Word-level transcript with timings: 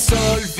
difícil 0.00 0.59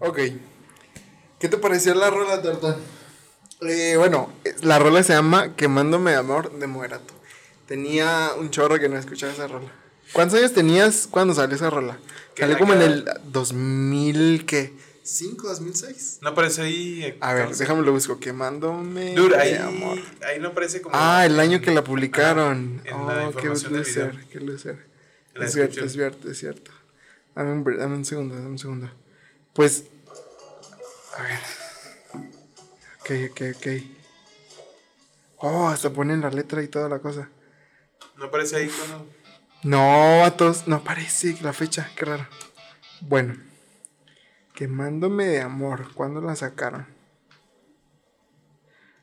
Ok. 0.00 0.18
¿Qué 1.38 1.48
te 1.48 1.56
pareció 1.58 1.94
la 1.94 2.10
rola, 2.10 2.40
Torta? 2.42 2.76
Eh, 3.62 3.94
bueno, 3.96 4.30
la 4.62 4.78
rola 4.78 5.02
se 5.02 5.12
llama 5.14 5.56
Quemándome 5.56 6.10
de 6.12 6.16
Amor 6.18 6.58
de 6.58 6.66
Moderato. 6.66 7.14
Tenía 7.66 8.30
un 8.38 8.50
chorro 8.50 8.78
que 8.78 8.88
no 8.88 8.98
escuchaba 8.98 9.32
esa 9.32 9.48
rola. 9.48 9.72
¿Cuántos 10.12 10.38
años 10.38 10.52
tenías 10.52 11.08
cuando 11.10 11.34
salió 11.34 11.56
esa 11.56 11.70
rola? 11.70 11.98
¿Qué 12.34 12.42
Salió 12.42 12.58
como 12.58 12.74
en 12.74 12.82
el 12.82 13.08
2000, 13.24 14.46
¿qué? 14.46 14.72
¿5, 15.04 15.36
2006? 15.42 16.18
No 16.20 16.30
aparece 16.30 16.62
ahí. 16.62 17.04
eh, 17.04 17.16
A 17.20 17.32
ver, 17.32 17.54
déjame 17.56 17.82
lo 17.82 17.92
busco. 17.92 18.18
Quemándome 18.18 19.14
Dude, 19.14 19.36
de 19.36 19.42
ahí, 19.42 19.54
amor. 19.54 19.98
ahí 20.26 20.40
no 20.40 20.48
aparece 20.48 20.82
como. 20.82 20.94
Ah, 20.96 21.24
el 21.26 21.38
año 21.40 21.60
que 21.60 21.70
la 21.70 21.82
publicaron. 21.82 22.82
En 22.84 23.06
la 23.06 23.28
oh, 23.28 23.32
qué 23.32 23.48
video. 23.48 24.10
qué 24.30 24.40
la 24.40 25.44
Es 25.44 25.52
cierto, 25.52 25.84
es 25.84 25.92
cierto, 25.92 26.30
es 26.30 26.38
cierto. 26.38 26.70
Dame 27.34 27.52
un, 27.52 27.64
dame 27.78 27.96
un 27.96 28.04
segundo, 28.04 28.34
dame 28.34 28.48
un 28.48 28.58
segundo. 28.58 28.90
Pues. 29.56 29.84
A 31.16 31.22
ver. 31.22 31.40
Ok, 33.00 33.32
ok, 33.32 33.56
ok. 33.56 33.66
Oh, 35.38 35.68
hasta 35.68 35.90
ponen 35.90 36.20
la 36.20 36.30
letra 36.30 36.62
y 36.62 36.68
toda 36.68 36.88
la 36.90 36.98
cosa. 36.98 37.30
No 38.16 38.26
aparece 38.26 38.56
ahí 38.56 38.68
cuando. 38.68 39.06
No, 39.62 40.24
a 40.24 40.36
todos. 40.36 40.68
No 40.68 40.76
aparece 40.76 41.36
la 41.40 41.54
fecha, 41.54 41.90
qué 41.96 42.04
raro. 42.04 42.26
Bueno. 43.00 43.34
Quemándome 44.54 45.26
de 45.26 45.40
amor. 45.40 45.92
¿Cuándo 45.94 46.20
la 46.20 46.36
sacaron? 46.36 46.86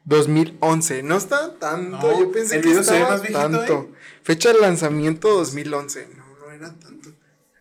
2011. 0.05 1.01
No 1.03 1.17
está 1.17 1.57
tanto. 1.57 1.97
No, 2.11 2.19
Yo 2.19 2.31
pensé 2.31 2.61
que 2.61 2.71
estaba 2.71 3.09
más 3.09 3.21
viejito, 3.21 3.39
tanto. 3.39 3.89
¿eh? 3.91 3.93
Fecha 4.21 4.53
de 4.53 4.59
lanzamiento 4.59 5.29
2011. 5.29 6.09
No, 6.15 6.25
no 6.39 6.51
era 6.51 6.73
tanto. 6.79 7.09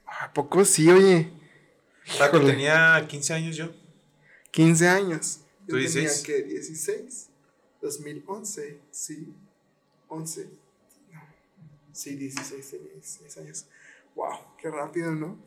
¿A 0.06 0.32
poco 0.32 0.64
sí, 0.64 0.90
oye? 0.90 1.32
Taco 2.18 2.40
tenía 2.40 3.04
15 3.08 3.32
años 3.34 3.56
yo. 3.56 3.70
15 4.50 4.88
años. 4.88 5.40
¿Tú 5.66 5.78
Yo 5.78 5.86
tenía 5.88 6.10
dices? 6.10 6.22
que 6.22 6.42
16. 6.42 7.28
2011. 7.80 8.80
Sí. 8.90 9.32
11. 10.08 10.48
No. 11.12 11.20
Sí, 11.92 12.16
16 12.16 12.70
tenía 12.70 12.92
16 12.92 13.36
años. 13.38 13.66
Wow, 14.14 14.38
qué 14.60 14.70
rápido, 14.70 15.12
¿no? 15.12 15.38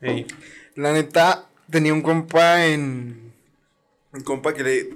Ey. 0.00 0.26
La 0.76 0.92
neta, 0.92 1.48
tenía 1.70 1.92
un 1.92 2.02
compa 2.02 2.66
en. 2.66 3.32
Un 4.12 4.20
compa 4.20 4.54
que 4.54 4.62
le. 4.62 4.94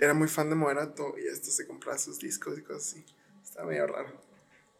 era 0.00 0.14
muy 0.14 0.28
fan 0.28 0.48
de 0.50 0.56
Moderato 0.56 1.14
y 1.18 1.26
esto 1.26 1.50
se 1.50 1.66
compraba 1.66 1.98
sus 1.98 2.18
discos 2.18 2.58
y 2.58 2.62
cosas 2.62 2.88
así. 2.92 3.04
Estaba 3.42 3.68
medio 3.68 3.86
raro. 3.86 4.12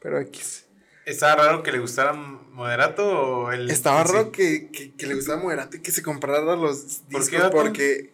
Pero 0.00 0.20
X. 0.20 0.66
¿Estaba 1.06 1.36
raro 1.36 1.62
que 1.62 1.72
le 1.72 1.78
gustara 1.80 2.12
Moderato 2.12 3.04
o 3.06 3.52
el.? 3.52 3.70
Estaba 3.70 4.04
raro 4.04 4.32
que, 4.32 4.70
que, 4.70 4.94
que 4.94 5.06
le 5.06 5.14
gustaba 5.14 5.42
Moderato 5.42 5.76
y 5.76 5.80
que 5.80 5.90
se 5.92 6.02
comprara 6.02 6.40
los 6.56 6.78
¿Por 6.78 7.08
discos 7.08 7.28
qué, 7.28 7.38
vato? 7.38 7.56
porque 7.56 8.12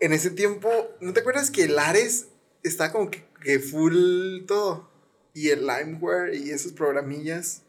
en 0.00 0.12
ese 0.12 0.30
tiempo, 0.30 0.70
¿no 1.00 1.12
te 1.12 1.20
acuerdas 1.20 1.50
que 1.50 1.64
el 1.64 1.78
Ares 1.78 2.28
estaba 2.62 2.92
como 2.92 3.10
que, 3.10 3.24
que 3.42 3.58
full 3.60 4.44
todo? 4.46 4.90
Y 5.34 5.50
el 5.50 5.66
LimeWare 5.66 6.34
y 6.34 6.50
esos 6.50 6.72
programillas 6.72 7.62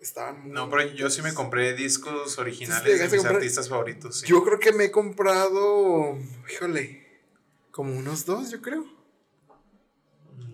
estaban 0.00 0.42
muy... 0.42 0.52
No, 0.52 0.70
pero 0.70 0.84
yo 0.94 1.10
sí 1.10 1.22
me 1.22 1.34
compré 1.34 1.74
discos 1.74 2.30
¿Sí 2.30 2.36
te 2.36 2.40
originales 2.42 2.98
de 2.98 3.04
mis 3.04 3.14
comprar? 3.16 3.34
artistas 3.36 3.68
favoritos. 3.68 4.20
sí. 4.20 4.26
Yo 4.26 4.44
creo 4.44 4.60
que 4.60 4.72
me 4.72 4.84
he 4.84 4.90
comprado, 4.92 6.16
híjole, 6.52 7.06
como 7.72 7.96
unos 7.96 8.24
dos, 8.26 8.50
yo 8.50 8.60
creo. 8.62 8.84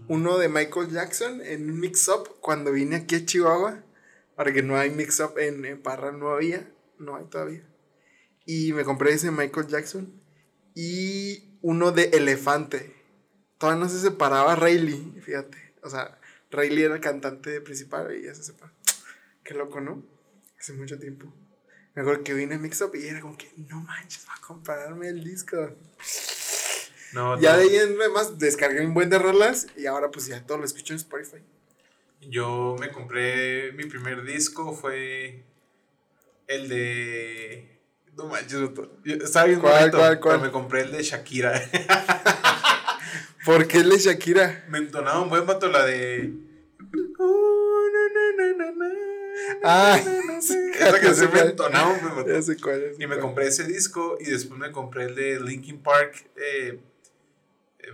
Uno 0.08 0.38
de 0.38 0.48
Michael 0.48 0.90
Jackson 0.90 1.40
en 1.42 1.70
un 1.70 1.80
mix-up 1.80 2.40
cuando 2.40 2.72
vine 2.72 2.96
aquí 2.96 3.16
a 3.16 3.24
Chihuahua, 3.24 3.82
porque 4.36 4.62
no 4.62 4.76
hay 4.76 4.90
mix-up 4.90 5.38
en, 5.38 5.64
en 5.64 5.82
Parra, 5.82 6.12
no 6.12 6.30
había, 6.30 6.70
no 6.98 7.16
hay 7.16 7.24
todavía. 7.24 7.66
Y 8.44 8.72
me 8.72 8.84
compré 8.84 9.12
ese 9.12 9.30
Michael 9.30 9.66
Jackson. 9.66 10.22
Y 10.74 11.58
uno 11.62 11.90
de 11.90 12.04
Elefante. 12.12 12.94
Todavía 13.58 13.82
no 13.82 13.88
se 13.88 13.98
separaba 13.98 14.54
Rayleigh, 14.54 15.20
fíjate. 15.20 15.74
O 15.82 15.90
sea, 15.90 16.18
Rayleigh 16.50 16.84
era 16.84 16.94
el 16.94 17.00
cantante 17.00 17.60
principal 17.60 18.14
y 18.14 18.24
ya 18.24 18.34
se 18.34 18.44
separó. 18.44 18.72
Qué 19.42 19.54
loco, 19.54 19.80
¿no? 19.80 20.04
Hace 20.58 20.74
mucho 20.74 20.98
tiempo. 20.98 21.32
Me 21.94 22.02
acuerdo 22.02 22.22
que 22.22 22.34
vine 22.34 22.56
a 22.56 22.58
Mix 22.58 22.82
Up 22.82 22.94
y 22.94 23.06
era 23.06 23.20
como 23.20 23.36
que, 23.38 23.50
no 23.56 23.80
manches, 23.80 24.26
va 24.28 24.34
a 24.34 24.40
comprarme 24.40 25.08
el 25.08 25.24
disco. 25.24 25.56
No, 27.12 27.40
Ya 27.40 27.52
no. 27.52 27.58
de 27.58 27.64
ahí 27.64 27.76
en 27.76 27.98
demás 27.98 28.38
descargué 28.38 28.84
un 28.84 28.94
buen 28.94 29.08
de 29.10 29.18
rolas 29.18 29.66
y 29.76 29.86
ahora 29.86 30.10
pues 30.10 30.26
ya 30.26 30.44
todo 30.44 30.58
lo 30.58 30.64
escucho 30.64 30.92
en 30.92 30.98
Spotify. 30.98 31.38
Yo 32.20 32.76
me 32.80 32.90
compré. 32.90 33.72
Mi 33.72 33.84
primer 33.84 34.24
disco 34.24 34.74
fue. 34.74 35.44
El 36.46 36.68
de. 36.68 37.80
No 38.16 38.26
manches, 38.26 38.70
Estaba 39.04 39.46
bien 39.46 39.60
¿Cuál, 39.60 39.78
bonito, 39.90 39.98
cuál, 39.98 40.20
cuál? 40.20 40.34
pero 40.36 40.46
me 40.46 40.50
compré 40.52 40.80
el 40.82 40.92
de 40.92 41.02
Shakira. 41.02 41.52
¿Por 43.44 43.66
qué 43.68 43.78
el 43.78 43.90
de 43.90 43.98
Shakira? 43.98 44.64
me 44.68 44.78
entonaba 44.78 45.20
un 45.20 45.28
buen 45.28 45.46
vato 45.46 45.68
la 45.68 45.84
de. 45.84 46.32
Ah, 49.62 49.98
Esa 50.38 51.00
canción 51.00 51.30
me 51.32 51.40
entonaba 51.40 51.92
un 51.92 52.00
buen 52.00 52.16
vato. 52.16 52.92
Y 52.98 53.06
me 53.06 53.18
compré 53.18 53.48
ese 53.48 53.64
disco 53.64 54.16
y 54.20 54.24
después 54.30 54.58
me 54.58 54.72
compré 54.72 55.04
el 55.04 55.14
de 55.14 55.40
Linkin 55.40 55.82
Park, 55.82 56.28
eh, 56.36 56.80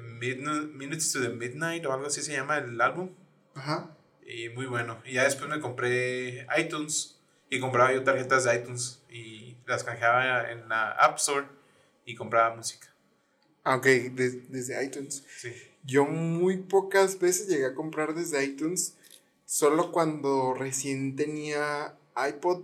Minutes 0.01 1.13
to 1.13 1.21
the 1.21 1.29
Midnight 1.31 1.85
o 1.87 1.93
algo 1.93 2.07
así 2.07 2.23
se 2.23 2.33
llama 2.33 2.59
el 2.59 2.81
álbum. 2.81 3.11
Ajá. 3.55 3.97
Y 4.27 4.49
muy 4.51 4.67
bueno. 4.67 5.01
Y 5.05 5.15
ya 5.15 5.25
después 5.25 5.49
me 5.51 5.61
compré 5.61 6.47
iTunes 6.59 7.19
y 7.51 7.61
compraba 7.61 7.93
yo 7.93 8.03
tarjetas 8.03 8.45
de 8.45 8.55
iTunes 8.57 9.03
y 9.11 9.57
las 9.67 9.85
canjeaba 9.85 10.51
en 10.51 10.69
la 10.69 10.93
App 10.93 11.17
Store 11.19 11.47
y 12.05 12.15
compraba 12.15 12.55
música. 12.57 12.89
Ah, 13.65 13.77
ok, 13.77 13.85
de- 13.85 14.43
desde 14.49 14.85
iTunes. 14.85 15.25
Sí. 15.39 15.53
Yo 15.85 16.05
muy 16.05 16.57
pocas 16.59 17.19
veces 17.19 17.49
llegué 17.49 17.67
a 17.67 17.75
comprar 17.75 18.15
desde 18.15 18.43
iTunes, 18.45 18.97
solo 19.45 19.93
cuando 19.93 20.55
recién 20.55 21.15
tenía 21.17 21.95
iPod 22.17 22.63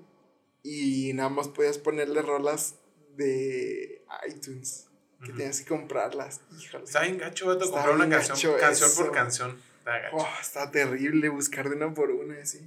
y 0.62 1.12
nada 1.14 1.28
más 1.28 1.48
podías 1.48 1.78
ponerle 1.78 2.22
rolas 2.22 2.76
de 3.16 4.02
iTunes, 4.28 4.87
que 5.24 5.30
Ujú. 5.30 5.38
tenías 5.38 5.60
que 5.60 5.66
comprarlas. 5.66 6.40
Híjole. 6.58 6.84
Está 6.84 7.02
bien 7.02 7.18
gacho, 7.18 7.46
vato, 7.46 7.70
comprar 7.70 7.94
una 7.94 8.08
canción, 8.08 8.58
canción 8.58 8.90
por 8.96 9.12
canción. 9.12 9.58
Está 9.78 9.98
gacho. 9.98 10.16
Oh, 10.16 10.28
está 10.40 10.70
terrible 10.70 11.28
buscar 11.28 11.68
de 11.68 11.76
una 11.76 11.92
por 11.94 12.10
una, 12.10 12.44
sí. 12.46 12.60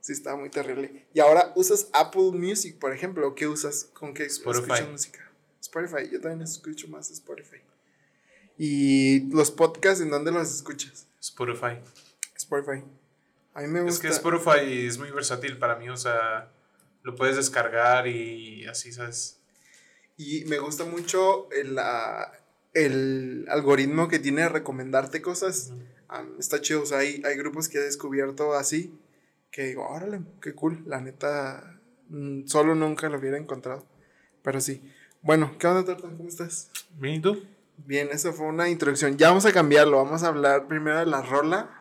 Sí, 0.00 0.12
está 0.12 0.36
muy 0.36 0.50
terrible. 0.50 1.06
Y 1.14 1.20
ahora 1.20 1.52
usas 1.56 1.88
Apple 1.94 2.32
Music, 2.32 2.78
por 2.78 2.92
ejemplo. 2.92 3.34
¿Qué 3.34 3.46
usas? 3.46 3.88
¿Con 3.94 4.12
qué 4.12 4.24
Spotify. 4.26 4.64
escuchas 4.72 4.88
música? 4.90 5.30
Spotify. 5.62 6.10
Yo 6.12 6.20
también 6.20 6.42
escucho 6.42 6.88
más 6.88 7.10
Spotify. 7.10 7.62
¿Y 8.58 9.30
los 9.34 9.50
podcasts 9.50 10.00
en 10.02 10.10
dónde 10.10 10.30
los 10.30 10.54
escuchas? 10.54 11.06
Spotify. 11.20 11.78
Spotify. 12.36 12.84
A 13.54 13.62
mí 13.62 13.68
me 13.68 13.78
Es 13.80 13.84
gusta. 13.86 14.02
que 14.02 14.08
Spotify 14.08 14.86
es 14.86 14.98
muy 14.98 15.10
versátil 15.10 15.58
para 15.58 15.76
mí, 15.76 15.88
o 15.88 15.96
sea, 15.96 16.50
lo 17.02 17.14
puedes 17.14 17.36
descargar 17.36 18.06
y 18.06 18.66
así, 18.66 18.92
¿sabes? 18.92 19.38
Y 20.16 20.44
me 20.44 20.58
gusta 20.58 20.84
mucho 20.84 21.50
el, 21.50 21.78
ah, 21.78 22.32
el 22.72 23.46
algoritmo 23.48 24.08
que 24.08 24.18
tiene 24.18 24.42
de 24.42 24.48
recomendarte 24.48 25.22
cosas. 25.22 25.72
Ah, 26.08 26.24
está 26.38 26.60
chido. 26.60 26.82
O 26.82 26.86
sea, 26.86 26.98
hay, 26.98 27.22
hay 27.24 27.36
grupos 27.36 27.68
que 27.68 27.78
he 27.78 27.82
descubierto 27.82 28.54
así. 28.54 28.96
Que 29.50 29.64
digo, 29.64 29.86
órale, 29.88 30.20
qué 30.40 30.54
cool. 30.54 30.82
La 30.86 31.00
neta, 31.00 31.80
mm, 32.08 32.46
solo 32.46 32.74
nunca 32.74 33.08
lo 33.08 33.18
hubiera 33.18 33.38
encontrado. 33.38 33.86
Pero 34.42 34.60
sí. 34.60 34.82
Bueno, 35.22 35.56
¿qué 35.58 35.66
onda, 35.66 35.84
Torta? 35.84 36.08
¿Cómo 36.16 36.28
estás? 36.28 36.70
¿Bien 36.98 37.14
y 37.14 37.20
tú? 37.20 37.42
Bien, 37.78 38.08
eso 38.12 38.32
fue 38.32 38.46
una 38.46 38.68
introducción. 38.68 39.16
Ya 39.16 39.28
vamos 39.28 39.46
a 39.46 39.52
cambiarlo. 39.52 39.96
Vamos 39.96 40.22
a 40.22 40.28
hablar 40.28 40.68
primero 40.68 40.98
de 40.98 41.06
la 41.06 41.22
rola 41.22 41.80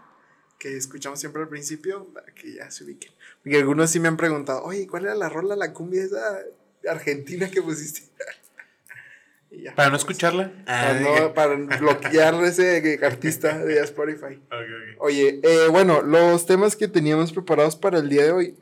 que 0.58 0.78
escuchamos 0.78 1.20
siempre 1.20 1.42
al 1.42 1.50
principio 1.50 2.06
para 2.14 2.34
que 2.34 2.54
ya 2.56 2.72
se 2.72 2.86
ubiquen. 2.86 3.12
Porque 3.44 3.58
algunos 3.58 3.90
sí 3.90 4.00
me 4.00 4.08
han 4.08 4.16
preguntado, 4.16 4.64
oye, 4.64 4.88
¿cuál 4.88 5.04
era 5.04 5.14
la 5.14 5.28
rola, 5.28 5.58
la 5.58 5.74
cumbia 5.74 6.04
esa 6.04 6.40
argentina 6.90 7.50
que 7.50 7.62
pusiste? 7.62 8.04
ya. 9.52 9.76
Para 9.76 9.90
no 9.90 9.98
escucharla. 9.98 10.52
Para, 10.66 11.00
no- 11.00 11.34
para 11.34 11.56
bloquear 11.56 12.36
ese 12.44 13.00
artista 13.04 13.58
de 13.60 13.80
Spotify. 13.82 14.42
Oye, 15.00 15.40
eh, 15.44 15.68
bueno, 15.70 16.02
los 16.02 16.46
temas 16.46 16.76
que 16.76 16.88
teníamos 16.88 17.32
preparados 17.34 17.76
para 17.76 18.00
el 18.00 18.10
día 18.10 18.24
de 18.24 18.32
hoy. 18.32 18.58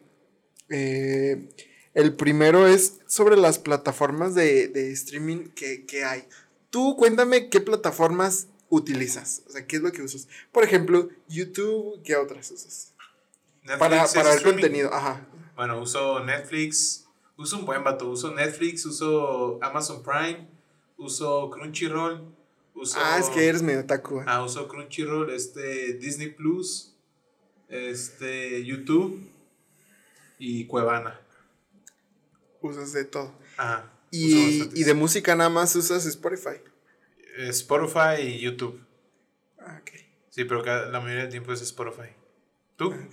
eh, 0.70 1.50
el 1.94 2.14
primero 2.16 2.68
es 2.68 3.02
sobre 3.06 3.36
las 3.36 3.60
plataformas 3.60 4.34
de, 4.34 4.70
de 4.70 4.92
streaming 4.94 5.50
que, 5.50 5.86
que 5.86 6.06
hay. 6.06 6.24
Tú 6.70 6.96
cuéntame 6.96 7.50
qué 7.50 7.60
plataformas 7.60 8.48
utilizas. 8.70 9.42
O 9.48 9.52
sea, 9.52 9.68
qué 9.68 9.76
es 9.76 9.82
lo 9.82 9.92
que 9.92 10.02
usas. 10.02 10.30
Por 10.54 10.64
ejemplo, 10.64 11.10
YouTube, 11.28 12.02
¿qué 12.06 12.16
otras 12.16 12.50
usas? 12.50 12.94
Netflix 13.64 13.78
Para, 13.80 14.06
para 14.08 14.30
ver 14.30 14.38
streaming. 14.38 14.62
contenido. 14.62 14.94
Ajá. 14.94 15.28
Bueno, 15.58 15.82
uso 15.82 16.24
Netflix, 16.24 17.06
uso 17.42 17.58
un 17.58 17.66
buen 17.66 17.84
vato, 17.84 18.10
uso 18.10 18.34
Netflix, 18.34 18.86
uso 18.86 19.60
Amazon 19.62 20.04
Prime, 20.04 20.48
uso 20.98 21.50
Crunchyroll, 21.50 22.24
uso... 22.76 23.00
Ah, 23.02 23.18
es 23.20 23.30
que 23.30 23.48
eres 23.48 23.62
medio. 23.64 23.82
¿eh? 23.82 24.24
Ah, 24.28 24.44
uso 24.44 24.68
Crunchyroll, 24.68 25.30
este, 25.32 25.94
Disney 25.94 26.30
Plus, 26.30 26.96
este, 27.68 28.64
YouTube 28.66 29.28
y 30.38 30.66
Cuevana. 30.68 31.20
Usas 32.62 32.94
de 32.94 33.06
todo. 33.06 33.34
Ajá. 33.58 33.92
Y, 34.12 34.70
y 34.80 34.84
de 34.84 34.94
música 34.94 35.36
nada 35.36 35.50
más 35.50 35.76
usas 35.76 36.06
Spotify. 36.06 36.62
Eh, 37.38 37.48
Spotify 37.50 38.22
y 38.22 38.40
YouTube. 38.40 38.80
Ah, 39.60 39.80
ok. 39.82 39.92
Sí, 40.30 40.44
pero 40.46 40.62
cada- 40.64 40.90
la 40.90 41.00
mayoría 41.00 41.24
del 41.24 41.32
tiempo 41.32 41.54
es 41.54 41.62
Spotify. 41.62 42.10
¿Tú? 42.76 42.94
Ah. 42.94 43.08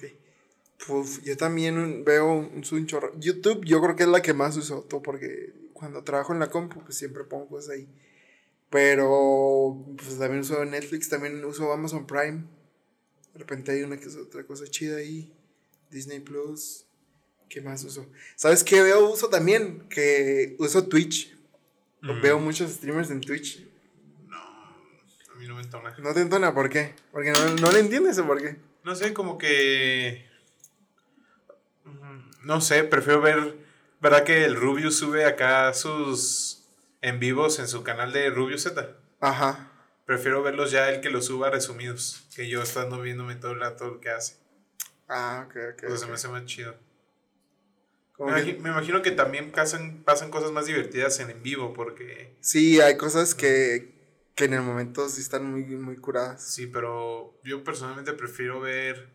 Puf, 0.86 1.22
yo 1.24 1.36
también 1.36 2.04
veo 2.04 2.32
un, 2.32 2.62
un 2.70 2.86
chorro. 2.86 3.12
YouTube 3.18 3.64
yo 3.64 3.80
creo 3.82 3.96
que 3.96 4.04
es 4.04 4.08
la 4.08 4.22
que 4.22 4.32
más 4.32 4.56
uso, 4.56 4.82
todo 4.82 5.02
porque 5.02 5.52
cuando 5.72 6.02
trabajo 6.02 6.32
en 6.32 6.40
la 6.40 6.50
compu 6.50 6.80
pues 6.84 6.96
siempre 6.96 7.24
pongo 7.24 7.48
cosas 7.48 7.70
ahí. 7.70 7.88
Pero 8.70 9.84
pues 9.96 10.18
también 10.18 10.40
uso 10.40 10.64
Netflix, 10.64 11.08
también 11.08 11.44
uso 11.44 11.72
Amazon 11.72 12.06
Prime. 12.06 12.44
De 13.32 13.38
repente 13.40 13.72
hay 13.72 13.82
una 13.82 13.96
que 13.98 14.06
es 14.06 14.16
otra 14.16 14.44
cosa 14.44 14.66
chida 14.66 14.98
ahí. 14.98 15.32
Disney 15.90 16.20
Plus. 16.20 16.84
¿Qué 17.48 17.62
más 17.62 17.82
uso? 17.84 18.06
¿Sabes 18.36 18.62
qué 18.62 18.82
veo? 18.82 19.10
Uso 19.10 19.30
también 19.30 19.88
que 19.88 20.54
uso 20.58 20.86
Twitch. 20.86 21.34
Mm. 22.02 22.20
Veo 22.20 22.38
muchos 22.38 22.72
streamers 22.72 23.10
en 23.10 23.22
Twitch. 23.22 23.66
No, 24.26 24.36
a 24.36 25.38
mí 25.38 25.48
no 25.48 25.54
me 25.54 25.62
entona. 25.62 25.96
No 25.98 26.12
te 26.12 26.20
entona, 26.20 26.52
¿por 26.52 26.68
qué? 26.68 26.94
Porque 27.10 27.32
no, 27.32 27.54
no 27.54 27.72
le 27.72 27.80
entiendes 27.80 28.18
o 28.18 28.26
por 28.26 28.42
qué. 28.42 28.56
No 28.84 28.94
sé, 28.94 29.14
como 29.14 29.38
que. 29.38 30.27
No 32.48 32.62
sé, 32.62 32.82
prefiero 32.82 33.20
ver. 33.20 33.56
¿Verdad 34.00 34.24
que 34.24 34.46
el 34.46 34.56
Rubio 34.56 34.90
sube 34.90 35.26
acá 35.26 35.74
sus 35.74 36.64
en 37.02 37.20
vivos 37.20 37.58
en 37.58 37.68
su 37.68 37.82
canal 37.82 38.10
de 38.14 38.30
Rubio 38.30 38.56
Z? 38.58 38.96
Ajá. 39.20 39.70
Prefiero 40.06 40.42
verlos 40.42 40.70
ya 40.70 40.88
él 40.88 41.02
que 41.02 41.10
los 41.10 41.26
suba 41.26 41.50
resumidos. 41.50 42.24
Que 42.34 42.48
yo 42.48 42.62
estando 42.62 43.02
viéndome 43.02 43.36
todo 43.36 43.52
el 43.52 43.60
rato 43.60 43.86
lo 43.86 44.00
que 44.00 44.08
hace. 44.08 44.36
Ah, 45.08 45.44
ok, 45.46 45.56
ok. 45.74 45.82
Pues 45.88 46.00
se 46.00 46.06
me 46.06 46.14
hace 46.14 46.28
más 46.28 46.46
chido. 46.46 46.74
Me, 48.18 48.42
que- 48.42 48.56
imagi- 48.56 48.58
me 48.60 48.70
imagino 48.70 49.02
que 49.02 49.10
también 49.10 49.52
pasan, 49.52 50.02
pasan 50.04 50.30
cosas 50.30 50.50
más 50.50 50.64
divertidas 50.64 51.20
en 51.20 51.28
en 51.30 51.42
vivo. 51.42 51.74
Porque. 51.74 52.34
Sí, 52.40 52.80
hay 52.80 52.96
cosas 52.96 53.34
que, 53.34 53.92
que 54.34 54.44
en 54.46 54.54
el 54.54 54.62
momento 54.62 55.06
sí 55.10 55.20
están 55.20 55.44
muy, 55.50 55.64
muy 55.64 55.96
curadas. 55.98 56.42
Sí, 56.50 56.66
pero 56.66 57.38
yo 57.44 57.62
personalmente 57.62 58.14
prefiero 58.14 58.60
ver 58.60 59.10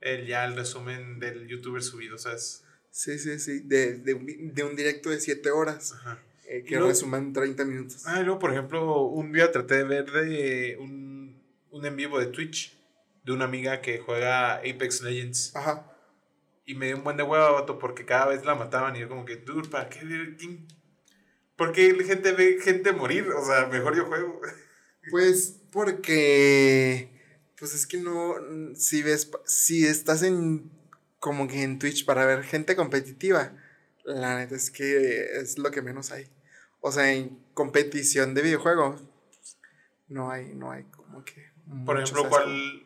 el, 0.00 0.28
ya 0.28 0.44
el 0.44 0.54
resumen 0.54 1.18
del 1.18 1.48
youtuber 1.48 1.82
subido, 1.82 2.18
¿sabes? 2.18 2.62
Sí, 2.90 3.18
sí, 3.18 3.38
sí. 3.38 3.60
De, 3.60 3.94
de, 3.98 4.14
un, 4.14 4.54
de 4.54 4.64
un 4.64 4.74
directo 4.76 5.10
de 5.10 5.20
7 5.20 5.50
horas. 5.50 5.92
Ajá. 5.92 6.22
eh, 6.48 6.64
que 6.64 6.76
luego- 6.76 6.88
resuman 6.88 7.32
30 7.32 7.64
minutos. 7.64 8.02
Ah, 8.06 8.20
y 8.20 8.24
luego, 8.24 8.38
por 8.38 8.52
ejemplo, 8.52 9.02
un 9.02 9.32
día 9.32 9.52
traté 9.52 9.76
de 9.76 9.84
ver 9.84 10.10
de 10.10 10.76
un, 10.80 11.40
un 11.70 11.86
en 11.86 11.94
vivo 11.96 12.18
de 12.18 12.26
Twitch 12.26 12.76
de 13.24 13.32
una 13.32 13.44
amiga 13.44 13.80
que 13.82 13.98
juega 13.98 14.54
Apex 14.56 15.02
Legends. 15.02 15.54
Ajá. 15.54 15.92
Y 16.64 16.74
me 16.74 16.86
dio 16.86 16.96
un 16.96 17.04
buen 17.04 17.16
de 17.16 17.22
hueva, 17.22 17.50
vato, 17.52 17.78
porque 17.78 18.04
cada 18.04 18.26
vez 18.26 18.44
la 18.44 18.54
mataban 18.54 18.96
y 18.96 19.00
yo 19.00 19.08
como 19.08 19.24
que, 19.24 19.36
dude, 19.36 19.68
¿para 19.68 19.88
qué? 19.88 20.00
¿Por 21.56 21.72
qué 21.72 21.92
la 21.92 22.04
gente 22.04 22.32
ve 22.32 22.58
gente 22.62 22.92
morir? 22.92 23.28
O 23.30 23.44
sea, 23.44 23.66
mejor 23.66 23.96
yo 23.96 24.06
juego. 24.06 24.40
Pues 25.10 25.56
porque, 25.72 27.08
pues 27.58 27.74
es 27.74 27.86
que 27.86 27.96
no, 27.96 28.34
si 28.74 29.02
ves, 29.02 29.30
si 29.46 29.86
estás 29.86 30.22
en, 30.22 30.70
como 31.18 31.48
que 31.48 31.62
en 31.62 31.78
Twitch 31.78 32.04
para 32.04 32.26
ver 32.26 32.44
gente 32.44 32.76
competitiva, 32.76 33.52
la 34.04 34.38
neta 34.38 34.54
es 34.54 34.70
que 34.70 35.40
es 35.40 35.58
lo 35.58 35.70
que 35.70 35.82
menos 35.82 36.12
hay. 36.12 36.28
O 36.80 36.92
sea, 36.92 37.12
en 37.12 37.38
competición 37.54 38.34
de 38.34 38.42
videojuegos, 38.42 39.02
no 40.08 40.30
hay, 40.30 40.54
no 40.54 40.70
hay 40.70 40.84
como 40.84 41.24
que... 41.24 41.50
Por 41.84 42.00
ejemplo. 42.00 42.28
¿cuál... 42.28 42.84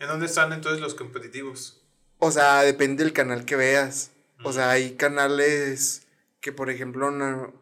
¿En 0.00 0.08
dónde 0.08 0.26
están 0.26 0.52
entonces 0.52 0.80
los 0.80 0.94
competitivos? 0.94 1.82
O 2.18 2.30
sea, 2.30 2.62
depende 2.62 3.04
del 3.04 3.12
canal 3.12 3.44
que 3.44 3.56
veas. 3.56 4.10
O 4.42 4.52
sea, 4.52 4.70
hay 4.70 4.96
canales 4.96 6.06
que, 6.40 6.52
por 6.52 6.68
ejemplo, 6.68 7.10
no 7.10 7.54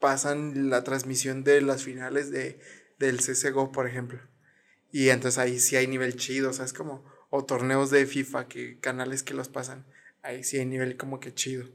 pasan 0.00 0.68
la 0.68 0.84
transmisión 0.84 1.44
de 1.44 1.62
las 1.62 1.84
finales 1.84 2.30
de, 2.30 2.60
del 2.98 3.18
CSGO, 3.18 3.72
por 3.72 3.86
ejemplo. 3.86 4.20
Y 4.92 5.08
entonces 5.08 5.38
ahí 5.38 5.58
sí 5.58 5.76
hay 5.76 5.86
nivel 5.86 6.16
chido, 6.16 6.50
o 6.50 6.52
sea, 6.52 6.64
es 6.64 6.72
como... 6.72 7.04
O 7.30 7.44
torneos 7.44 7.90
de 7.90 8.06
FIFA, 8.06 8.48
que 8.48 8.78
canales 8.80 9.22
que 9.22 9.34
los 9.34 9.48
pasan. 9.48 9.86
Ahí 10.22 10.44
sí 10.44 10.58
hay 10.58 10.66
nivel 10.66 10.96
como 10.96 11.20
que 11.20 11.34
chido. 11.34 11.66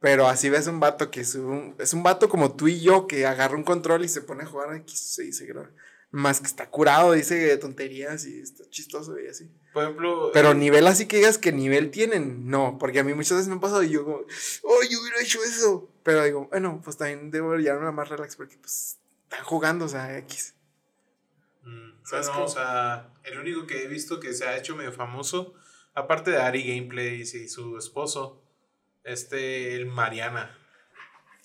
Pero 0.00 0.28
así 0.28 0.50
ves 0.50 0.66
un 0.66 0.80
vato 0.80 1.10
que 1.10 1.20
es 1.20 1.34
un, 1.34 1.74
es 1.78 1.94
un 1.94 2.02
vato 2.02 2.28
como 2.28 2.54
tú 2.54 2.68
y 2.68 2.80
yo 2.80 3.06
que 3.06 3.26
agarra 3.26 3.56
un 3.56 3.64
control 3.64 4.04
y 4.04 4.08
se 4.08 4.20
pone 4.20 4.42
a 4.42 4.46
jugar 4.46 4.70
aquí 4.72 4.96
se 4.96 5.22
dice 5.22 5.46
más 6.10 6.40
que 6.40 6.46
está 6.46 6.70
curado, 6.70 7.12
dice 7.12 7.56
tonterías 7.58 8.26
y 8.26 8.40
está 8.40 8.68
chistoso 8.70 9.18
y 9.18 9.26
así. 9.26 9.50
Por 9.72 9.84
ejemplo... 9.84 10.30
Pero 10.32 10.52
eh, 10.52 10.54
nivel 10.54 10.86
así 10.86 11.06
que 11.06 11.18
digas 11.18 11.38
que 11.38 11.52
nivel 11.52 11.90
tienen, 11.90 12.48
no, 12.48 12.78
porque 12.78 13.00
a 13.00 13.04
mí 13.04 13.12
muchas 13.12 13.38
veces 13.38 13.48
me 13.48 13.56
ha 13.56 13.60
pasado 13.60 13.82
y 13.82 13.90
yo 13.90 14.04
como, 14.04 14.16
oh, 14.62 14.82
yo 14.88 15.00
hubiera 15.00 15.20
hecho 15.20 15.42
eso. 15.44 15.90
Pero 16.02 16.24
digo, 16.24 16.46
bueno, 16.50 16.80
pues 16.82 16.96
también 16.96 17.30
debo 17.30 17.56
llevarme 17.56 17.90
más 17.92 18.08
relax 18.08 18.36
porque 18.36 18.56
pues 18.56 18.98
están 19.24 19.44
jugando, 19.44 19.84
o 19.84 19.88
sea, 19.88 20.16
X. 20.18 20.54
¿sabes 22.08 22.28
cómo? 22.28 22.44
o 22.44 22.48
sea, 22.48 23.10
el 23.24 23.38
único 23.38 23.66
que 23.66 23.84
he 23.84 23.88
visto 23.88 24.20
que 24.20 24.32
se 24.32 24.46
ha 24.46 24.56
hecho 24.56 24.76
medio 24.76 24.92
famoso, 24.92 25.54
aparte 25.94 26.30
de 26.30 26.38
Ari 26.38 26.62
Gameplays 26.62 27.34
y 27.34 27.48
su 27.48 27.76
esposo, 27.76 28.42
este, 29.04 29.74
el 29.74 29.86
Mariana. 29.86 30.58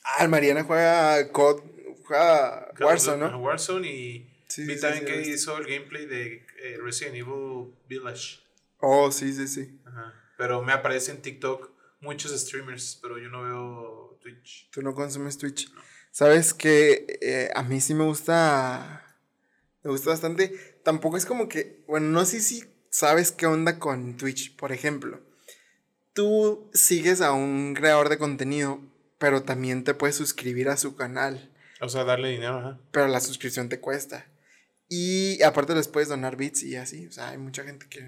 Ah, 0.04 0.24
el 0.24 0.30
Mariana 0.30 0.64
juega 0.64 1.32
COD, 1.32 1.62
juega 2.06 2.72
Warzone, 2.80 3.30
¿no? 3.30 3.38
Warzone 3.38 3.88
y 3.88 4.32
Sí, 4.52 4.66
vi 4.66 4.76
sí, 4.76 4.82
también 4.82 5.08
sí, 5.08 5.12
que 5.14 5.22
hizo 5.30 5.58
el 5.58 5.66
gameplay 5.66 6.06
de 6.06 6.46
eh, 6.62 6.78
Resident 6.84 7.16
Evil 7.16 7.74
Village. 7.88 8.42
Oh, 8.80 9.10
sí, 9.10 9.32
sí, 9.34 9.48
sí. 9.48 9.80
Ajá. 9.86 10.14
Pero 10.38 10.62
me 10.62 10.74
aparece 10.74 11.12
en 11.12 11.22
TikTok 11.22 11.72
muchos 12.02 12.38
streamers, 12.38 13.00
pero 13.02 13.18
yo 13.18 13.30
no 13.30 13.44
veo 13.44 14.20
Twitch. 14.22 14.70
Tú 14.72 14.82
no 14.82 14.94
consumes 14.94 15.38
Twitch. 15.38 15.72
Sabes 16.12 16.54
que 16.54 17.18
eh, 17.22 17.50
a 17.56 17.64
mí 17.64 17.80
sí 17.80 17.94
me 17.94 18.04
gusta. 18.04 19.11
Me 19.84 19.92
gusta 19.92 20.12
bastante. 20.12 20.80
Tampoco 20.84 21.18
es 21.18 21.26
como 21.26 21.48
que. 21.48 21.84
Bueno, 21.88 22.08
no 22.08 22.26
sé 22.26 22.40
si 22.42 22.64
sabes 22.90 23.32
qué 23.32 23.48
onda 23.48 23.80
con 23.80 24.18
Twitch. 24.18 24.56
Por 24.56 24.72
ejemplo, 24.72 25.22
tú 26.14 26.70
sigues 26.74 27.22
a 27.22 27.32
un 27.34 27.74
creador 27.74 28.10
de 28.10 28.18
contenido, 28.18 28.80
pero 29.18 29.44
también 29.44 29.84
te 29.84 29.94
puedes 29.94 30.16
suscribir 30.16 30.70
a 30.70 30.78
su 30.78 30.96
canal. 30.96 31.52
O 31.80 31.90
sea, 31.90 32.04
darle 32.04 32.30
dinero, 32.30 32.60
ajá. 32.60 32.80
Pero 32.92 33.08
la 33.08 33.20
suscripción 33.20 33.70
te 33.70 33.80
cuesta. 33.80 34.28
Y 34.88 35.42
aparte 35.42 35.74
les 35.74 35.88
puedes 35.88 36.10
donar 36.10 36.36
bits 36.36 36.64
y 36.64 36.76
así. 36.76 37.08
O 37.08 37.12
sea, 37.12 37.30
hay 37.30 37.38
mucha 37.38 37.64
gente 37.64 37.88
que 37.90 38.04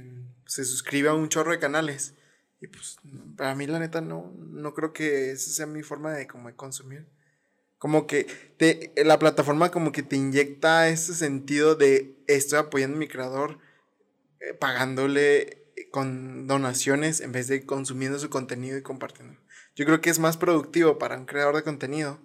se 0.45 0.65
suscribe 0.65 1.09
a 1.09 1.13
un 1.13 1.29
chorro 1.29 1.51
de 1.51 1.59
canales. 1.59 2.13
Y 2.59 2.67
pues, 2.67 2.97
para 3.35 3.55
mí 3.55 3.67
la 3.67 3.79
neta 3.79 4.01
no, 4.01 4.33
no 4.37 4.73
creo 4.73 4.93
que 4.93 5.31
esa 5.31 5.51
sea 5.51 5.65
mi 5.65 5.81
forma 5.81 6.13
de 6.13 6.27
como 6.27 6.49
de 6.49 6.55
consumir. 6.55 7.07
Como 7.83 8.07
que 8.07 8.27
te, 8.55 8.93
la 9.03 9.19
plataforma 9.19 9.69
como 9.69 9.91
que 9.91 10.03
te 10.03 10.15
inyecta 10.15 10.87
ese 10.87 11.13
sentido 11.13 11.75
de 11.75 12.15
estoy 12.27 12.59
apoyando 12.59 12.95
a 12.95 12.99
mi 12.99 13.09
creador 13.09 13.59
eh, 14.39 14.53
pagándole 14.53 15.41
eh, 15.75 15.89
con 15.91 16.47
donaciones 16.47 17.19
en 17.19 17.33
vez 17.33 17.49
de 17.49 17.65
consumiendo 17.65 18.19
su 18.19 18.29
contenido 18.29 18.77
y 18.77 18.83
compartiendo. 18.83 19.37
Yo 19.75 19.83
creo 19.85 19.99
que 19.99 20.09
es 20.09 20.19
más 20.19 20.37
productivo 20.37 20.97
para 20.97 21.17
un 21.17 21.25
creador 21.25 21.57
de 21.57 21.63
contenido 21.63 22.21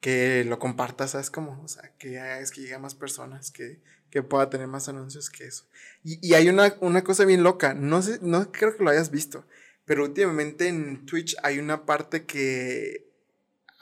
que 0.00 0.44
lo 0.44 0.60
compartas, 0.60 1.10
¿sabes 1.10 1.32
cómo? 1.32 1.60
O 1.64 1.66
sea, 1.66 1.92
que 1.98 2.20
hagas 2.20 2.52
que 2.52 2.60
llegue 2.60 2.74
a 2.74 2.78
más 2.78 2.94
personas, 2.94 3.50
que, 3.50 3.82
que 4.08 4.22
pueda 4.22 4.50
tener 4.50 4.68
más 4.68 4.88
anuncios 4.88 5.30
que 5.30 5.46
eso. 5.46 5.64
Y, 6.04 6.24
y 6.24 6.34
hay 6.34 6.48
una, 6.48 6.76
una 6.78 7.02
cosa 7.02 7.24
bien 7.24 7.42
loca, 7.42 7.74
no 7.74 8.02
sé, 8.02 8.20
no 8.22 8.52
creo 8.52 8.76
que 8.76 8.84
lo 8.84 8.90
hayas 8.90 9.10
visto, 9.10 9.48
pero 9.84 10.04
últimamente 10.04 10.68
en 10.68 11.06
Twitch 11.06 11.34
hay 11.42 11.58
una 11.58 11.86
parte 11.86 12.24
que 12.24 13.11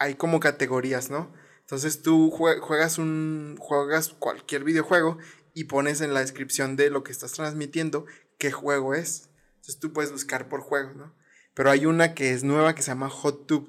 hay 0.00 0.16
como 0.16 0.40
categorías, 0.40 1.11
¿no? 1.11 1.33
Entonces 1.61 2.02
tú 2.02 2.33
jue- 2.33 2.59
juegas 2.59 2.99
un 2.99 3.57
juegas 3.61 4.09
cualquier 4.09 4.64
videojuego 4.64 5.19
y 5.54 5.64
pones 5.64 6.00
en 6.00 6.12
la 6.14 6.21
descripción 6.21 6.75
de 6.75 6.90
lo 6.90 7.04
que 7.04 7.12
estás 7.12 7.33
transmitiendo 7.33 8.07
qué 8.38 8.50
juego 8.50 8.95
es. 8.95 9.28
Entonces 9.57 9.78
tú 9.78 9.92
puedes 9.92 10.11
buscar 10.11 10.49
por 10.49 10.61
juegos, 10.62 10.97
¿no? 10.97 11.14
Pero 11.54 11.71
hay 11.71 11.87
una 11.87 12.14
que 12.14 12.33
es 12.33 12.42
nueva 12.42 12.75
que 12.75 12.83
se 12.83 12.88
llama 12.90 13.09
Hot 13.09 13.47
Tube, 13.47 13.69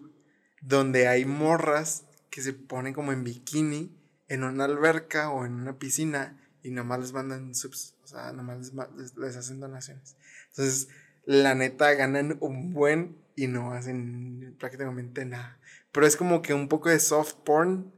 donde 0.62 1.08
hay 1.08 1.26
morras 1.26 2.06
que 2.32 2.42
se 2.42 2.54
ponen 2.54 2.94
como 2.94 3.12
en 3.12 3.24
bikini 3.24 3.96
en 4.28 4.44
una 4.44 4.64
alberca 4.66 5.30
o 5.30 5.46
en 5.46 5.54
una 5.54 5.78
piscina 5.78 6.40
y 6.64 6.72
nomás 6.72 7.00
les 7.02 7.12
mandan 7.14 7.54
subs, 7.54 7.96
o 8.04 8.08
sea, 8.08 8.32
nomás 8.32 8.72
les- 8.96 9.18
les 9.18 9.36
hacen 9.36 9.60
donaciones. 9.60 10.16
Entonces, 10.50 10.88
la 11.26 11.54
neta 11.56 11.94
ganan 11.94 12.38
un 12.40 12.72
buen 12.74 13.18
y 13.36 13.48
no 13.48 13.74
hacen 13.74 14.56
prácticamente 14.60 15.26
nada. 15.26 15.60
Pero 15.92 16.08
es 16.08 16.16
como 16.16 16.42
que 16.42 16.54
un 16.54 16.68
poco 16.68 16.90
de 16.90 17.00
soft 17.00 17.36
porn, 17.44 17.94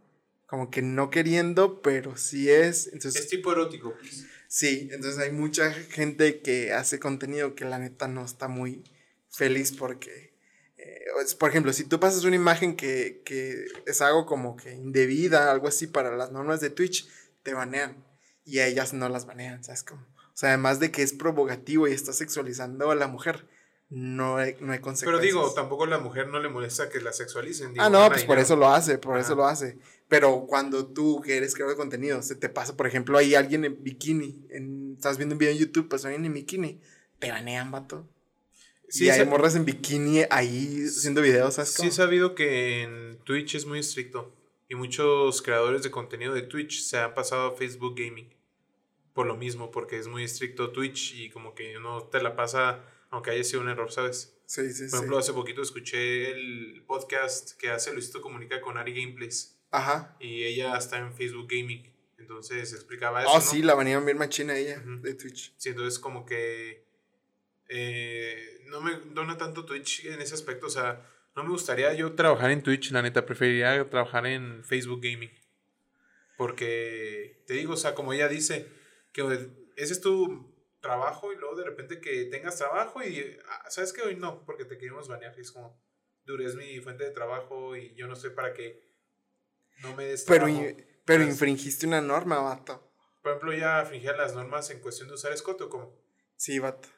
como 0.48 0.70
que 0.70 0.82
no 0.82 1.10
queriendo, 1.10 1.82
pero 1.82 2.18
sí 2.18 2.50
es. 2.50 2.88
Entonces, 2.88 3.24
Es 3.24 3.30
tipo 3.30 3.52
erótico, 3.52 3.94
pues. 4.00 4.26
Sí, 4.48 4.88
entonces 4.92 5.20
hay 5.20 5.32
mucha 5.32 5.72
gente 5.74 6.42
que 6.42 6.74
hace 6.74 7.00
contenido 7.00 7.56
que 7.56 7.66
la 7.66 7.80
neta 7.80 8.08
no 8.08 8.24
está 8.24 8.48
muy 8.48 8.84
feliz 9.32 9.72
porque, 9.72 10.36
eh, 10.78 11.06
por 11.40 11.50
ejemplo, 11.50 11.74
si 11.74 11.86
tú 11.86 12.00
pasas 12.00 12.24
una 12.24 12.36
imagen 12.36 12.76
que, 12.76 13.24
que 13.26 13.66
es 13.88 14.02
algo 14.02 14.28
como 14.28 14.56
que 14.56 14.76
indebida, 14.76 15.52
algo 15.52 15.68
así 15.68 15.88
para 15.88 16.16
las 16.16 16.32
normas 16.32 16.62
de 16.62 16.70
Twitch, 16.70 17.10
te 17.42 17.56
banean 17.56 18.06
y 18.46 18.60
a 18.60 18.68
ellas 18.68 18.94
no 18.94 19.10
las 19.10 19.26
banean, 19.26 19.64
¿sabes 19.64 19.82
cómo? 19.82 20.04
O 20.04 20.36
sea, 20.38 20.50
además 20.50 20.80
de 20.80 20.92
que 20.92 21.02
es 21.02 21.14
provocativo 21.14 21.88
y 21.88 21.92
está 21.94 22.14
sexualizando 22.14 22.92
a 22.92 22.96
la 22.96 23.08
mujer, 23.08 23.48
no 23.96 24.38
hay, 24.38 24.56
no 24.60 24.72
hay 24.72 24.80
Pero 24.80 24.82
consecuencias. 24.82 25.22
digo, 25.24 25.54
tampoco 25.54 25.84
a 25.84 25.88
la 25.88 26.00
mujer 26.00 26.28
no 26.28 26.40
le 26.40 26.50
molesta 26.50 26.90
que 26.90 27.00
la 27.00 27.14
sexualicen. 27.14 27.74
digo, 27.74 27.86
Ah, 27.86 27.90
no, 27.90 28.08
pues 28.10 28.24
por 28.24 28.40
eso 28.40 28.56
lo 28.56 28.68
hace, 28.68 28.98
por 28.98 29.14
Ajá. 29.14 29.22
eso 29.22 29.36
lo 29.36 29.46
hace. 29.46 29.78
Pero 30.08 30.46
cuando 30.48 30.88
tú, 30.88 31.22
que 31.22 31.38
eres 31.38 31.54
creador 31.54 31.76
de 31.76 31.80
contenido, 31.80 32.22
se 32.24 32.36
te 32.36 32.50
pasa, 32.50 32.76
por 32.76 32.88
ejemplo, 32.88 33.18
hay 33.18 33.36
alguien 33.36 33.66
en 33.66 33.84
bikini, 33.84 34.46
en- 34.50 34.94
estás 34.98 35.18
viendo 35.18 35.34
un 35.36 35.40
video 35.40 35.54
en 35.54 35.60
YouTube, 35.60 35.88
pues 35.90 36.04
alguien 36.06 36.26
en 36.26 36.34
bikini, 36.34 36.80
te 37.20 37.30
banean, 37.32 37.72
vato. 37.72 38.08
Sí, 38.90 39.06
y 39.06 39.10
hay 39.10 39.26
morras 39.26 39.56
en 39.56 39.66
bikini 39.66 40.24
ahí 40.30 40.84
haciendo 40.86 41.22
videos, 41.22 41.56
¿sabes 41.56 41.72
Sí 41.74 41.88
he 41.88 41.92
sabido 41.92 42.36
que 42.36 42.84
en 42.84 43.18
Twitch 43.24 43.56
es 43.56 43.66
muy 43.66 43.80
estricto. 43.80 44.32
Y 44.70 44.76
muchos 44.76 45.42
creadores 45.42 45.84
de 45.84 45.92
contenido 45.92 46.34
de 46.34 46.42
Twitch 46.44 46.82
se 46.84 46.98
han 46.98 47.14
pasado 47.14 47.48
a 47.50 47.56
Facebook 47.56 47.96
Gaming. 47.96 48.34
Por 49.14 49.28
lo 49.28 49.36
mismo, 49.36 49.70
porque 49.72 50.00
es 50.00 50.08
muy 50.08 50.24
estricto 50.24 50.72
Twitch 50.72 51.14
y 51.16 51.30
como 51.30 51.54
que 51.54 51.80
no 51.80 52.04
te 52.04 52.22
la 52.24 52.36
pasa, 52.36 52.84
aunque 53.14 53.30
haya 53.30 53.44
sido 53.44 53.62
un 53.62 53.70
error, 53.70 53.92
¿sabes? 53.92 54.36
Sí, 54.48 54.74
sí, 54.74 54.82
Por 54.84 54.90
sí. 54.90 54.96
ejemplo, 54.96 55.18
hace 55.20 55.34
poquito 55.34 55.62
escuché 55.62 56.32
el 56.32 56.84
podcast 56.88 57.52
que 57.60 57.70
hace 57.70 57.94
Luisito 57.94 58.22
Comunica 58.22 58.60
con 58.60 58.76
Ari 58.78 58.92
Gameplays. 58.94 59.60
Ajá. 59.70 60.18
Y 60.20 60.44
ella 60.44 60.76
está 60.76 60.98
en 60.98 61.14
Facebook 61.14 61.48
Gaming. 61.48 61.94
Entonces 62.18 62.74
explicaba 62.74 63.22
eso. 63.22 63.30
Oh, 63.32 63.36
¿no? 63.36 63.42
sí, 63.42 63.62
la 63.62 63.76
banearon 63.76 64.06
bien 64.06 64.18
machina 64.18 64.58
ella, 64.58 64.80
Ujú. 64.80 65.02
de 65.02 65.14
Twitch. 65.14 65.54
Sí, 65.58 65.70
entonces 65.70 66.00
como 66.00 66.26
que 66.26 66.88
eh, 67.70 68.62
no 68.66 68.82
me 68.82 68.96
dona 69.14 69.38
tanto 69.38 69.64
Twitch 69.64 70.06
en 70.06 70.20
ese 70.20 70.34
aspecto. 70.34 70.66
O 70.66 70.72
sea, 70.72 71.08
no 71.36 71.44
me 71.44 71.50
gustaría 71.52 71.94
yo 71.94 72.14
trabajar 72.14 72.50
en 72.50 72.64
Twitch, 72.64 72.90
la 72.92 73.04
neta. 73.04 73.26
Preferiría 73.28 73.88
trabajar 73.90 74.26
en 74.26 74.64
Facebook 74.64 75.02
Gaming. 75.04 75.32
Porque 76.36 77.44
te 77.46 77.54
digo, 77.54 77.74
o 77.74 77.78
sea, 77.78 77.94
como 77.94 78.12
ella 78.14 78.28
dice, 78.28 78.68
que 79.12 79.22
ese 79.76 79.94
es 79.94 80.02
tu 80.02 80.53
trabajo 80.84 81.34
y 81.34 81.38
luego 81.38 81.56
de 81.56 81.64
repente 81.64 82.00
que 82.00 82.26
tengas 82.26 82.58
trabajo 82.58 83.02
y, 83.02 83.40
ah, 83.48 83.66
¿sabes 83.72 83.92
que 83.94 84.04
Hoy 84.04 84.16
no, 84.18 84.46
porque 84.46 84.66
te 84.66 84.78
queremos 84.78 85.08
banear. 85.08 85.34
Y 85.38 85.42
es 85.42 85.52
como, 85.52 85.82
dure, 86.26 86.46
es 86.46 86.56
mi 86.56 86.80
fuente 86.82 87.06
de 87.06 87.12
trabajo 87.12 87.76
y 87.76 87.96
yo 87.96 88.06
no 88.06 88.16
sé 88.16 88.30
para 88.30 88.54
qué 88.54 88.84
no 89.82 89.96
me 89.96 90.06
des 90.06 90.24
Pero, 90.26 90.46
trabajo. 90.46 90.66
pero 91.06 91.24
infringiste 91.24 91.88
una 91.88 92.02
norma, 92.02 92.40
vato. 92.40 92.92
Por 93.24 93.32
ejemplo, 93.32 93.54
ya 93.54 93.84
fingía 93.86 94.14
las 94.16 94.36
normas 94.36 94.70
en 94.70 94.82
cuestión 94.82 95.08
de 95.08 95.16
usar 95.16 95.32
escote 95.32 95.64
o 95.64 95.70
como... 95.70 95.98
Sí, 96.36 96.60
vato. 96.60 96.90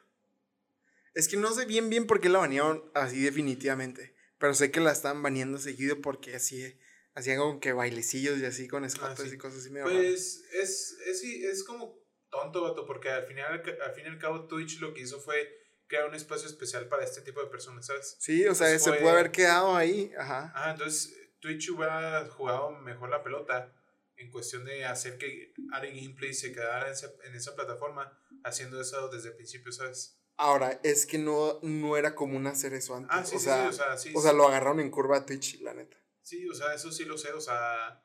Es 1.14 1.28
que 1.28 1.36
no 1.36 1.52
sé 1.52 1.64
bien 1.64 1.88
bien 1.88 2.06
por 2.06 2.20
qué 2.20 2.28
la 2.28 2.40
banearon 2.40 2.90
así 2.94 3.22
definitivamente. 3.22 4.14
Pero 4.38 4.52
sé 4.52 4.70
que 4.70 4.80
la 4.80 4.92
están 4.92 5.22
baneando 5.22 5.56
seguido 5.58 6.00
porque 6.02 6.34
así, 6.34 6.78
hacían 7.14 7.38
como 7.38 7.60
que 7.60 7.72
bailecillos 7.72 8.38
y 8.38 8.44
así 8.44 8.68
con 8.68 8.84
escotes 8.84 9.20
Ah, 9.20 9.28
sí. 9.28 9.34
y 9.34 9.38
cosas 9.38 9.60
así 9.60 9.70
medio. 9.70 9.86
Pues 9.86 10.44
es, 10.52 10.98
es, 11.06 11.22
es 11.22 11.64
como 11.64 11.98
tonto, 12.30 12.62
vato, 12.62 12.86
porque 12.86 13.08
al 13.10 13.24
final, 13.26 13.62
al 13.84 13.92
fin 13.94 14.04
y 14.04 14.08
al 14.08 14.18
cabo 14.18 14.46
Twitch 14.46 14.80
lo 14.80 14.92
que 14.94 15.02
hizo 15.02 15.20
fue 15.20 15.48
crear 15.86 16.06
un 16.08 16.14
espacio 16.14 16.46
especial 16.48 16.88
para 16.88 17.04
este 17.04 17.20
tipo 17.22 17.40
de 17.40 17.46
personas, 17.48 17.86
¿sabes? 17.86 18.16
Sí, 18.18 18.46
o 18.46 18.54
sea, 18.54 18.68
se 18.78 18.90
fue- 18.90 18.98
puede 18.98 19.12
haber 19.12 19.30
quedado 19.30 19.76
ahí, 19.76 20.12
ajá. 20.18 20.52
Ah, 20.54 20.72
entonces 20.72 21.14
Twitch 21.40 21.70
hubiera 21.70 22.26
jugado 22.28 22.70
mejor 22.70 23.08
la 23.10 23.22
pelota 23.22 23.72
en 24.16 24.30
cuestión 24.30 24.64
de 24.64 24.84
hacer 24.84 25.18
que 25.18 25.52
Ari 25.72 26.00
Gameplay 26.00 26.32
se 26.34 26.50
quedara 26.52 26.86
en 26.86 26.92
esa, 26.92 27.10
en 27.24 27.34
esa 27.34 27.54
plataforma 27.54 28.18
haciendo 28.44 28.80
eso 28.80 29.08
desde 29.08 29.28
el 29.28 29.36
principio, 29.36 29.70
¿sabes? 29.72 30.18
Ahora, 30.38 30.80
es 30.82 31.06
que 31.06 31.18
no, 31.18 31.60
no 31.62 31.96
era 31.96 32.14
común 32.14 32.46
hacer 32.46 32.74
eso 32.74 32.94
antes. 32.94 33.10
Ah, 33.12 33.24
sí, 33.24 33.36
o, 33.36 33.38
sí, 33.38 33.44
sea, 33.44 33.62
sí, 33.62 33.68
o 33.68 33.72
sea, 33.72 33.96
sí. 33.98 34.12
o 34.14 34.20
sea, 34.20 34.32
lo 34.32 34.46
agarraron 34.48 34.80
en 34.80 34.90
curva 34.90 35.18
a 35.18 35.26
Twitch, 35.26 35.60
la 35.60 35.72
neta. 35.74 35.96
Sí, 36.20 36.46
o 36.48 36.54
sea, 36.54 36.74
eso 36.74 36.90
sí 36.90 37.04
lo 37.04 37.16
sé, 37.16 37.32
o 37.32 37.40
sea, 37.40 38.02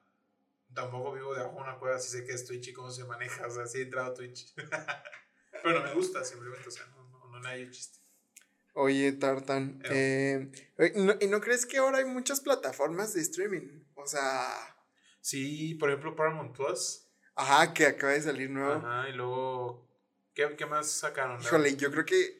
tampoco 0.73 1.13
vivo 1.13 1.33
debajo 1.33 1.55
de 1.55 1.61
una 1.61 1.77
cueva, 1.79 1.99
sí 1.99 2.09
sé 2.09 2.23
qué 2.25 2.33
es 2.33 2.45
Twitch 2.45 2.69
y 2.69 2.73
cómo 2.73 2.91
se 2.91 3.03
maneja, 3.05 3.47
o 3.47 3.51
sea, 3.51 3.65
sí 3.67 3.79
he 3.79 3.81
entrado 3.83 4.11
a 4.11 4.13
Twitch. 4.13 4.53
Pero 5.63 5.79
no 5.79 5.85
me 5.85 5.93
gusta 5.93 6.23
simplemente, 6.23 6.67
o 6.67 6.71
sea, 6.71 6.85
no, 6.87 7.07
no, 7.09 7.27
no 7.29 7.39
le 7.39 7.47
hay 7.49 7.63
un 7.63 7.71
chiste. 7.71 7.99
Oye, 8.73 9.11
Tartan, 9.11 9.81
eh, 9.89 10.49
¿no- 10.95 11.15
¿y 11.19 11.27
no 11.27 11.41
crees 11.41 11.65
que 11.65 11.77
ahora 11.77 11.97
hay 11.97 12.05
muchas 12.05 12.39
plataformas 12.39 13.13
de 13.13 13.21
streaming? 13.21 13.83
O 13.95 14.05
sea, 14.07 14.47
Sí, 15.19 15.75
por 15.75 15.89
ejemplo, 15.89 16.15
Paramount 16.15 16.55
Plus. 16.55 17.05
ajá, 17.35 17.73
que 17.73 17.85
acaba 17.85 18.13
de 18.13 18.21
salir 18.21 18.49
nuevo. 18.49 18.73
Ajá, 18.73 19.09
y 19.09 19.13
luego, 19.13 19.87
¿qué, 20.33 20.55
qué 20.55 20.65
más 20.65 20.89
sacaron? 20.89 21.39
Híjole, 21.41 21.75
yo 21.75 21.91
creo 21.91 22.05
que 22.05 22.39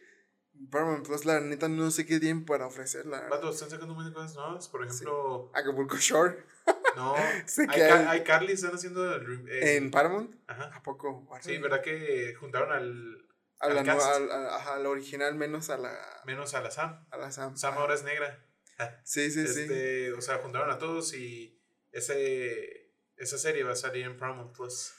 Paramount 0.72 1.06
Plus, 1.06 1.26
la 1.26 1.40
neta, 1.42 1.68
no 1.68 1.92
sé 1.92 2.06
qué 2.06 2.20
tienen 2.20 2.46
para 2.46 2.66
ofrecer, 2.66 3.06
la. 3.06 3.22
Vato, 3.28 3.52
están 3.52 3.70
sacando 3.70 4.02
de 4.02 4.14
cosas 4.14 4.34
nuevas, 4.36 4.68
por 4.68 4.84
ejemplo, 4.86 5.52
Acapulco 5.54 5.98
Shore 5.98 6.44
no, 6.96 7.16
hay, 8.10 8.24
Carly, 8.24 8.54
están 8.54 8.74
haciendo 8.76 9.16
el... 9.16 9.48
en 9.50 9.92
Paramount. 9.92 10.36
Ajá. 10.48 10.72
¿A 10.76 10.84
poco? 10.84 11.28
Sí, 11.42 11.58
¿verdad 11.58 11.82
que 11.82 12.34
juntaron 12.36 12.72
al... 12.72 13.28
A 13.60 13.68
al 13.68 13.74
nueva- 13.74 13.84
cast? 13.86 14.08
al- 14.16 14.32
a- 14.32 14.56
ajá, 14.56 14.76
a 14.76 14.80
la 14.80 14.90
original 14.90 15.36
menos 15.36 15.70
a 15.70 15.78
la, 15.78 15.94
Menos 16.26 16.54
a 16.56 16.62
la 16.62 16.72
Sam. 16.72 17.06
a 17.12 17.18
la 17.18 17.32
Sam. 17.32 17.56
Sam 17.58 17.76
ahora 17.78 17.94
es 17.96 18.04
negra. 18.04 18.46
Sí, 19.04 19.30
sí, 19.30 19.46
sí. 19.48 19.62
este, 19.62 20.12
O 20.14 20.22
sea, 20.22 20.40
juntaron 20.40 20.72
a 20.72 20.80
todos 20.80 21.14
y 21.14 21.62
ese, 21.92 22.92
esa 23.16 23.38
serie 23.38 23.64
va 23.64 23.74
a 23.74 23.76
salir 23.76 24.06
en 24.06 24.18
Paramount 24.18 24.56
Plus. 24.56 24.94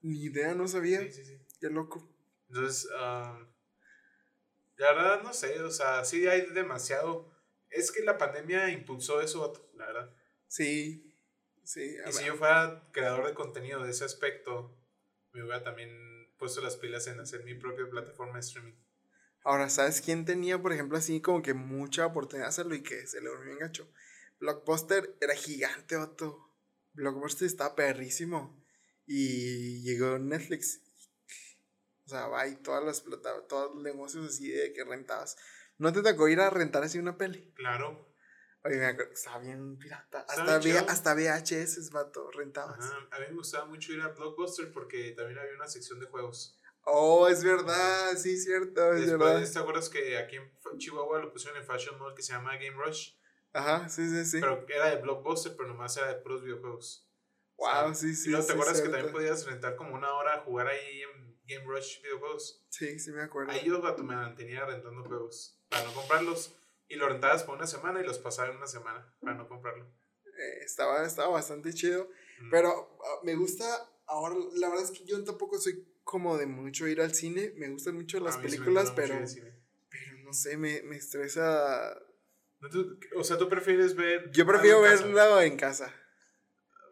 Ni 0.00 0.22
idea, 0.24 0.54
no 0.54 0.66
sabía. 0.66 1.00
Sí, 1.00 1.12
sí, 1.12 1.24
sí. 1.26 1.46
Qué 1.60 1.68
loco. 1.68 2.10
Entonces, 2.48 2.86
um, 2.94 3.46
la 4.76 4.92
verdad 4.94 5.22
no 5.22 5.34
sé, 5.34 5.60
o 5.62 5.70
sea, 5.70 6.04
sí 6.06 6.26
hay 6.26 6.46
demasiado. 6.52 7.30
Es 7.68 7.92
que 7.92 8.02
la 8.02 8.16
pandemia 8.16 8.70
impulsó 8.70 9.20
eso, 9.20 9.52
la 9.74 9.84
verdad. 9.86 10.10
Sí, 10.50 11.16
sí. 11.62 11.96
Y 12.04 12.12
si 12.12 12.24
yo 12.24 12.34
fuera 12.34 12.90
creador 12.90 13.24
de 13.28 13.34
contenido 13.34 13.84
de 13.84 13.92
ese 13.92 14.04
aspecto, 14.04 14.76
me 15.32 15.44
hubiera 15.44 15.62
también 15.62 16.34
puesto 16.38 16.60
las 16.60 16.74
pilas 16.76 17.06
en 17.06 17.20
hacer 17.20 17.44
mi 17.44 17.54
propia 17.54 17.88
plataforma 17.88 18.34
de 18.34 18.40
streaming. 18.40 18.74
Ahora, 19.44 19.70
¿sabes 19.70 20.00
quién 20.00 20.24
tenía, 20.24 20.60
por 20.60 20.72
ejemplo, 20.72 20.98
así 20.98 21.20
como 21.20 21.40
que 21.40 21.54
mucha 21.54 22.04
oportunidad 22.04 22.46
de 22.46 22.48
hacerlo 22.48 22.74
y 22.74 22.82
que 22.82 23.06
se 23.06 23.20
le 23.20 23.28
durmió 23.28 23.52
en 23.52 23.58
gacho? 23.60 23.88
Blockbuster 24.40 25.16
era 25.20 25.36
gigante, 25.36 25.94
vato. 25.94 26.50
Blockbuster 26.94 27.46
estaba 27.46 27.76
perrísimo. 27.76 28.60
Y 29.06 29.82
llegó 29.82 30.18
Netflix. 30.18 30.82
O 32.06 32.08
sea, 32.08 32.26
va 32.26 32.48
y 32.48 32.56
todas 32.56 32.82
las 32.82 33.02
plata, 33.02 33.46
todos 33.46 33.72
los 33.72 33.84
negocios 33.84 34.26
así 34.26 34.50
de 34.50 34.72
que 34.72 34.82
rentabas. 34.82 35.36
¿No 35.78 35.92
te 35.92 36.02
tocó 36.02 36.26
ir 36.26 36.40
a 36.40 36.50
rentar 36.50 36.82
así 36.82 36.98
una 36.98 37.16
peli? 37.16 37.52
Claro. 37.54 38.09
Oye, 38.64 38.76
me 38.76 38.86
acuerdo, 38.86 39.12
estaba 39.12 39.38
bien 39.38 39.78
pirata. 39.78 40.20
Hasta, 40.28 40.58
V- 40.58 40.78
hasta 40.78 41.14
VHS, 41.14 41.90
vato, 41.92 42.30
rentabas. 42.30 42.78
Ajá. 42.78 43.08
A 43.12 43.18
mí 43.20 43.26
me 43.30 43.36
gustaba 43.36 43.64
mucho 43.64 43.92
ir 43.92 44.00
a 44.02 44.08
Blockbuster 44.08 44.70
porque 44.72 45.12
también 45.12 45.38
había 45.38 45.54
una 45.54 45.66
sección 45.68 45.98
de 45.98 46.06
juegos. 46.06 46.56
Oh, 46.84 47.26
es 47.28 47.42
verdad, 47.44 48.16
sí, 48.16 48.36
cierto, 48.38 48.92
es 48.94 49.10
verdad. 49.10 49.26
Después, 49.36 49.52
¿te 49.52 49.58
acuerdas 49.58 49.88
que 49.88 50.18
aquí 50.18 50.36
en 50.36 50.78
Chihuahua 50.78 51.18
lo 51.20 51.32
pusieron 51.32 51.58
en 51.58 51.66
Fashion 51.66 51.98
Mall 51.98 52.14
que 52.14 52.22
se 52.22 52.32
llama 52.32 52.54
Game 52.56 52.72
Rush? 52.76 53.12
Ajá, 53.52 53.88
sí, 53.88 54.08
sí, 54.08 54.24
sí. 54.24 54.40
Pero 54.40 54.64
era 54.68 54.90
de 54.90 54.96
Blockbuster, 54.96 55.56
pero 55.56 55.68
nomás 55.68 55.96
era 55.96 56.08
de 56.08 56.20
puros 56.20 56.42
videojuegos. 56.42 57.06
wow, 57.56 57.68
O 57.68 57.72
sea, 57.86 57.94
sí, 57.94 58.14
sí. 58.14 58.28
y 58.28 58.30
luego 58.32 58.42
sí, 58.42 58.48
te 58.48 58.52
acuerdas 58.54 58.80
que 58.82 58.88
también 58.88 59.12
podías 59.12 59.44
rentar 59.46 59.76
como 59.76 59.94
una 59.94 60.12
hora 60.14 60.34
a 60.34 60.40
jugar 60.40 60.68
ahí 60.68 61.02
en 61.02 61.38
Game 61.46 61.64
Rush 61.66 62.02
videojuegos. 62.02 62.64
Sí, 62.70 62.98
sí, 62.98 63.10
me 63.12 63.22
acuerdo. 63.22 63.52
Ahí 63.52 63.64
yo 63.64 63.80
vato, 63.80 64.02
me 64.02 64.14
mantenía 64.16 64.64
rentando 64.66 65.02
juegos 65.04 65.58
para 65.68 65.84
no 65.84 65.92
comprarlos. 65.94 66.54
Y 66.90 66.96
lo 66.96 67.08
rentabas 67.08 67.44
por 67.44 67.56
una 67.56 67.66
semana 67.66 68.00
y 68.00 68.04
los 68.04 68.18
pasaba 68.18 68.50
en 68.50 68.56
una 68.58 68.66
semana 68.66 69.10
para 69.20 69.34
no 69.36 69.48
comprarlo. 69.48 69.86
Eh, 70.26 70.58
estaba, 70.64 71.06
estaba 71.06 71.28
bastante 71.28 71.72
chido. 71.72 72.08
Mm. 72.40 72.50
Pero 72.50 72.98
ah, 73.04 73.20
me 73.22 73.34
gusta, 73.36 73.64
ahora, 74.06 74.34
la 74.56 74.68
verdad 74.68 74.84
es 74.84 74.90
que 74.90 75.04
yo 75.04 75.22
tampoco 75.24 75.58
soy 75.58 75.86
como 76.04 76.36
de 76.36 76.46
mucho 76.46 76.86
ir 76.88 77.00
al 77.00 77.14
cine. 77.14 77.52
Me 77.56 77.68
gustan 77.70 77.94
mucho 77.94 78.20
las 78.20 78.36
películas, 78.38 78.90
pero, 78.96 79.14
pero 79.88 80.18
no 80.24 80.32
sé, 80.32 80.56
me, 80.56 80.82
me 80.82 80.96
estresa. 80.96 81.96
No, 82.60 82.68
tú- 82.68 82.98
o 83.16 83.24
sea, 83.24 83.38
tú 83.38 83.48
prefieres 83.48 83.94
ver. 83.94 84.30
Yo 84.32 84.44
prefiero 84.44 84.84
algo 84.84 84.86
en 84.88 84.92
casa? 84.92 85.12
verlo 85.14 85.40
en 85.42 85.56
casa 85.56 85.94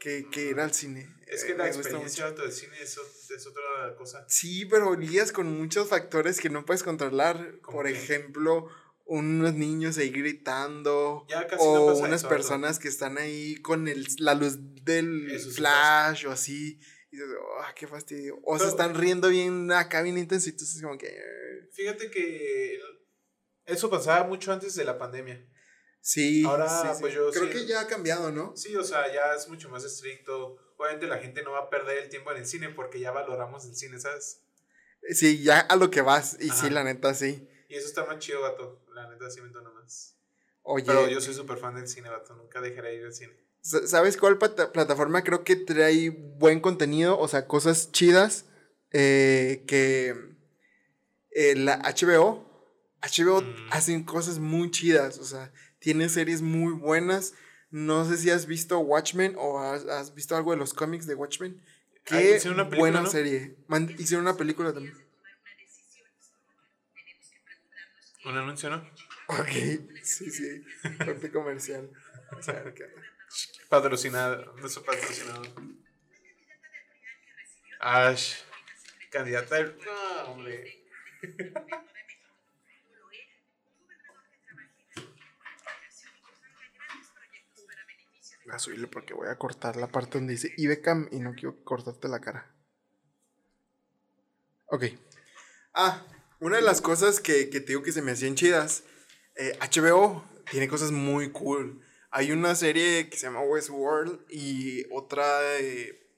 que, 0.01 0.27
que 0.31 0.51
ir 0.51 0.61
al 0.61 0.73
cine. 0.73 1.13
Es 1.27 1.43
Eh, 1.43 1.49
que 1.49 1.55
la 1.55 1.65
me 1.65 1.71
experiencia 1.71 2.31
del 2.31 2.53
cine 2.53 2.77
es, 2.81 2.97
es 3.31 3.47
otra 3.47 3.97
cosa. 3.97 4.25
Sí, 4.29 4.65
pero 4.67 4.95
lidias 4.95 5.33
con 5.33 5.59
muchos 5.59 5.89
factores 5.89 6.41
que 6.41 6.51
no 6.51 6.65
puedes 6.65 6.83
controlar. 6.85 7.59
¿Cómo 7.63 7.79
Por 7.79 7.87
qué? 7.87 7.93
ejemplo, 7.93 8.69
unos 9.09 9.55
niños 9.55 9.97
ahí 9.99 10.11
gritando. 10.11 11.25
Ya 11.29 11.47
casi 11.47 11.64
o 11.64 11.97
unas 11.97 12.25
personas 12.25 12.79
que 12.79 12.88
están 12.88 13.18
ahí 13.18 13.57
con 13.57 13.88
el, 13.88 14.07
la 14.18 14.35
luz 14.35 14.59
del 14.85 15.31
Eso 15.31 15.51
sí 15.51 15.57
flash 15.57 16.27
o 16.27 16.31
así. 16.31 16.79
Y 17.11 17.16
dices, 17.16 17.29
"Ah, 17.62 17.73
qué 17.75 17.87
fastidio. 17.87 18.38
O 18.44 18.59
se 18.59 18.68
están 18.68 18.94
riendo 18.94 19.31
bien 19.31 19.73
acá, 19.73 20.03
bien 20.03 20.18
intenso. 20.18 20.51
Y 20.51 20.53
tú 20.53 20.64
estás 20.64 20.83
como 20.83 20.99
que. 20.99 21.18
Fíjate 21.73 22.11
que 22.11 22.79
eso 23.64 23.88
pasaba 23.88 24.27
mucho 24.27 24.53
antes 24.53 24.75
de 24.75 24.85
la 24.85 24.99
pandemia. 24.99 25.42
Sí. 26.01 26.44
Ahora, 26.44 26.68
sí, 26.68 26.88
sí. 26.92 27.01
pues, 27.01 27.14
yo 27.14 27.31
Creo 27.31 27.51
que 27.51 27.66
ya 27.66 27.81
ha 27.81 27.87
cambiado, 27.87 28.31
¿no? 28.31 28.55
Sí, 28.57 28.77
o 28.77 28.85
sea, 28.85 29.12
ya 29.12 29.35
es 29.35 29.49
mucho 29.49 29.71
más 29.71 29.85
estricto. 29.85 30.57
Obviamente 30.77 31.07
la 31.07 31.18
gente 31.18 31.42
no 31.42 31.53
va 31.53 31.61
a 31.61 31.71
perder 31.71 32.05
el 32.05 32.09
tiempo 32.11 32.31
en 32.31 32.38
el 32.38 32.47
cine 32.47 32.68
porque 32.68 33.01
ya 33.01 33.11
valoramos 33.11 33.64
el 33.64 33.75
cine, 33.75 33.99
¿sabes? 33.99 34.42
Sí, 35.11 35.42
ya 35.42 35.61
a 35.61 35.77
lo 35.77 35.90
que 35.90 36.03
vas. 36.03 36.37
Y 36.40 36.51
sí, 36.51 36.68
la 36.68 36.85
neta, 36.85 37.14
sí. 37.14 37.49
Y 37.69 37.75
eso 37.77 37.87
está 37.87 38.05
más 38.07 38.19
chido, 38.19 38.41
vato. 38.43 38.85
La 38.95 39.09
neta 39.11 39.31
sí 39.31 39.41
me 39.41 39.47
entona 39.49 39.71
más. 39.71 40.17
Oye, 40.63 40.85
Pero 40.87 41.09
yo 41.09 41.21
soy 41.21 41.35
súper 41.35 41.59
fan 41.59 41.75
del 41.77 41.89
cine, 41.89 42.09
vato. 42.09 42.35
Nunca 42.35 42.61
dejaré 42.61 42.91
de 42.91 42.97
ir 42.97 43.05
al 43.05 43.13
cine. 43.15 43.33
sa- 43.61 43.87
¿sabes 43.87 44.17
cuál 44.17 44.39
plata- 44.39 44.73
plataforma 44.73 45.23
creo 45.25 45.45
que 45.45 45.57
trae 45.57 46.11
buen 46.11 46.61
contenido? 46.61 47.19
O 47.19 47.29
sea, 47.29 47.47
cosas 47.47 47.93
chidas. 47.93 48.45
eh, 48.91 49.65
que 49.67 50.15
eh, 51.33 51.55
la 51.57 51.75
HBO. 51.85 52.47
HBO 53.03 53.43
Mm. 53.43 53.69
hacen 53.71 54.03
cosas 54.05 54.39
muy 54.39 54.71
chidas. 54.71 55.19
O 55.19 55.25
sea, 55.25 55.53
tiene 55.79 56.09
series 56.09 56.41
muy 56.41 56.73
buenas. 56.73 57.35
No 57.71 58.07
sé 58.09 58.17
si 58.17 58.31
has 58.31 58.47
visto 58.47 58.79
Watchmen 58.79 59.35
o 59.39 59.59
has, 59.61 59.85
has 59.87 60.15
visto 60.15 60.35
algo 60.37 60.53
de 60.53 60.57
los 60.57 60.73
cómics 60.73 61.07
de 61.07 61.15
Watchmen. 61.15 61.61
Ah, 61.63 62.01
Qué 62.05 62.37
hicieron 62.37 62.55
una 62.55 62.65
película, 62.71 62.79
buena 62.79 63.03
¿no? 63.03 63.11
serie. 63.11 63.57
Man- 63.67 63.95
hicieron 63.99 64.25
una 64.27 64.37
película 64.39 64.73
también. 64.73 64.95
¿Un 68.29 68.37
anuncio, 68.37 68.69
no? 68.69 68.87
Ok, 69.29 69.49
sí, 70.03 70.31
sí. 70.31 70.62
Corte 71.03 71.33
comercial. 71.33 71.91
Vamos 72.31 72.47
a 72.51 72.53
ver 72.53 72.75
qué 72.75 72.85
onda. 72.85 73.03
Patrocinado. 73.71 74.55
No 74.55 74.67
es 74.67 74.79
patrocinado. 74.79 75.43
Ash. 77.81 78.43
Candidata 79.11 79.55
del. 79.57 79.79
No, 79.79 80.33
hombre. 80.33 80.85
Voy 88.45 88.55
a 88.55 88.59
subirle 88.59 88.88
porque 88.88 89.14
voy 89.14 89.29
a 89.29 89.38
cortar 89.38 89.77
la 89.77 89.87
parte 89.88 90.19
donde 90.19 90.35
dice 90.35 90.53
Ibecam 90.59 91.09
y 91.12 91.21
no 91.21 91.33
quiero 91.33 91.64
cortarte 91.64 92.09
la 92.09 92.21
cara. 92.21 92.55
Ok. 94.67 94.85
Ah, 95.73 96.05
una 96.40 96.57
de 96.57 96.62
las 96.62 96.81
cosas 96.81 97.20
que, 97.20 97.51
que 97.51 97.61
te 97.61 97.68
digo 97.68 97.83
que 97.83 97.92
se 97.92 98.03
me 98.03 98.12
hacían 98.12 98.35
chidas. 98.35 98.85
eh, 99.37 99.59
HBO 99.61 100.24
tiene 100.51 100.68
cosas 100.68 100.90
muy 100.92 101.31
cool. 101.33 101.83
Hay 102.11 102.33
una 102.33 102.55
serie 102.55 103.09
que 103.11 103.16
se 103.18 103.27
llama 103.27 103.40
Westworld 103.42 104.20
y 104.31 104.85
otra 104.92 105.40
de... 105.40 106.09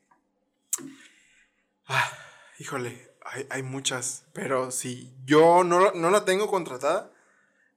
Ah, 1.86 2.10
híjole, 2.58 3.10
hay, 3.24 3.46
hay 3.50 3.62
muchas. 3.62 4.24
Pero 4.32 4.70
sí, 4.70 5.12
yo 5.24 5.64
no, 5.64 5.92
no 5.92 6.10
la 6.10 6.24
tengo 6.24 6.46
contratada. 6.48 7.12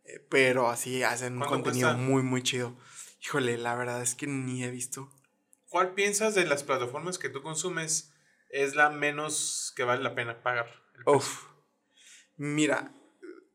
eh, 0.06 0.20
pero 0.30 0.70
así 0.70 1.04
hacen 1.04 1.34
un 1.34 1.40
¿Cuánto 1.40 1.56
contenido 1.56 1.90
cuesta? 1.90 2.04
muy, 2.04 2.22
muy 2.24 2.44
chido. 2.44 2.78
Híjole, 3.22 3.58
la 3.58 3.76
verdad 3.76 4.02
es 4.02 4.16
que 4.16 4.28
ni 4.28 4.64
he 4.64 4.70
visto. 4.70 5.10
¿Cuál 5.70 5.94
piensas 5.94 6.36
de 6.36 6.46
las 6.46 6.64
plataformas 6.64 7.18
que 7.18 7.30
tú 7.30 7.42
consumes 7.42 8.12
es 8.50 8.76
la 8.76 8.90
menos 8.92 9.74
que 9.76 9.84
vale 9.84 10.04
la 10.04 10.14
pena 10.14 10.44
pagar? 10.44 10.68
Uf. 11.08 11.46
Mira, 12.36 12.94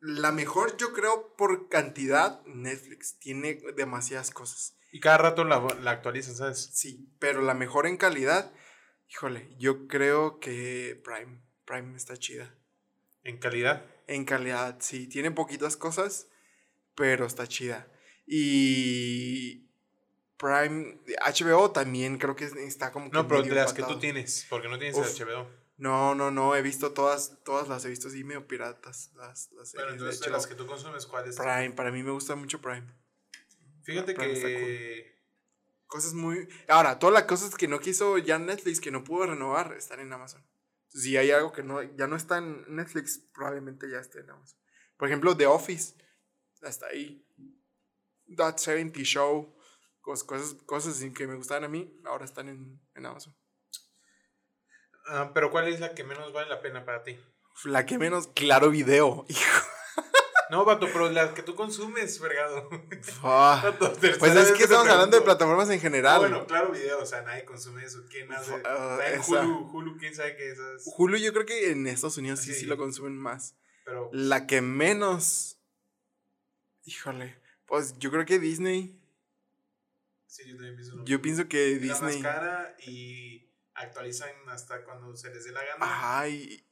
la 0.01 0.33
mejor, 0.33 0.77
yo 0.77 0.93
creo, 0.93 1.35
por 1.37 1.69
cantidad, 1.69 2.45
Netflix. 2.47 3.19
Tiene 3.19 3.61
demasiadas 3.77 4.31
cosas. 4.31 4.77
Y 4.93 5.01
cada 5.01 5.19
rato 5.19 5.45
la, 5.45 5.61
la 5.83 5.91
actualizan, 5.91 6.37
¿sabes? 6.37 6.71
Sí, 6.73 7.11
pero 7.19 7.43
la 7.43 7.55
mejor 7.55 7.87
en 7.87 7.97
calidad, 7.97 8.53
híjole, 9.09 9.55
yo 9.59 9.87
creo 9.87 10.41
que 10.41 11.01
Prime. 11.05 11.43
Prime 11.65 11.97
está 11.97 12.17
chida. 12.17 12.55
En 13.25 13.39
calidad. 13.39 13.85
En 14.07 14.25
calidad, 14.25 14.79
sí. 14.81 15.07
Tiene 15.07 15.31
poquitas 15.31 15.77
cosas, 15.77 16.29
pero 16.95 17.27
está 17.27 17.47
chida. 17.47 17.87
Y 18.27 19.69
Prime, 20.39 20.99
HBO 21.27 21.73
también 21.73 22.17
creo 22.17 22.37
que 22.37 22.45
está 22.45 22.93
como 22.93 23.11
que 23.11 23.17
No, 23.17 23.27
pero 23.27 23.43
de 23.43 23.51
las 23.51 23.73
que 23.73 23.83
tú 23.83 23.99
tienes, 23.99 24.47
porque 24.49 24.69
no 24.69 24.79
tienes 24.79 24.97
Uf. 24.97 25.21
HBO. 25.21 25.49
No, 25.79 26.15
no, 26.15 26.31
no, 26.33 26.57
he 26.57 26.63
visto 26.63 26.93
todas, 26.93 27.39
todas 27.45 27.69
las 27.69 27.85
he 27.85 27.89
visto 27.89 28.09
así 28.09 28.25
medio 28.25 28.47
piratas, 28.49 29.13
las, 29.15 29.51
las 29.53 29.71
series 29.71 29.93
entonces 29.93 30.21
de 30.21 30.31
las 30.31 30.47
que 30.47 30.55
tú 30.57 30.67
consumes, 30.67 31.07
¿cuáles? 31.07 31.37
Prime, 31.37 31.71
para 31.71 31.93
mí 31.93 32.03
me 32.03 32.11
gusta 32.11 32.35
mucho 32.35 32.61
Prime. 32.61 32.85
Fíjate 33.85 34.15
Prime 34.15 34.35
que... 34.35 35.19
Cosas 35.87 36.13
muy... 36.15 36.47
Ahora, 36.69 36.99
todas 36.99 37.15
las 37.15 37.23
cosas 37.25 37.55
que 37.55 37.67
no 37.69 37.79
quiso 37.81 38.19
ya 38.19 38.39
Netflix, 38.39 38.81
que 38.81 38.91
no 38.91 39.05
pudo 39.05 39.27
renovar, 39.27 39.73
están 39.73 40.01
en 40.01 40.13
Amazon. 40.13 40.45
Si 40.89 41.17
hay 41.17 41.31
algo 41.31 41.53
que 41.53 41.63
no, 41.63 41.81
ya 41.97 42.07
no 42.07 42.17
está 42.17 42.39
en 42.39 42.65
Netflix, 42.75 43.21
probablemente 43.33 43.89
ya 43.89 43.99
esté 44.01 44.21
en 44.21 44.31
Amazon. 44.31 44.59
Por 44.99 45.09
ejemplo, 45.09 45.37
The 45.37 45.47
Office, 45.47 45.95
está 46.61 46.87
ahí. 46.89 47.25
That 48.37 48.57
70 48.59 49.01
Show, 49.05 49.57
cos- 50.03 50.25
cosas, 50.25 50.55
cosas 50.67 51.03
que 51.15 51.27
me 51.27 51.37
gustaban 51.37 51.65
a 51.65 51.69
mí, 51.69 51.99
ahora 52.05 52.25
están 52.25 52.49
en, 52.49 52.81
en 52.95 53.07
Amazon. 53.07 53.35
Ah, 55.09 55.31
pero 55.35 55.51
¿cuál 55.51 55.69
es 55.69 55.81
la 55.81 55.95
que 55.95 56.05
menos 56.05 56.33
vale 56.33 56.49
la 56.49 56.61
pena 56.61 56.85
para 56.85 57.03
ti? 57.03 57.19
La 57.65 57.85
que 57.87 57.99
menos, 57.99 58.29
claro 58.29 58.71
video. 58.71 59.25
Hijo. 59.29 59.41
No, 60.51 60.65
vato, 60.65 60.87
pero 60.91 61.11
las 61.11 61.35
que 61.35 61.43
tú 61.43 61.55
consumes, 61.55 62.19
vergado. 62.21 62.71
Ah, 63.23 63.61
Vato, 63.63 63.93
Pues 64.19 64.35
es 64.35 64.53
que 64.53 64.63
estamos 64.63 64.89
hablando 64.89 65.19
de 65.19 65.23
plataformas 65.23 65.69
en 65.69 65.79
general. 65.79 66.21
Bueno, 66.21 66.47
claro, 66.47 66.73
video, 66.73 67.01
o 67.03 67.05
sea, 67.05 67.21
nadie 67.21 67.45
consume 67.45 67.85
eso. 67.85 67.99
¿Quién 68.09 68.33
hace? 68.33 68.55
Esa. 69.13 69.43
Hulu, 69.45 69.71
Hulu, 69.71 69.99
quién 69.99 70.15
sabe 70.15 70.37
qué 70.37 70.47
es 70.53 70.59
esas. 70.59 70.85
Hulu 70.97 71.19
yo 71.19 71.35
creo 71.35 71.45
que 71.45 71.73
en 71.73 71.87
Estados 71.87 72.17
Unidos 72.17 72.41
sí, 72.41 72.55
sí 72.55 72.61
Sí. 72.61 72.65
lo 72.67 72.79
consumen 72.79 73.19
más. 73.19 73.57
Pero 73.85 74.09
La 74.11 74.47
que 74.47 74.63
menos. 74.63 75.61
Híjole. 76.85 77.39
Pues 77.67 77.99
yo 77.99 78.11
creo 78.11 78.25
que 78.25 78.39
Disney. 78.39 78.99
sí, 80.27 80.45
yo 80.49 80.55
también 80.57 80.77
pienso 80.77 80.93
lo 80.97 81.05
Yo 81.05 81.19
mismo. 81.19 81.23
pienso 81.23 81.49
que 81.49 81.73
Es 81.75 81.83
la 81.83 81.89
más 81.89 82.01
Disney. 82.07 82.23
cara 82.23 82.75
y 82.87 83.48
actualizan 83.79 84.31
hasta 84.49 84.85
cuando 84.85 85.17
se 85.17 85.31
les 85.31 85.45
dé 85.45 85.53
la 85.53 85.65
gana. 85.65 85.85
Ajá, 85.85 86.29
y 86.29 86.65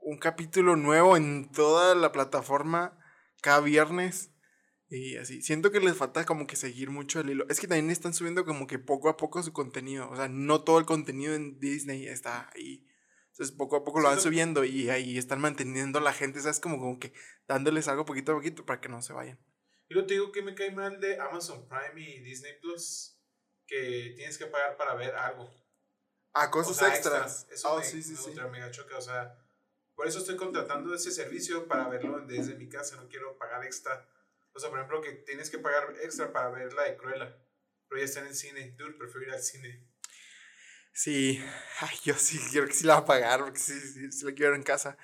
un 0.00 0.18
capítulo 0.18 0.76
nuevo 0.76 1.16
en 1.16 1.50
toda 1.50 1.94
la 1.94 2.12
plataforma 2.12 2.98
cada 3.40 3.60
viernes. 3.60 4.30
Y 4.88 5.16
así. 5.16 5.42
Siento 5.42 5.70
que 5.72 5.80
les 5.80 5.96
falta 5.96 6.24
como 6.24 6.46
que 6.46 6.56
seguir 6.56 6.90
mucho 6.90 7.20
el 7.20 7.30
hilo. 7.30 7.46
Es 7.48 7.58
que 7.58 7.66
también 7.66 7.90
están 7.90 8.14
subiendo 8.14 8.44
como 8.44 8.66
que 8.66 8.78
poco 8.78 9.08
a 9.08 9.16
poco 9.16 9.42
su 9.42 9.52
contenido. 9.52 10.08
O 10.10 10.16
sea, 10.16 10.28
no 10.28 10.62
todo 10.62 10.78
el 10.78 10.86
contenido 10.86 11.34
en 11.34 11.58
Disney 11.58 12.06
está 12.06 12.50
ahí. 12.54 12.86
Entonces 13.30 13.56
poco 13.56 13.76
a 13.76 13.84
poco 13.84 14.00
lo 14.00 14.08
van 14.08 14.20
subiendo 14.20 14.64
y 14.64 14.90
ahí 14.90 15.18
están 15.18 15.40
manteniendo 15.40 15.98
a 15.98 16.02
la 16.02 16.12
gente, 16.12 16.40
¿sabes? 16.40 16.60
Como, 16.60 16.78
como 16.78 17.00
que 17.00 17.12
dándoles 17.48 17.88
algo 17.88 18.04
poquito 18.04 18.30
a 18.30 18.36
poquito 18.36 18.64
para 18.64 18.80
que 18.80 18.88
no 18.88 19.02
se 19.02 19.12
vayan. 19.12 19.40
Y 19.88 19.94
luego 19.94 20.06
te 20.06 20.14
digo 20.14 20.30
que 20.30 20.42
me 20.42 20.54
cae 20.54 20.70
mal 20.70 21.00
de 21.00 21.18
Amazon 21.18 21.66
Prime 21.68 22.00
y 22.00 22.20
Disney 22.22 22.52
Plus, 22.60 23.18
que 23.66 24.12
tienes 24.14 24.38
que 24.38 24.46
pagar 24.46 24.76
para 24.76 24.94
ver 24.94 25.16
algo. 25.16 25.50
Ah, 26.34 26.46
O 26.48 26.50
cosas 26.50 26.76
sea, 26.76 26.88
extras. 26.88 27.46
Eso 27.50 27.72
Oh, 27.72 27.78
me, 27.78 27.84
sí, 27.84 28.02
sí, 28.02 28.12
me 28.12 28.16
sí. 28.18 28.28
ultra 28.30 28.48
mega 28.48 28.70
choca, 28.70 28.98
o 28.98 29.00
sea, 29.02 29.38
por 29.94 30.06
eso 30.06 30.18
estoy 30.18 30.36
contratando 30.36 30.94
ese 30.94 31.10
servicio 31.12 31.66
para 31.68 31.88
verlo 31.88 32.20
desde 32.26 32.56
mi 32.56 32.68
casa, 32.68 32.96
no 32.96 33.08
quiero 33.08 33.38
pagar 33.38 33.64
extra. 33.64 34.08
O 34.52 34.58
sea, 34.60 34.70
por 34.70 34.78
ejemplo, 34.78 35.00
que 35.00 35.12
tienes 35.12 35.50
que 35.50 35.58
pagar 35.58 35.94
extra 36.02 36.32
para 36.32 36.50
ver 36.50 36.72
la 36.72 36.84
de 36.84 36.96
Cruella, 36.96 37.36
pero 37.88 38.00
ya 38.00 38.04
está 38.04 38.20
en 38.20 38.26
el 38.26 38.34
cine. 38.34 38.72
Dude, 38.76 38.94
prefiero 38.94 39.28
ir 39.28 39.32
al 39.34 39.42
cine. 39.42 39.88
Sí, 40.92 41.40
ay, 41.80 41.96
yo 42.04 42.14
sí 42.14 42.38
quiero 42.50 42.66
que 42.68 42.72
sí 42.74 42.84
la 42.86 42.94
va 42.94 43.00
a 43.00 43.04
pagar, 43.04 43.40
porque 43.40 43.58
sí, 43.58 43.78
sí, 43.80 44.12
sí 44.12 44.24
la 44.24 44.32
quiero 44.32 44.52
ver 44.52 44.58
en 44.60 44.64
casa. 44.64 44.96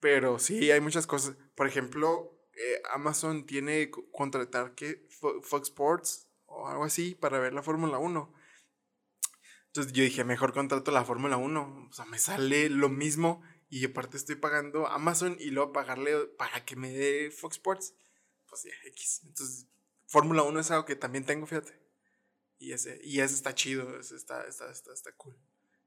Pero 0.00 0.38
sí, 0.38 0.70
hay 0.70 0.80
muchas 0.80 1.06
cosas. 1.06 1.36
Por 1.54 1.66
ejemplo, 1.66 2.38
eh, 2.54 2.82
Amazon 2.92 3.46
tiene 3.46 3.90
co- 3.90 4.10
contratar 4.10 4.74
que 4.74 5.06
Fo- 5.08 5.42
Fox 5.42 5.68
Sports 5.68 6.28
o 6.46 6.68
algo 6.68 6.84
así 6.84 7.14
para 7.14 7.38
ver 7.40 7.52
la 7.52 7.62
Fórmula 7.62 7.98
1. 7.98 8.34
Entonces 9.74 9.92
yo 9.92 10.04
dije, 10.04 10.22
mejor 10.22 10.52
contrato 10.52 10.92
la 10.92 11.04
Fórmula 11.04 11.36
1. 11.36 11.88
O 11.90 11.92
sea, 11.92 12.04
me 12.04 12.20
sale 12.20 12.68
lo 12.70 12.88
mismo 12.88 13.42
y 13.68 13.84
aparte 13.84 14.16
estoy 14.16 14.36
pagando 14.36 14.86
Amazon 14.86 15.36
y 15.40 15.50
luego 15.50 15.72
pagarle 15.72 16.26
para 16.38 16.64
que 16.64 16.76
me 16.76 16.92
dé 16.92 17.32
Fox 17.32 17.56
Sports. 17.56 17.92
Pues 18.48 18.62
ya, 18.62 18.88
X. 18.90 19.22
Entonces, 19.24 19.66
Fórmula 20.06 20.44
1 20.44 20.60
es 20.60 20.70
algo 20.70 20.84
que 20.84 20.94
también 20.94 21.26
tengo, 21.26 21.44
fíjate. 21.46 21.76
Y 22.56 22.72
ese, 22.72 23.00
y 23.02 23.18
ese 23.18 23.34
está 23.34 23.52
chido, 23.56 23.98
ese 23.98 24.14
está, 24.14 24.46
está, 24.46 24.70
está, 24.70 24.92
está 24.92 25.10
cool. 25.16 25.36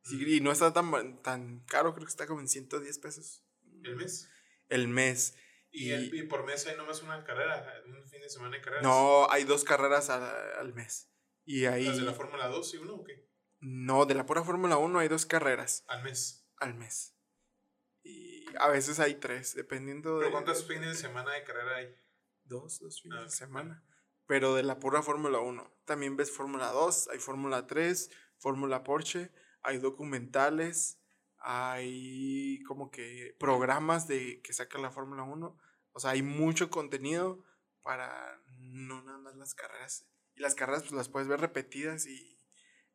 Sí, 0.03 0.35
y 0.35 0.41
no 0.41 0.51
está 0.51 0.73
tan, 0.73 1.21
tan 1.21 1.61
caro, 1.61 1.93
creo 1.93 2.05
que 2.05 2.11
está 2.11 2.27
como 2.27 2.41
en 2.41 2.49
110 2.49 2.99
pesos 2.99 3.41
¿El 3.85 3.95
mes? 3.95 4.29
el 4.67 4.89
mes. 4.89 5.35
Y, 5.71 5.85
Y- 5.87 5.91
el- 5.93 6.13
y 6.13 6.23
por 6.23 6.45
mes 6.45 6.67
hay 6.67 6.75
nomás 6.75 7.01
una 7.03 7.23
carrera, 7.23 7.65
un 7.85 8.05
fin 8.09 8.19
de 8.19 8.29
semana 8.29 8.57
de 8.57 8.61
carreras. 8.61 8.83
No, 8.83 9.29
hay 9.31 9.45
dos 9.45 9.63
carreras 9.63 10.09
al, 10.09 10.23
al 10.59 10.73
mes. 10.73 11.09
Y 11.45 11.63
ahí... 11.65 11.85
¿Las 11.85 11.95
de 11.97 12.03
la 12.03 12.13
Fórmula 12.13 12.47
2 12.49 12.73
y 12.73 12.77
uno 12.77 12.95
o 12.95 13.03
qué? 13.05 13.26
No, 13.59 14.05
de 14.05 14.13
la 14.15 14.25
pura 14.25 14.43
Fórmula 14.43 14.77
1 14.77 14.99
hay 14.99 15.07
dos 15.07 15.25
carreras 15.25 15.83
Al 15.87 16.03
mes. 16.03 16.45
al 16.57 16.73
mes. 16.75 17.15
Y 18.03 18.45
a 18.59 18.67
veces 18.69 18.99
hay 18.99 19.15
tres, 19.15 19.55
dependiendo 19.55 20.15
de... 20.17 20.25
¿Pero 20.25 20.31
cuántos 20.31 20.65
fines 20.67 20.87
de 20.89 20.95
semana 20.95 21.33
de 21.33 21.43
carrera 21.43 21.77
hay? 21.77 21.95
Dos, 22.43 22.79
dos 22.79 23.01
fines 23.01 23.19
Ah, 23.19 23.23
de 23.23 23.29
semana. 23.29 23.83
Pero 24.27 24.55
de 24.55 24.63
la 24.63 24.79
pura 24.79 25.01
Fórmula 25.01 25.39
1. 25.39 25.79
También 25.85 26.15
ves 26.15 26.31
Fórmula 26.31 26.71
2, 26.71 27.09
hay 27.11 27.19
Fórmula 27.19 27.65
3, 27.67 28.09
Fórmula 28.37 28.83
Porsche, 28.83 29.31
hay 29.61 29.79
documentales, 29.79 30.99
hay 31.39 32.61
como 32.63 32.91
que 32.91 33.35
programas 33.39 34.07
de 34.07 34.41
que 34.41 34.53
saca 34.53 34.77
la 34.79 34.91
Fórmula 34.91 35.23
1. 35.23 35.57
O 35.93 35.99
sea, 35.99 36.11
hay 36.11 36.21
mucho 36.21 36.69
contenido 36.69 37.43
para 37.81 38.39
no 38.59 39.01
nada 39.03 39.17
más 39.17 39.35
las 39.35 39.55
carreras. 39.55 40.05
Y 40.35 40.41
las 40.41 40.55
carreras 40.55 40.83
pues 40.83 40.93
las 40.93 41.09
puedes 41.09 41.27
ver 41.27 41.39
repetidas 41.41 42.05
y... 42.05 42.36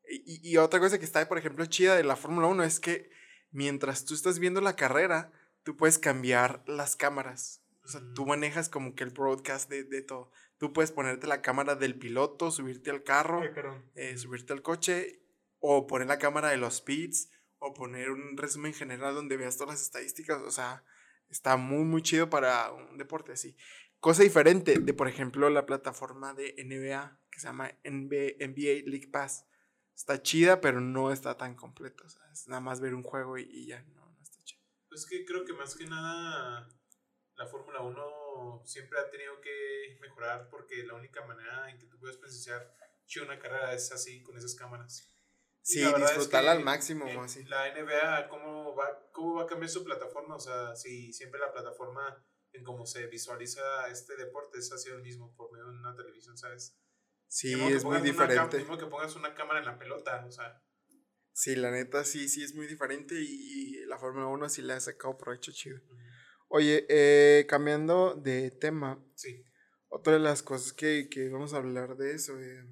Y, 0.08 0.40
y 0.50 0.56
otra 0.58 0.80
cosa 0.80 0.98
que 0.98 1.04
está, 1.04 1.26
por 1.28 1.38
ejemplo, 1.38 1.64
chida 1.66 1.96
de 1.96 2.04
la 2.04 2.16
Fórmula 2.16 2.46
1 2.48 2.64
es 2.64 2.80
que 2.80 3.10
mientras 3.50 4.04
tú 4.04 4.14
estás 4.14 4.38
viendo 4.38 4.60
la 4.60 4.76
carrera, 4.76 5.32
tú 5.62 5.76
puedes 5.76 5.98
cambiar 5.98 6.62
las 6.66 6.96
cámaras. 6.96 7.62
O 7.84 7.88
sea, 7.88 8.00
tú 8.14 8.24
Mm. 8.24 8.28
manejas 8.28 8.68
como 8.68 8.94
que 8.94 9.04
el 9.04 9.10
broadcast 9.10 9.68
de, 9.70 9.84
de 9.84 10.02
todo. 10.02 10.30
Tú 10.58 10.72
puedes 10.72 10.92
ponerte 10.92 11.26
la 11.26 11.42
cámara 11.42 11.74
del 11.74 11.98
piloto, 11.98 12.50
subirte 12.50 12.90
al 12.90 13.02
carro, 13.02 13.40
eh, 13.94 14.16
subirte 14.16 14.52
al 14.52 14.62
coche, 14.62 15.20
o 15.58 15.86
poner 15.86 16.06
la 16.08 16.18
cámara 16.18 16.50
de 16.50 16.56
los 16.56 16.76
speeds, 16.76 17.30
o 17.58 17.74
poner 17.74 18.10
un 18.10 18.36
resumen 18.36 18.72
general 18.74 19.14
donde 19.14 19.36
veas 19.36 19.56
todas 19.56 19.74
las 19.74 19.82
estadísticas. 19.82 20.40
O 20.42 20.50
sea, 20.50 20.84
está 21.30 21.56
muy, 21.56 21.84
muy 21.84 22.02
chido 22.02 22.30
para 22.30 22.70
un 22.72 22.98
deporte 22.98 23.32
así. 23.32 23.56
Cosa 23.98 24.22
diferente 24.24 24.78
de, 24.80 24.94
por 24.94 25.08
ejemplo, 25.08 25.48
la 25.50 25.66
plataforma 25.66 26.34
de 26.34 26.54
NBA, 26.58 27.20
que 27.30 27.40
se 27.40 27.46
llama 27.46 27.70
NBA, 27.84 28.36
NBA 28.46 28.88
League 28.90 29.08
Pass. 29.12 29.46
Está 29.94 30.22
chida, 30.22 30.60
pero 30.60 30.80
no 30.80 31.12
está 31.12 31.36
tan 31.36 31.54
completa. 31.54 32.04
O 32.04 32.08
sea, 32.08 32.22
es 32.32 32.48
nada 32.48 32.60
más 32.60 32.80
ver 32.80 32.94
un 32.94 33.02
juego 33.02 33.38
y, 33.38 33.42
y 33.42 33.66
ya, 33.66 33.82
no, 33.82 34.06
no 34.06 34.22
está 34.22 34.42
chido. 34.44 34.62
Pues 34.88 35.06
que 35.06 35.24
creo 35.24 35.44
que 35.44 35.52
más 35.52 35.74
que 35.74 35.86
nada 35.86 36.68
la 37.36 37.46
Fórmula 37.46 37.80
1 37.80 38.62
siempre 38.64 38.98
ha 38.98 39.10
tenido 39.10 39.40
que 39.40 39.98
mejorar 40.00 40.48
porque 40.50 40.84
la 40.84 40.94
única 40.94 41.24
manera 41.24 41.70
en 41.70 41.78
que 41.78 41.86
tú 41.86 41.98
puedes 41.98 42.16
presenciar 42.16 42.74
una 43.20 43.38
carrera 43.38 43.74
es 43.74 43.92
así, 43.92 44.22
con 44.22 44.36
esas 44.38 44.54
cámaras. 44.54 45.08
Y 45.64 45.74
Sí, 45.74 45.80
la 45.80 45.92
verdad 45.92 46.10
es 46.10 46.16
disfrutarla 46.16 46.52
que, 46.52 46.58
al 46.58 46.64
máximo, 46.64 47.22
así. 47.22 47.44
La 47.44 47.72
NBA, 47.72 48.28
¿cómo 48.28 48.74
va, 48.74 49.10
¿cómo 49.12 49.34
va 49.34 49.42
a 49.42 49.46
cambiar 49.46 49.70
su 49.70 49.84
plataforma? 49.84 50.36
O 50.36 50.40
sea, 50.40 50.74
si 50.74 51.12
siempre 51.12 51.38
la 51.38 51.52
plataforma 51.52 52.24
en 52.52 52.64
cómo 52.64 52.86
se 52.86 53.06
visualiza 53.06 53.88
este 53.88 54.16
deporte 54.16 54.58
es 54.58 54.72
así 54.72 54.90
el 54.90 55.02
mismo 55.02 55.34
por 55.36 55.52
medio 55.52 55.66
de 55.66 55.78
una 55.78 55.94
televisión, 55.94 56.36
¿sabes? 56.36 56.76
Sí, 57.34 57.54
es 57.54 57.82
muy 57.84 58.00
diferente. 58.02 58.62
modo 58.64 58.76
que 58.78 58.86
pongas 58.86 59.16
una 59.16 59.34
cámara 59.34 59.60
en 59.60 59.64
la 59.64 59.78
pelota, 59.78 60.22
o 60.26 60.30
sea. 60.30 60.62
Sí, 61.32 61.56
la 61.56 61.70
neta 61.70 62.04
sí, 62.04 62.28
sí 62.28 62.42
es 62.42 62.54
muy 62.54 62.66
diferente 62.66 63.14
y, 63.18 63.24
y 63.80 63.86
la 63.86 63.98
Fórmula 63.98 64.26
1 64.26 64.48
sí 64.50 64.60
le 64.60 64.74
ha 64.74 64.80
sacado 64.80 65.16
provecho 65.16 65.50
chido. 65.50 65.78
Oye, 66.48 66.84
eh, 66.90 67.46
cambiando 67.48 68.14
de 68.14 68.50
tema, 68.50 69.02
Sí. 69.14 69.42
otra 69.88 70.12
de 70.12 70.18
las 70.18 70.42
cosas 70.42 70.74
que, 70.74 71.08
que 71.10 71.30
vamos 71.30 71.54
a 71.54 71.56
hablar 71.56 71.96
de 71.96 72.12
eso, 72.14 72.38
eh, 72.38 72.66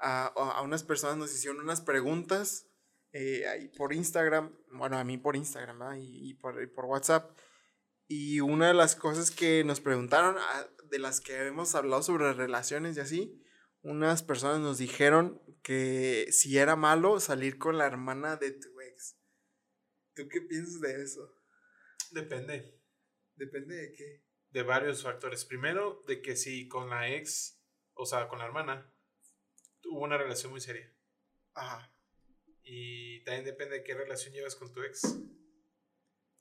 a, 0.00 0.26
a 0.26 0.62
unas 0.62 0.82
personas 0.82 1.16
nos 1.16 1.32
hicieron 1.32 1.60
unas 1.60 1.80
preguntas 1.80 2.66
eh, 3.12 3.46
ahí 3.46 3.68
por 3.68 3.92
Instagram, 3.92 4.52
bueno, 4.72 4.98
a 4.98 5.04
mí 5.04 5.18
por 5.18 5.36
Instagram 5.36 5.98
y, 6.00 6.30
y 6.30 6.34
por, 6.34 6.60
y 6.60 6.66
por 6.66 6.86
WhatsApp. 6.86 7.30
Y 8.08 8.40
una 8.40 8.66
de 8.66 8.74
las 8.74 8.96
cosas 8.96 9.30
que 9.30 9.62
nos 9.62 9.80
preguntaron, 9.80 10.34
ah, 10.36 10.66
de 10.90 10.98
las 10.98 11.20
que 11.20 11.46
hemos 11.46 11.76
hablado 11.76 12.02
sobre 12.02 12.32
relaciones 12.32 12.96
y 12.96 13.00
así, 13.00 13.40
unas 13.84 14.22
personas 14.22 14.60
nos 14.60 14.78
dijeron 14.78 15.42
que 15.62 16.26
si 16.32 16.56
era 16.56 16.74
malo 16.74 17.20
salir 17.20 17.58
con 17.58 17.76
la 17.76 17.86
hermana 17.86 18.36
de 18.36 18.52
tu 18.52 18.80
ex. 18.80 19.18
¿Tú 20.14 20.26
qué 20.28 20.40
piensas 20.40 20.80
de 20.80 21.02
eso? 21.02 21.30
Depende. 22.10 22.80
Depende 23.36 23.76
de 23.76 23.92
qué. 23.92 24.24
de 24.50 24.62
varios 24.62 25.02
factores. 25.02 25.44
Primero, 25.44 26.02
de 26.06 26.22
que 26.22 26.34
si 26.34 26.66
con 26.66 26.88
la 26.88 27.10
ex, 27.10 27.60
o 27.92 28.06
sea, 28.06 28.26
con 28.26 28.38
la 28.38 28.46
hermana, 28.46 28.90
hubo 29.84 30.00
una 30.00 30.16
relación 30.16 30.52
muy 30.52 30.62
seria. 30.62 30.90
Ajá. 31.52 31.94
Y 32.62 33.22
también 33.24 33.44
depende 33.44 33.78
de 33.78 33.84
qué 33.84 33.94
relación 33.94 34.32
llevas 34.32 34.56
con 34.56 34.72
tu 34.72 34.82
ex. 34.82 35.02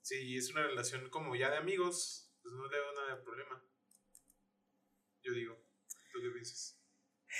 Si 0.02 0.38
es 0.38 0.50
una 0.52 0.66
relación 0.66 1.10
como 1.10 1.36
ya 1.36 1.50
de 1.50 1.58
amigos, 1.58 2.34
pues 2.42 2.54
no 2.56 2.68
le 2.68 2.78
veo 2.78 2.94
nada 2.94 3.18
de 3.18 3.22
problema. 3.24 3.66
Yo 5.24 5.34
digo, 5.34 5.58
¿tú 6.14 6.22
qué 6.22 6.30
piensas? 6.30 6.83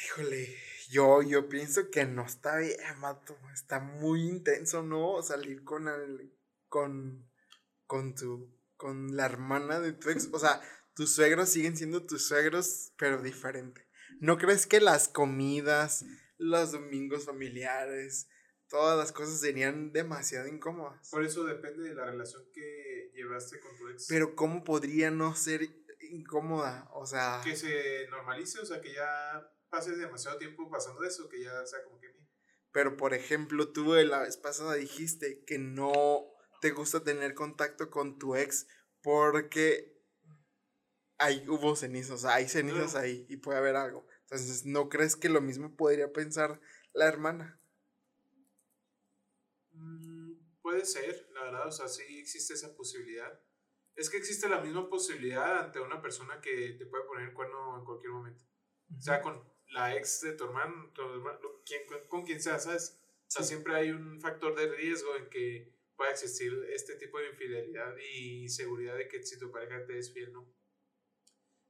Híjole, 0.06 0.58
yo, 0.90 1.22
yo 1.22 1.50
pienso 1.50 1.90
que 1.90 2.06
no 2.06 2.26
está 2.26 2.58
bien, 2.58 2.78
mato. 3.00 3.38
Está 3.54 3.80
muy 3.80 4.22
intenso, 4.22 4.84
¿no? 4.84 5.22
Salir 5.22 5.64
con 5.64 5.88
el, 5.88 6.34
con, 6.68 7.30
con 7.86 8.16
tu, 8.16 8.52
con 8.76 9.16
la 9.16 9.26
hermana 9.26 9.80
de 9.80 9.94
tu 9.94 10.10
ex. 10.10 10.30
O 10.32 10.40
sea, 10.40 10.62
tus 10.96 11.14
suegros 11.16 11.50
siguen 11.50 11.78
siendo 11.78 12.06
tus 12.06 12.28
suegros, 12.28 12.94
pero 12.98 13.22
diferente. 13.22 13.88
¿No 14.20 14.38
crees 14.38 14.68
que 14.68 14.80
las 14.80 15.08
comidas, 15.08 16.06
los 16.38 16.72
domingos 16.72 17.26
familiares, 17.26 18.30
todas 18.68 18.98
las 18.98 19.12
cosas 19.12 19.40
serían 19.40 19.92
demasiado 19.92 20.48
incómodas? 20.48 21.10
Por 21.10 21.24
eso 21.24 21.44
depende 21.44 21.90
de 21.90 21.96
la 21.96 22.06
relación 22.06 22.44
que 22.52 23.12
llevaste 23.14 23.60
con 23.60 23.78
tu 23.78 23.90
ex. 23.90 24.08
Pero 24.08 24.36
¿cómo 24.36 24.64
podría 24.64 25.12
no 25.12 25.36
ser 25.36 25.70
incómoda? 26.12 26.90
O 26.94 27.06
sea... 27.06 27.42
que 27.44 27.56
se 27.56 28.08
normalice, 28.10 28.60
o 28.60 28.66
sea, 28.66 28.82
que 28.82 28.94
ya 28.94 29.50
pases 29.74 29.98
demasiado 29.98 30.38
tiempo 30.38 30.70
pasando 30.70 31.04
eso, 31.04 31.28
que 31.28 31.42
ya 31.42 31.66
sea 31.66 31.84
como 31.84 32.00
que... 32.00 32.08
Pero, 32.72 32.96
por 32.96 33.16
ejemplo, 33.16 33.74
tú 33.74 33.96
la 33.96 34.20
vez 34.20 34.38
pasada 34.38 34.76
dijiste 34.76 35.44
que 35.46 35.58
no 35.58 36.28
te 36.62 36.70
gusta 36.70 37.04
tener 37.04 37.34
contacto 37.34 37.90
con 37.90 38.20
tu 38.20 38.36
ex 38.36 38.68
porque 39.02 40.00
hay, 41.18 41.44
hubo 41.50 41.76
cenizas, 41.76 42.24
hay 42.24 42.48
cenizas 42.48 42.94
ahí 42.94 43.26
y 43.30 43.38
puede 43.38 43.58
haber 43.58 43.76
algo. 43.76 44.06
Entonces, 44.22 44.64
¿no 44.64 44.90
crees 44.90 45.16
que 45.16 45.28
lo 45.28 45.42
mismo 45.42 45.76
podría 45.76 46.14
pensar 46.14 46.62
la 46.94 47.08
hermana? 47.08 47.60
Mm, 49.72 50.34
puede 50.62 50.86
ser, 50.86 51.30
la 51.34 51.46
verdad, 51.46 51.68
o 51.68 51.72
sea, 51.72 51.88
sí 51.88 52.20
existe 52.20 52.54
esa 52.54 52.76
posibilidad. 52.76 53.42
Es 53.96 54.12
que 54.12 54.18
existe 54.18 54.48
la 54.48 54.62
misma 54.62 54.88
posibilidad 54.88 55.66
ante 55.66 55.80
una 55.80 56.00
persona 56.00 56.40
que 56.42 56.76
te 56.78 56.86
puede 56.86 57.06
poner 57.06 57.30
el 57.30 57.34
cuerno 57.34 57.80
en 57.80 57.86
cualquier 57.86 58.12
momento. 58.12 58.44
O 58.96 59.02
sea, 59.02 59.20
con 59.22 59.53
la 59.70 59.96
ex 59.96 60.22
de 60.22 60.34
tu 60.34 60.46
hermano, 60.46 60.92
tu 60.94 61.02
hermano 61.02 61.40
quien, 61.66 61.82
con, 62.08 62.24
quien 62.24 62.42
sea, 62.42 62.60
¿sabes? 62.60 63.00
O 63.28 63.32
sea, 63.32 63.44
siempre 63.44 63.76
hay 63.76 63.92
un 63.92 64.22
factor 64.22 64.56
de 64.56 64.68
riesgo 64.68 65.16
en 65.16 65.30
que 65.30 65.74
pueda 65.96 66.12
existir 66.12 66.54
este 66.70 66.96
tipo 66.96 67.20
de 67.20 67.30
infidelidad 67.30 67.96
y 67.98 68.50
seguridad 68.50 68.98
de 68.98 69.08
que 69.08 69.24
si 69.24 69.40
tu 69.40 69.52
pareja 69.52 69.86
te 69.86 69.98
es 69.98 70.14
fiel, 70.14 70.34
¿no? 70.34 70.48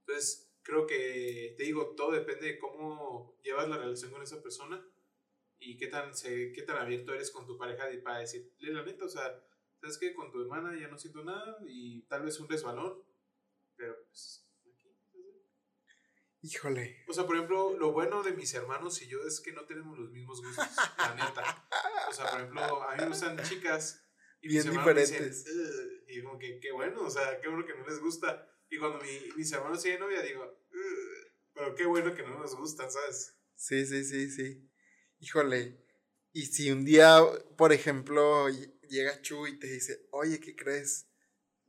Entonces, 0.06 0.52
creo 0.64 0.86
que, 0.86 1.54
te 1.58 1.64
digo, 1.64 1.96
todo 1.96 2.12
depende 2.12 2.48
de 2.48 2.60
cómo 2.60 3.38
llevas 3.44 3.70
la 3.70 3.78
relación 3.78 4.12
con 4.12 4.22
esa 4.22 4.42
persona 4.42 4.86
y 5.60 5.78
qué 5.78 5.88
tan, 5.88 6.14
se, 6.14 6.52
qué 6.52 6.64
tan 6.64 6.78
abierto 6.78 7.14
eres 7.14 7.32
con 7.32 7.46
tu 7.46 7.58
pareja 7.58 7.86
para 8.04 8.20
decirle 8.20 8.74
la 8.74 8.84
neta, 8.84 9.06
o 9.06 9.10
sea, 9.10 9.42
sabes 9.80 9.98
que 9.98 10.14
con 10.14 10.32
tu 10.32 10.42
hermana 10.42 10.78
ya 10.80 10.88
no 10.88 10.98
siento 10.98 11.24
nada 11.24 11.58
y 11.66 12.02
tal 12.04 12.24
vez 12.24 12.40
un 12.40 12.50
resbalón, 12.50 13.02
pero 13.76 13.96
pues 14.06 14.43
Híjole. 16.44 17.04
O 17.08 17.14
sea, 17.14 17.26
por 17.26 17.36
ejemplo, 17.38 17.76
lo 17.78 17.94
bueno 17.94 18.22
de 18.22 18.34
mis 18.34 18.54
hermanos 18.54 19.02
y 19.02 19.08
yo 19.08 19.26
es 19.26 19.40
que 19.40 19.54
no 19.54 19.66
tenemos 19.66 19.98
los 19.98 20.12
mismos 20.12 20.42
gustos, 20.44 20.68
la 20.98 21.16
neta. 21.16 21.68
O 22.10 22.14
sea, 22.14 22.30
por 22.30 22.40
ejemplo, 22.42 22.84
a 22.84 22.96
mí 22.96 23.02
me 23.04 23.08
gustan 23.08 23.42
chicas 23.44 24.04
y 24.42 24.50
Bien 24.50 24.60
mis 24.68 24.76
hermanos 24.76 25.10
diferentes. 25.10 25.46
Dicen, 25.46 26.04
y 26.10 26.22
como 26.22 26.38
que 26.38 26.60
qué 26.60 26.72
bueno, 26.74 27.02
o 27.04 27.10
sea, 27.10 27.40
qué 27.40 27.48
bueno 27.48 27.66
que 27.66 27.74
no 27.74 27.88
les 27.88 28.00
gusta. 28.00 28.46
Y 28.70 28.78
cuando 28.78 29.00
mi, 29.00 29.32
mis 29.38 29.52
hermanos 29.54 29.82
tienen 29.82 30.02
novia, 30.02 30.22
digo, 30.22 30.60
pero 31.54 31.76
qué 31.76 31.86
bueno 31.86 32.14
que 32.14 32.24
no 32.24 32.38
nos 32.38 32.56
gustan, 32.56 32.92
¿sabes? 32.92 33.36
Sí, 33.56 33.86
sí, 33.86 34.04
sí, 34.04 34.30
sí. 34.30 34.70
Híjole. 35.20 35.82
Y 36.34 36.48
si 36.48 36.72
un 36.72 36.84
día, 36.84 37.20
por 37.56 37.72
ejemplo, 37.72 38.50
ll- 38.50 38.80
llega 38.90 39.22
Chu 39.22 39.48
y 39.48 39.60
te 39.60 39.68
dice, 39.68 40.08
oye, 40.12 40.40
¿qué 40.42 40.56
crees? 40.58 41.08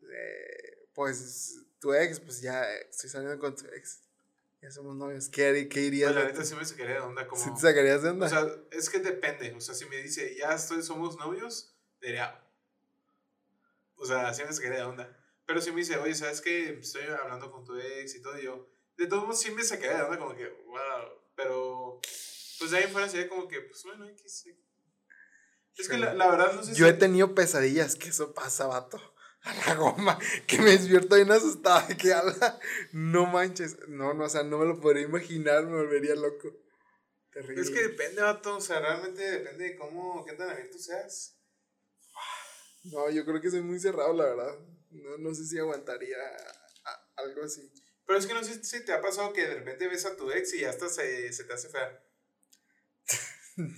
Eh, 0.00 0.88
pues 0.94 1.60
tu 1.78 1.92
ex, 1.94 2.18
pues 2.18 2.40
ya 2.40 2.64
estoy 2.72 3.10
saliendo 3.10 3.38
con 3.38 3.54
tu 3.54 3.66
ex. 3.66 4.00
Ya 4.64 4.70
somos 4.70 4.96
novios. 4.96 5.28
¿Qué, 5.28 5.46
harí- 5.46 5.68
qué 5.68 5.80
irías? 5.82 6.10
Pues 6.10 6.24
la 6.24 6.30
neta 6.30 6.42
sí 6.42 6.54
me 6.54 6.64
sacaría 6.64 6.94
de 6.94 7.00
onda 7.00 7.28
como... 7.28 7.42
¿Sí 7.44 7.50
te 7.54 7.60
sacarías 7.60 8.02
de 8.02 8.08
onda? 8.08 8.26
O 8.26 8.28
sea, 8.30 8.46
es 8.70 8.88
que 8.88 8.98
depende. 8.98 9.52
O 9.52 9.60
sea, 9.60 9.74
si 9.74 9.84
me 9.84 9.98
dice, 9.98 10.34
ya 10.38 10.54
estoy, 10.54 10.82
somos 10.82 11.18
novios, 11.18 11.76
diría. 12.00 12.42
O 13.96 14.06
sea, 14.06 14.32
sí 14.32 14.42
me 14.42 14.54
sacaría 14.54 14.78
de 14.78 14.84
onda. 14.84 15.14
Pero 15.44 15.60
si 15.60 15.70
me 15.70 15.80
dice, 15.80 15.98
oye, 15.98 16.14
¿sabes 16.14 16.40
qué? 16.40 16.78
Estoy 16.78 17.02
hablando 17.02 17.52
con 17.52 17.62
tu 17.62 17.76
ex 17.78 18.14
y 18.14 18.22
todo, 18.22 18.38
y 18.38 18.44
yo, 18.44 18.70
de 18.96 19.06
todos 19.06 19.24
modos 19.24 19.38
sí 19.42 19.50
me 19.50 19.62
sacaría 19.62 19.96
de 19.98 20.02
onda, 20.04 20.18
como 20.18 20.34
que, 20.34 20.48
wow. 20.48 21.10
Pero, 21.36 22.00
pues 22.58 22.70
de 22.70 22.78
ahí 22.78 22.84
en 22.84 22.90
fuera 22.90 23.06
sería 23.06 23.28
como 23.28 23.46
que, 23.46 23.60
pues 23.60 23.82
bueno, 23.84 24.08
X. 24.08 24.46
X. 24.46 24.56
Es 25.76 25.88
que 25.90 25.98
la, 25.98 26.14
la 26.14 26.30
verdad 26.30 26.54
no 26.54 26.62
sé 26.62 26.72
Yo 26.72 26.86
si. 26.86 26.90
he 26.90 26.94
tenido 26.94 27.34
pesadillas 27.34 27.96
que 27.96 28.08
eso 28.08 28.32
pasa, 28.32 28.66
vato. 28.66 28.98
A 29.44 29.54
la 29.54 29.74
goma. 29.74 30.18
Que 30.46 30.58
me 30.58 30.70
despierto 30.70 31.16
bien 31.16 31.30
asustada. 31.30 31.86
Que 31.96 32.12
a 32.12 32.22
la- 32.22 32.58
No 32.92 33.26
manches. 33.26 33.76
No, 33.88 34.14
no, 34.14 34.24
o 34.24 34.28
sea, 34.28 34.42
no 34.42 34.58
me 34.58 34.66
lo 34.66 34.80
podría 34.80 35.02
imaginar. 35.04 35.64
Me 35.66 35.76
volvería 35.76 36.14
loco. 36.14 36.50
Terrible. 37.30 37.60
Es 37.62 37.70
que 37.70 37.82
depende, 37.82 38.22
vato. 38.22 38.56
O 38.56 38.60
sea, 38.60 38.80
realmente 38.80 39.22
depende 39.22 39.64
de 39.64 39.76
cómo, 39.76 40.24
qué 40.24 40.32
tan 40.34 40.48
abierto 40.50 40.78
seas. 40.78 41.36
No, 42.84 43.10
yo 43.10 43.24
creo 43.24 43.40
que 43.40 43.50
soy 43.50 43.62
muy 43.62 43.78
cerrado, 43.80 44.12
la 44.12 44.24
verdad. 44.24 44.58
No, 44.90 45.18
no 45.18 45.34
sé 45.34 45.44
si 45.46 45.58
aguantaría 45.58 46.16
a- 46.84 47.22
algo 47.22 47.44
así. 47.44 47.70
Pero 48.06 48.18
es 48.18 48.26
que 48.26 48.34
no 48.34 48.44
sé 48.44 48.62
si 48.62 48.84
te 48.84 48.92
ha 48.92 49.00
pasado 49.00 49.32
que 49.32 49.46
de 49.46 49.54
repente 49.54 49.88
ves 49.88 50.04
a 50.06 50.16
tu 50.16 50.30
ex 50.30 50.52
y 50.54 50.64
hasta 50.64 50.88
se, 50.88 51.32
se 51.32 51.44
te 51.44 51.52
hace 51.54 51.68
fea. 51.70 52.02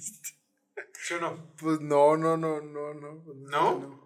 ¿Sí 1.07 1.15
o 1.15 1.21
no? 1.21 1.55
Pues 1.57 1.81
no, 1.81 2.17
no, 2.17 2.37
no, 2.37 2.61
no, 2.61 2.95
no. 2.95 3.23
pues 3.25 3.37
¿No? 3.39 4.06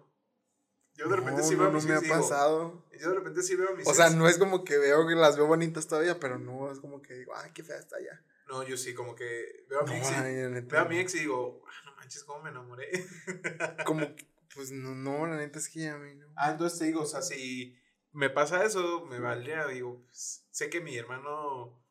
Yo 1.01 1.09
de 1.09 1.15
repente 1.15 1.41
No, 1.41 1.47
sí 1.47 1.55
no, 1.55 1.61
veo 1.61 1.69
no 1.69 1.75
mis 1.75 1.85
me 1.85 1.93
ha 1.93 1.97
ex 1.97 2.05
y 2.05 2.09
digo-. 2.09 2.85
Yo 2.99 3.09
de 3.09 3.15
repente 3.15 3.41
sí 3.41 3.55
veo 3.55 3.69
a 3.69 3.73
mis 3.73 3.87
O 3.87 3.93
sea, 3.93 4.11
no 4.11 4.27
es 4.27 4.37
como 4.37 4.63
que 4.63 4.77
veo 4.77 5.07
que 5.07 5.15
las 5.15 5.35
veo 5.35 5.47
bonitas 5.47 5.87
todavía, 5.87 6.19
pero 6.19 6.37
no, 6.37 6.71
es 6.71 6.79
como 6.79 7.01
que 7.01 7.15
digo, 7.15 7.33
ay, 7.35 7.49
qué 7.55 7.63
fea 7.63 7.77
está 7.77 7.99
ya. 7.99 8.23
No, 8.47 8.61
yo 8.61 8.77
sí, 8.77 8.93
como 8.93 9.15
que 9.15 9.65
veo 9.67 9.79
a 9.79 9.83
mi 9.83 9.91
No, 9.91 9.97
ex 9.97 10.09
y, 10.11 10.61
veo 10.67 10.79
a 10.79 10.85
mi 10.85 10.99
ex 10.99 11.15
y 11.15 11.19
digo, 11.21 11.63
ah, 11.67 11.85
no 11.85 11.95
manches, 11.95 12.23
cómo 12.23 12.43
me 12.43 12.51
enamoré. 12.51 12.91
Como, 13.85 14.15
que, 14.15 14.27
pues 14.53 14.71
no, 14.71 14.93
no, 14.93 15.25
la 15.25 15.37
neta 15.37 15.57
es 15.57 15.69
que 15.69 15.87
a 15.89 15.97
mí 15.97 16.13
no. 16.13 16.27
ah, 16.35 16.51
entonces 16.51 16.77
te 16.77 16.85
digo, 16.85 17.01
o 17.01 17.05
sea, 17.07 17.23
si 17.23 17.75
me 18.11 18.29
pasa 18.29 18.63
eso, 18.63 19.05
me 19.05 19.19
valdría, 19.19 19.65
digo, 19.67 20.03
pues, 20.05 20.45
sé 20.51 20.69
que 20.69 20.81
mi 20.81 20.95
hermano, 20.97 21.81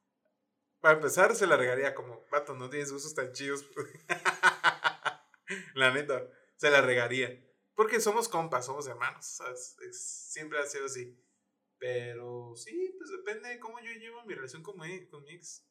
para 0.81 0.95
empezar, 0.95 1.35
se 1.35 1.49
la 1.49 1.57
regaría 1.57 1.97
como, 1.97 2.25
vato, 2.31 2.55
no 2.55 2.71
tienes 2.71 2.93
gustos 2.93 3.15
tan 3.15 3.33
chidos. 3.33 3.65
la 5.75 5.93
neta, 5.93 6.23
se 6.57 6.71
la 6.71 6.81
regaría. 6.81 7.50
Porque 7.81 7.99
somos 7.99 8.29
compas, 8.29 8.67
somos 8.67 8.87
hermanos, 8.89 9.25
¿sabes? 9.25 9.75
Es- 9.89 10.03
siempre 10.31 10.59
ha 10.59 10.67
sido 10.67 10.85
así. 10.85 11.19
Pero 11.79 12.53
sí, 12.55 12.95
pues 12.99 13.09
depende 13.11 13.49
de 13.49 13.59
cómo 13.59 13.81
yo 13.81 13.91
llevo 13.93 14.23
mi 14.27 14.35
relación 14.35 14.63
con 14.63 14.79
mi, 14.79 15.07
con 15.07 15.23
mi 15.23 15.31
ex. 15.33 15.65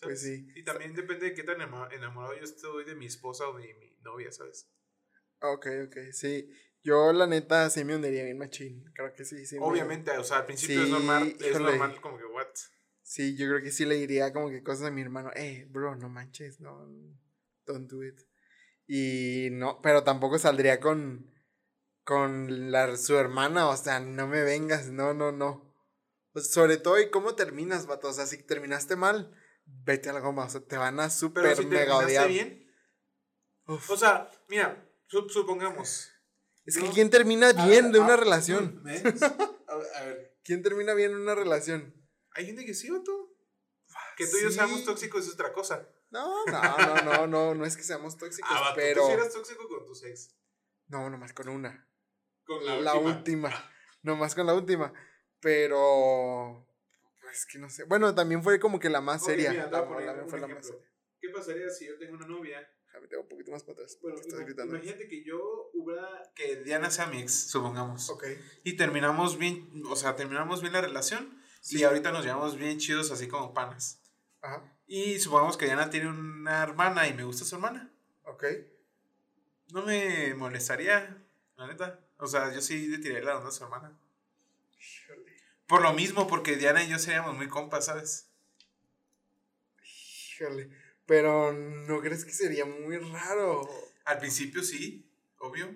Pues 0.00 0.22
¿sabes? 0.22 0.22
sí. 0.22 0.48
Y 0.56 0.64
también 0.64 0.94
depende 0.94 1.26
de 1.26 1.34
qué 1.34 1.42
tan 1.42 1.60
enamorado 1.60 2.34
yo 2.34 2.44
estoy 2.44 2.86
de 2.86 2.94
mi 2.94 3.04
esposa 3.04 3.46
o 3.46 3.58
de 3.58 3.74
mi 3.74 3.94
novia, 4.00 4.32
¿sabes? 4.32 4.70
Ok, 5.42 5.66
ok, 5.88 5.96
sí. 6.12 6.48
Yo, 6.82 7.12
la 7.12 7.26
neta, 7.26 7.68
sí 7.68 7.84
me 7.84 7.94
hundiría 7.96 8.24
bien 8.24 8.38
machín. 8.38 8.90
Creo 8.94 9.12
que 9.12 9.26
sí, 9.26 9.44
sí. 9.44 9.56
me- 9.56 9.66
Obviamente, 9.66 10.12
o 10.16 10.24
sea, 10.24 10.38
al 10.38 10.46
principio 10.46 10.80
es 10.82 10.86
Sí, 10.88 10.92
normal, 10.92 11.28
es 11.28 11.46
híjole. 11.46 11.72
normal 11.72 12.00
como 12.00 12.16
que, 12.16 12.24
what? 12.24 12.48
Sí, 13.02 13.36
yo 13.36 13.48
creo 13.48 13.60
que 13.60 13.70
sí 13.70 13.84
le 13.84 13.96
diría 13.96 14.32
como 14.32 14.48
que 14.48 14.62
cosas 14.62 14.86
a 14.86 14.90
mi 14.90 15.02
hermano. 15.02 15.30
Eh, 15.36 15.66
bro, 15.68 15.94
no 15.94 16.08
manches, 16.08 16.58
no. 16.58 16.88
Don't 17.66 17.86
do 17.90 18.02
it. 18.02 18.18
Y 18.92 19.50
no, 19.52 19.80
pero 19.82 20.02
tampoco 20.02 20.36
saldría 20.40 20.80
con. 20.80 21.30
Con 22.02 22.72
la, 22.72 22.96
su 22.96 23.16
hermana, 23.16 23.68
o 23.68 23.76
sea, 23.76 24.00
no 24.00 24.26
me 24.26 24.42
vengas, 24.42 24.88
no, 24.88 25.14
no, 25.14 25.30
no. 25.30 25.72
Pues 26.32 26.50
sobre 26.50 26.76
todo, 26.76 26.98
¿y 26.98 27.08
cómo 27.08 27.36
terminas, 27.36 27.86
vato? 27.86 28.08
O 28.08 28.12
sea, 28.12 28.26
si 28.26 28.42
terminaste 28.42 28.96
mal, 28.96 29.32
vete 29.64 30.08
a 30.08 30.12
la 30.12 30.18
goma, 30.18 30.46
o 30.46 30.50
sea, 30.50 30.60
te 30.60 30.76
van 30.76 30.98
a 30.98 31.08
si 31.08 31.28
mega 31.66 31.98
odiar. 31.98 32.26
bien, 32.26 32.66
Uf. 33.68 33.90
o 33.90 33.96
sea, 33.96 34.28
mira, 34.48 34.90
su- 35.06 35.28
supongamos. 35.28 36.10
Es 36.64 36.76
que 36.76 36.90
¿quién 36.90 37.10
termina 37.10 37.52
bien 37.52 37.84
ver, 37.84 37.92
de 37.92 38.00
una 38.00 38.14
ah, 38.14 38.16
relación? 38.16 38.82
¿ves? 38.82 39.02
A 39.68 39.76
ver, 39.76 39.86
a 39.94 40.04
ver, 40.04 40.36
¿Quién 40.42 40.64
termina 40.64 40.94
bien 40.94 41.12
en 41.12 41.18
una 41.18 41.36
relación? 41.36 41.94
hay 42.32 42.46
gente 42.46 42.64
que 42.66 42.74
sí, 42.74 42.88
tú. 43.04 43.29
Que 44.24 44.26
tú 44.30 44.36
y 44.38 44.42
yo 44.42 44.48
Sí. 44.50 44.54
seamos 44.56 44.84
tóxicos 44.84 45.26
es 45.26 45.32
otra 45.34 45.52
cosa. 45.52 45.88
No, 46.10 46.44
no, 46.46 46.60
no, 46.78 47.02
no, 47.02 47.26
no, 47.26 47.54
no 47.54 47.64
es 47.64 47.76
que 47.76 47.82
seamos 47.82 48.16
tóxicos, 48.16 48.50
Ah, 48.52 48.72
pero. 48.74 49.00
tú 49.02 49.06
sí 49.08 49.12
eras 49.14 49.32
tóxico 49.32 49.66
con 49.68 49.86
tus 49.86 50.04
ex. 50.04 50.34
No, 50.88 51.08
nomás 51.08 51.32
con 51.32 51.48
una. 51.48 51.88
Con 52.44 52.64
La, 52.66 52.80
la, 52.80 52.94
última. 52.94 53.48
última. 53.48 53.70
Nomás 54.02 54.34
con 54.34 54.46
la 54.46 54.54
última. 54.54 54.92
Pero. 55.40 56.66
Pues 57.20 57.46
que 57.46 57.58
no 57.58 57.70
sé. 57.70 57.84
Bueno, 57.84 58.14
también 58.14 58.42
fue 58.42 58.58
como 58.58 58.78
que 58.80 58.90
la 58.90 59.00
más 59.00 59.24
seria. 59.24 59.50
mira, 59.50 59.70
la 59.70 59.86
poner 59.88 60.06
la- 60.16 60.24
fue 60.26 60.40
la 60.40 60.48
más 60.48 60.66
seria. 60.66 60.82
¿Qué 61.20 61.28
pasaría 61.30 61.68
si 61.70 61.86
yo 61.86 61.98
tengo 61.98 62.14
una 62.14 62.26
novia 62.26 62.66
Déjame, 62.86 63.06
tengo 63.06 63.22
un 63.22 63.28
poquito 63.28 63.52
más 63.52 63.62
para 63.62 63.74
atrás. 63.74 63.98
Bueno, 64.02 64.18
estás 64.20 64.40
gritando. 64.40 64.74
imagínate 64.74 65.06
que 65.06 65.22
yo 65.24 65.70
hubiera. 65.74 66.32
Que 66.34 66.56
Diana 66.64 66.90
sea 66.90 67.06
mi 67.06 67.20
ex, 67.20 67.48
supongamos. 67.48 68.10
Ok. 68.10 68.24
Y 68.64 68.76
terminamos 68.76 69.38
bien. 69.38 69.70
O 69.88 69.94
sea, 69.94 70.16
terminamos 70.16 70.60
bien 70.60 70.72
la 70.72 70.80
relación. 70.80 71.40
Y 71.68 71.84
ahorita 71.84 72.10
nos 72.10 72.24
llevamos 72.24 72.56
bien 72.56 72.78
chidos, 72.78 73.12
así 73.12 73.28
como 73.28 73.54
panas. 73.54 74.02
Ajá. 74.42 74.62
Y 74.86 75.18
supongamos 75.20 75.56
que 75.56 75.66
Diana 75.66 75.90
tiene 75.90 76.08
una 76.08 76.62
hermana 76.62 77.06
y 77.08 77.14
me 77.14 77.24
gusta 77.24 77.44
su 77.44 77.54
hermana. 77.56 77.90
Ok. 78.24 78.44
No 79.72 79.82
me 79.82 80.34
molestaría, 80.34 81.16
la 81.56 81.66
neta. 81.66 82.00
O 82.18 82.26
sea, 82.26 82.52
yo 82.52 82.60
sí 82.60 82.88
le 82.88 82.98
tiraría 82.98 83.24
la 83.30 83.36
onda 83.36 83.48
a 83.50 83.52
su 83.52 83.62
hermana. 83.64 83.96
Híjole. 84.78 85.36
Por 85.66 85.82
lo 85.82 85.92
mismo, 85.92 86.26
porque 86.26 86.56
Diana 86.56 86.82
y 86.82 86.88
yo 86.88 86.98
seríamos 86.98 87.36
muy 87.36 87.48
compas, 87.48 87.86
¿sabes? 87.86 88.28
Híjole. 90.32 90.70
Pero 91.06 91.52
¿no 91.52 92.00
crees 92.00 92.24
que 92.24 92.32
sería 92.32 92.64
muy 92.64 92.96
raro? 92.98 93.68
Al 94.04 94.18
principio 94.18 94.62
sí, 94.62 95.08
obvio. 95.38 95.74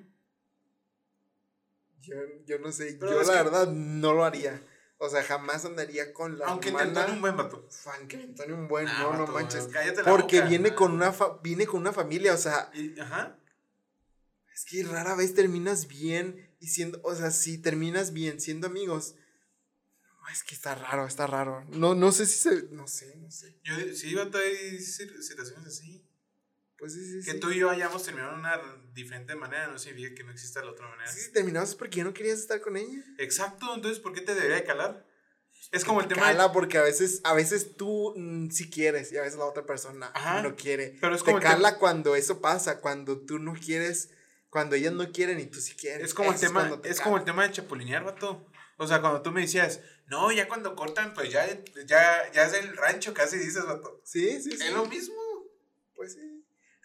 Yo, 2.01 2.15
yo 2.47 2.59
no 2.59 2.71
sé. 2.73 2.97
Pero 2.99 3.13
yo 3.13 3.23
la 3.23 3.39
que- 3.39 3.43
verdad 3.45 3.69
no 3.69 4.13
lo 4.13 4.25
haría. 4.25 4.61
O 4.99 5.09
sea, 5.09 5.23
jamás 5.25 5.65
andaría 5.65 6.13
con 6.13 6.39
la 6.39 6.47
Aunque 6.47 6.69
hermana. 6.69 6.89
intentó 6.89 7.13
un 7.13 7.21
buen 7.21 7.37
vato. 7.37 7.67
Fan, 7.71 8.07
que 8.09 8.17
Antonio 8.17 8.55
un 8.55 8.69
buen, 8.69 8.87
Ah, 8.89 9.01
no, 9.03 9.27
no 9.27 9.33
manches. 9.33 9.67
cállate 9.67 10.03
la 10.03 10.11
Porque 10.11 10.37
boca. 10.39 10.49
viene 10.49 10.69
Ah. 10.71 10.75
con 10.77 10.93
una 10.93 11.13
fa- 11.13 11.39
viene 11.43 11.67
con 11.67 11.81
una 11.81 11.93
familia, 11.93 12.33
o 12.33 12.39
sea, 12.39 12.71
Y- 12.75 12.99
ajá. 13.01 13.37
es 14.55 14.65
que 14.65 14.83
rara 14.85 15.15
vez 15.17 15.35
terminas 15.35 15.89
bien 15.89 16.49
y 16.61 16.69
siendo, 16.69 17.01
o 17.03 17.15
sea, 17.15 17.31
si 17.33 17.59
terminas 17.59 18.13
bien 18.13 18.41
siendo 18.41 18.69
amigos, 18.69 19.17
no, 20.23 20.29
es 20.33 20.43
que 20.45 20.55
está 20.55 20.75
raro, 20.77 21.07
está 21.07 21.27
raro. 21.27 21.65
No, 21.71 21.95
no 21.95 22.13
sé 22.13 22.25
si 22.25 22.39
se, 22.39 22.63
no 22.71 22.87
sé, 22.87 23.17
no 23.17 23.31
sé. 23.31 23.59
Yo 23.65 23.75
sí, 23.95 24.15
vato, 24.15 24.39
hay 24.39 24.79
cir- 24.79 25.21
situaciones 25.21 25.67
así. 25.67 26.04
Pues 26.85 26.93
sí, 26.93 27.03
sí, 27.03 27.23
sí. 27.23 27.33
Que 27.33 27.39
tú 27.39 27.51
y 27.51 27.57
yo 27.61 27.71
hayamos 27.71 28.03
terminado 28.03 28.33
de 28.35 28.41
una 28.41 28.61
diferente 28.93 29.35
manera 29.37 29.69
no 29.69 29.79
significa 29.79 30.15
que 30.17 30.23
no 30.23 30.33
exista 30.33 30.63
la 30.63 30.73
otra 30.73 30.87
manera. 30.87 31.11
Sí, 31.11 31.19
si 31.19 31.33
terminabas 31.33 31.71
es 31.71 31.75
porque 31.77 31.97
ya 31.97 32.05
no 32.05 32.13
querías 32.13 32.39
estar 32.39 32.61
con 32.61 32.77
ella. 32.77 33.03
Exacto, 33.17 33.75
entonces 33.75 34.01
¿por 34.01 34.13
qué 34.13 34.21
te 34.21 34.35
debería 34.35 34.57
de 34.57 34.65
calar? 34.65 35.07
Es 35.73 35.83
como 35.83 36.03
el 36.03 36.09
tema 36.09 36.21
Cala 36.21 36.49
de, 36.49 36.53
porque 36.53 36.77
a 36.77 36.83
veces, 36.83 37.23
a 37.25 37.33
veces 37.33 37.75
tú 37.79 38.13
mm, 38.19 38.51
sí 38.51 38.69
quieres 38.69 39.11
y 39.13 39.17
a 39.17 39.23
veces 39.23 39.39
la 39.39 39.47
otra 39.47 39.65
persona 39.65 40.11
Ajá, 40.13 40.43
no 40.43 40.57
quiere. 40.57 40.99
pero 41.01 41.15
es 41.15 41.23
Te 41.23 41.25
como 41.25 41.39
el 41.39 41.43
cala 41.43 41.79
cuando 41.79 42.15
eso 42.17 42.43
pasa, 42.43 42.83
cuando 42.83 43.19
tú 43.21 43.39
no 43.39 43.55
quieres, 43.55 44.11
cuando 44.51 44.77
ellas 44.77 44.93
no 44.93 45.11
quieren 45.11 45.41
y 45.41 45.47
tú 45.47 45.61
sí 45.63 45.77
quieres. 45.77 46.09
es 46.09 46.13
como 46.13 46.33
el 46.35 46.39
tema 46.39 46.83
te 46.83 46.91
es 46.91 46.97
cala. 46.99 47.05
como 47.05 47.17
el 47.17 47.25
tema 47.25 47.45
de 47.45 47.53
chapulinear, 47.53 48.05
vato. 48.05 48.47
O 48.77 48.87
sea, 48.87 49.01
cuando 49.01 49.23
tú 49.23 49.31
me 49.31 49.41
decías, 49.41 49.81
"No, 50.09 50.31
ya 50.33 50.49
cuando 50.49 50.77
cortan, 50.77 51.15
pues 51.15 51.31
ya 51.31 51.47
ya 51.87 52.31
ya 52.31 52.45
es 52.45 52.53
el 52.53 52.77
rancho 52.77 53.15
casi 53.15 53.39
dices, 53.39 53.65
vato." 53.65 54.03
Sí, 54.05 54.43
sí, 54.43 54.51
sí. 54.51 54.63
Es 54.67 54.71
lo 54.75 54.85
mismo. 54.85 55.15
Pues 55.97 56.13
sí. 56.13 56.34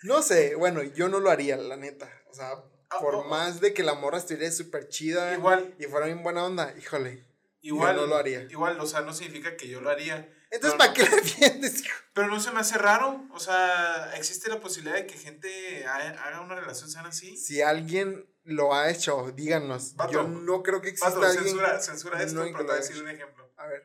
No 0.03 0.21
sé, 0.21 0.55
bueno, 0.55 0.81
yo 0.83 1.09
no 1.09 1.19
lo 1.19 1.29
haría, 1.29 1.57
la 1.57 1.75
neta. 1.77 2.09
O 2.29 2.33
sea, 2.33 2.51
Ah, 2.91 2.99
por 3.01 3.13
oh, 3.13 3.19
oh. 3.19 3.23
más 3.25 3.59
de 3.61 3.71
que 3.73 3.83
la 3.83 3.93
morra 3.93 4.17
estuviera 4.17 4.51
súper 4.51 4.87
chida 4.87 5.35
Igual 5.35 5.75
y 5.77 5.83
fuera 5.85 6.07
bien 6.07 6.23
buena 6.23 6.43
onda, 6.45 6.73
híjole. 6.75 7.23
igual 7.61 7.95
no 7.95 8.07
lo 8.07 8.15
haría. 8.15 8.41
Igual, 8.49 8.79
o 8.79 8.87
sea, 8.87 9.01
no 9.01 9.13
significa 9.13 9.55
que 9.55 9.67
yo 9.67 9.79
lo 9.79 9.91
haría. 9.91 10.27
Entonces, 10.49 10.75
Pero 10.75 10.77
¿para 10.79 10.87
no- 10.89 10.93
qué 10.95 11.03
la 11.03 11.15
defiendes, 11.21 11.81
hijo? 11.85 11.95
Pero 12.13 12.27
no 12.29 12.39
se 12.39 12.51
me 12.51 12.61
hace 12.61 12.79
raro, 12.79 13.27
o 13.31 13.39
sea, 13.39 14.11
existe 14.15 14.49
la 14.49 14.59
posibilidad 14.59 14.95
de 14.95 15.05
que 15.05 15.19
gente 15.19 15.85
ha- 15.85 16.23
haga 16.23 16.41
una 16.41 16.55
relación 16.55 16.89
sana 16.89 17.09
así. 17.09 17.37
Si 17.37 17.61
alguien 17.61 18.27
lo 18.43 18.73
ha 18.73 18.89
hecho, 18.89 19.31
díganos. 19.35 19.93
Yo 20.11 20.23
no 20.23 20.63
creo 20.63 20.81
que 20.81 20.89
exista 20.89 21.09
Vato, 21.09 21.21
alguien. 21.27 21.43
censura, 21.43 21.79
censura 21.79 22.23
esto 22.23 22.33
no 22.43 22.51
para 22.51 22.63
incluye. 22.63 22.75
decir 22.79 23.03
un 23.03 23.09
ejemplo. 23.09 23.53
A 23.57 23.67
ver. 23.67 23.83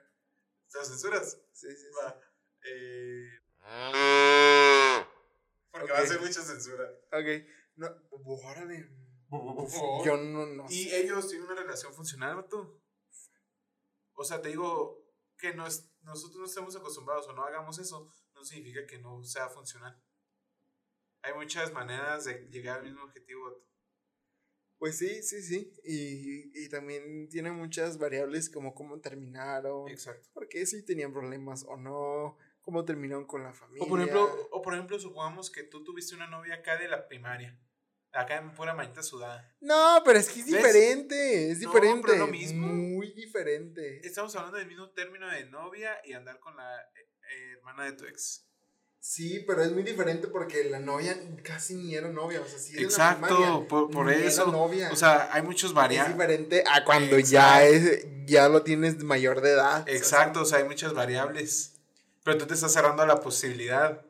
¿Lo 0.73 0.83
censuras? 0.83 1.37
Sí, 1.53 1.67
sí, 1.71 1.77
sí. 1.77 1.87
Va. 2.03 2.19
Eh, 2.67 3.29
porque 5.75 5.93
va 5.93 5.99
a 5.99 6.07
ser 6.07 6.21
mucha 6.21 6.43
censura. 6.43 6.89
Ok. 7.13 7.47
No, 7.77 7.89
órale. 8.45 8.89
Yo 10.05 10.17
no, 10.17 10.47
no 10.47 10.67
Y 10.71 10.85
sé. 10.85 11.01
ellos 11.01 11.29
tienen 11.29 11.47
una 11.49 11.61
relación 11.61 11.93
funcional, 11.93 12.37
vato. 12.37 12.81
O 14.17 14.25
sea, 14.25 14.41
te 14.41 14.51
digo 14.51 15.05
que 15.37 15.55
no 15.55 15.67
es- 15.67 15.91
nosotros 16.03 16.39
no 16.39 16.45
estemos 16.47 16.77
acostumbrados 16.77 17.27
o 17.29 17.33
no 17.33 17.43
hagamos 17.45 17.79
eso, 17.81 18.13
no 18.35 18.45
significa 18.45 18.87
que 18.87 18.99
no 18.99 19.25
sea 19.25 19.49
funcional. 19.49 20.01
Hay 21.23 21.35
muchas 21.35 21.73
maneras 21.73 22.25
de 22.27 22.47
llegar 22.51 22.79
al 22.79 22.85
mismo 22.85 23.03
objetivo, 23.03 23.45
vato. 23.45 23.65
Pues 24.79 24.99
sí, 24.99 25.23
sí, 25.23 25.43
sí. 25.43 25.73
Y, 25.83 26.65
y 26.65 26.69
también 26.69 27.29
tiene 27.29 27.51
muchas 27.51 27.99
variables 27.99 28.51
como 28.51 28.75
cómo 28.75 29.01
terminaron. 29.01 29.89
Exacto. 29.89 30.29
Porque 30.35 30.65
si 30.67 30.85
tenían 30.85 31.13
problemas 31.13 31.65
o 31.67 31.77
no. 31.77 32.37
Cómo 32.65 32.85
terminaron 32.85 33.27
con 33.27 33.43
la 33.43 33.53
familia. 33.53 33.85
O 33.85 33.89
por 33.89 34.01
ejemplo, 34.01 34.49
o 34.51 34.63
por 34.63 34.75
ejemplo, 34.75 34.99
supongamos 34.99 35.51
que 35.51 35.63
tú 35.65 35.85
tuviste 35.85 36.15
una 36.15 36.27
novia 36.27 36.55
acá 36.57 36.77
de 36.79 36.89
la 36.89 37.07
primaria. 37.07 37.59
Acá 38.13 38.37
en 38.37 38.55
pura 38.55 38.75
manita 38.75 39.03
sudada. 39.03 39.55
No, 39.61 40.01
pero 40.05 40.19
es 40.21 40.29
que 40.31 40.41
es 40.41 40.47
¿Ves? 40.47 40.55
diferente. 40.57 41.51
Es 41.51 41.61
No, 41.61 41.69
diferente. 41.73 42.01
pero 42.03 42.15
es 42.15 42.21
lo 42.21 42.27
mismo. 42.29 42.67
Muy 42.69 43.13
diferente. 43.13 44.01
Estamos 44.07 44.35
hablando 44.37 44.57
del 44.59 44.69
mismo 44.69 44.89
término 44.91 45.29
de 45.29 45.45
novia 45.47 45.97
y 46.05 46.13
andar 46.13 46.39
con 46.39 46.57
la 46.57 46.81
eh, 46.81 47.53
hermana 47.57 47.85
de 47.85 47.93
tu 47.93 48.07
ex. 48.07 48.47
Sí, 49.01 49.45
pero 49.47 49.63
es 49.63 49.73
muy 49.73 49.83
diferente 49.83 50.29
porque 50.29 50.65
la 50.65 50.79
novia 50.79 51.15
casi 51.43 51.75
ni 51.75 51.95
era 51.95 52.09
novia. 52.09 52.41
O 52.41 52.47
sea, 52.47 52.59
sí 52.59 52.73
era 52.73 52.83
la 52.83 52.87
Exacto, 52.87 53.27
primaria, 53.37 53.69
por, 53.69 53.91
por 53.91 54.11
eso. 54.11 54.47
novia. 54.51 54.91
O 54.93 54.97
sea, 54.97 55.29
hay 55.33 55.43
muchos 55.43 55.71
es 55.71 55.75
variantes. 55.75 56.15
diferente 56.15 56.65
a 56.67 56.85
cuando 56.85 57.19
ya 57.19 57.65
es 57.65 58.07
ya 58.27 58.49
lo 58.49 58.63
tienes 58.63 59.03
mayor 59.05 59.43
de 59.43 59.51
edad. 59.51 59.83
o 59.83 59.85
sea, 59.87 59.95
Exacto, 59.97 60.41
o 60.43 60.45
sea, 60.47 60.59
hay 60.59 60.65
muchas 60.65 60.95
variables. 60.95 61.74
Pero 62.25 62.39
tú 62.39 62.47
te 62.47 62.55
estás 62.55 62.73
cerrando 62.73 63.07
la 63.07 63.21
posibilidad. 63.21 64.03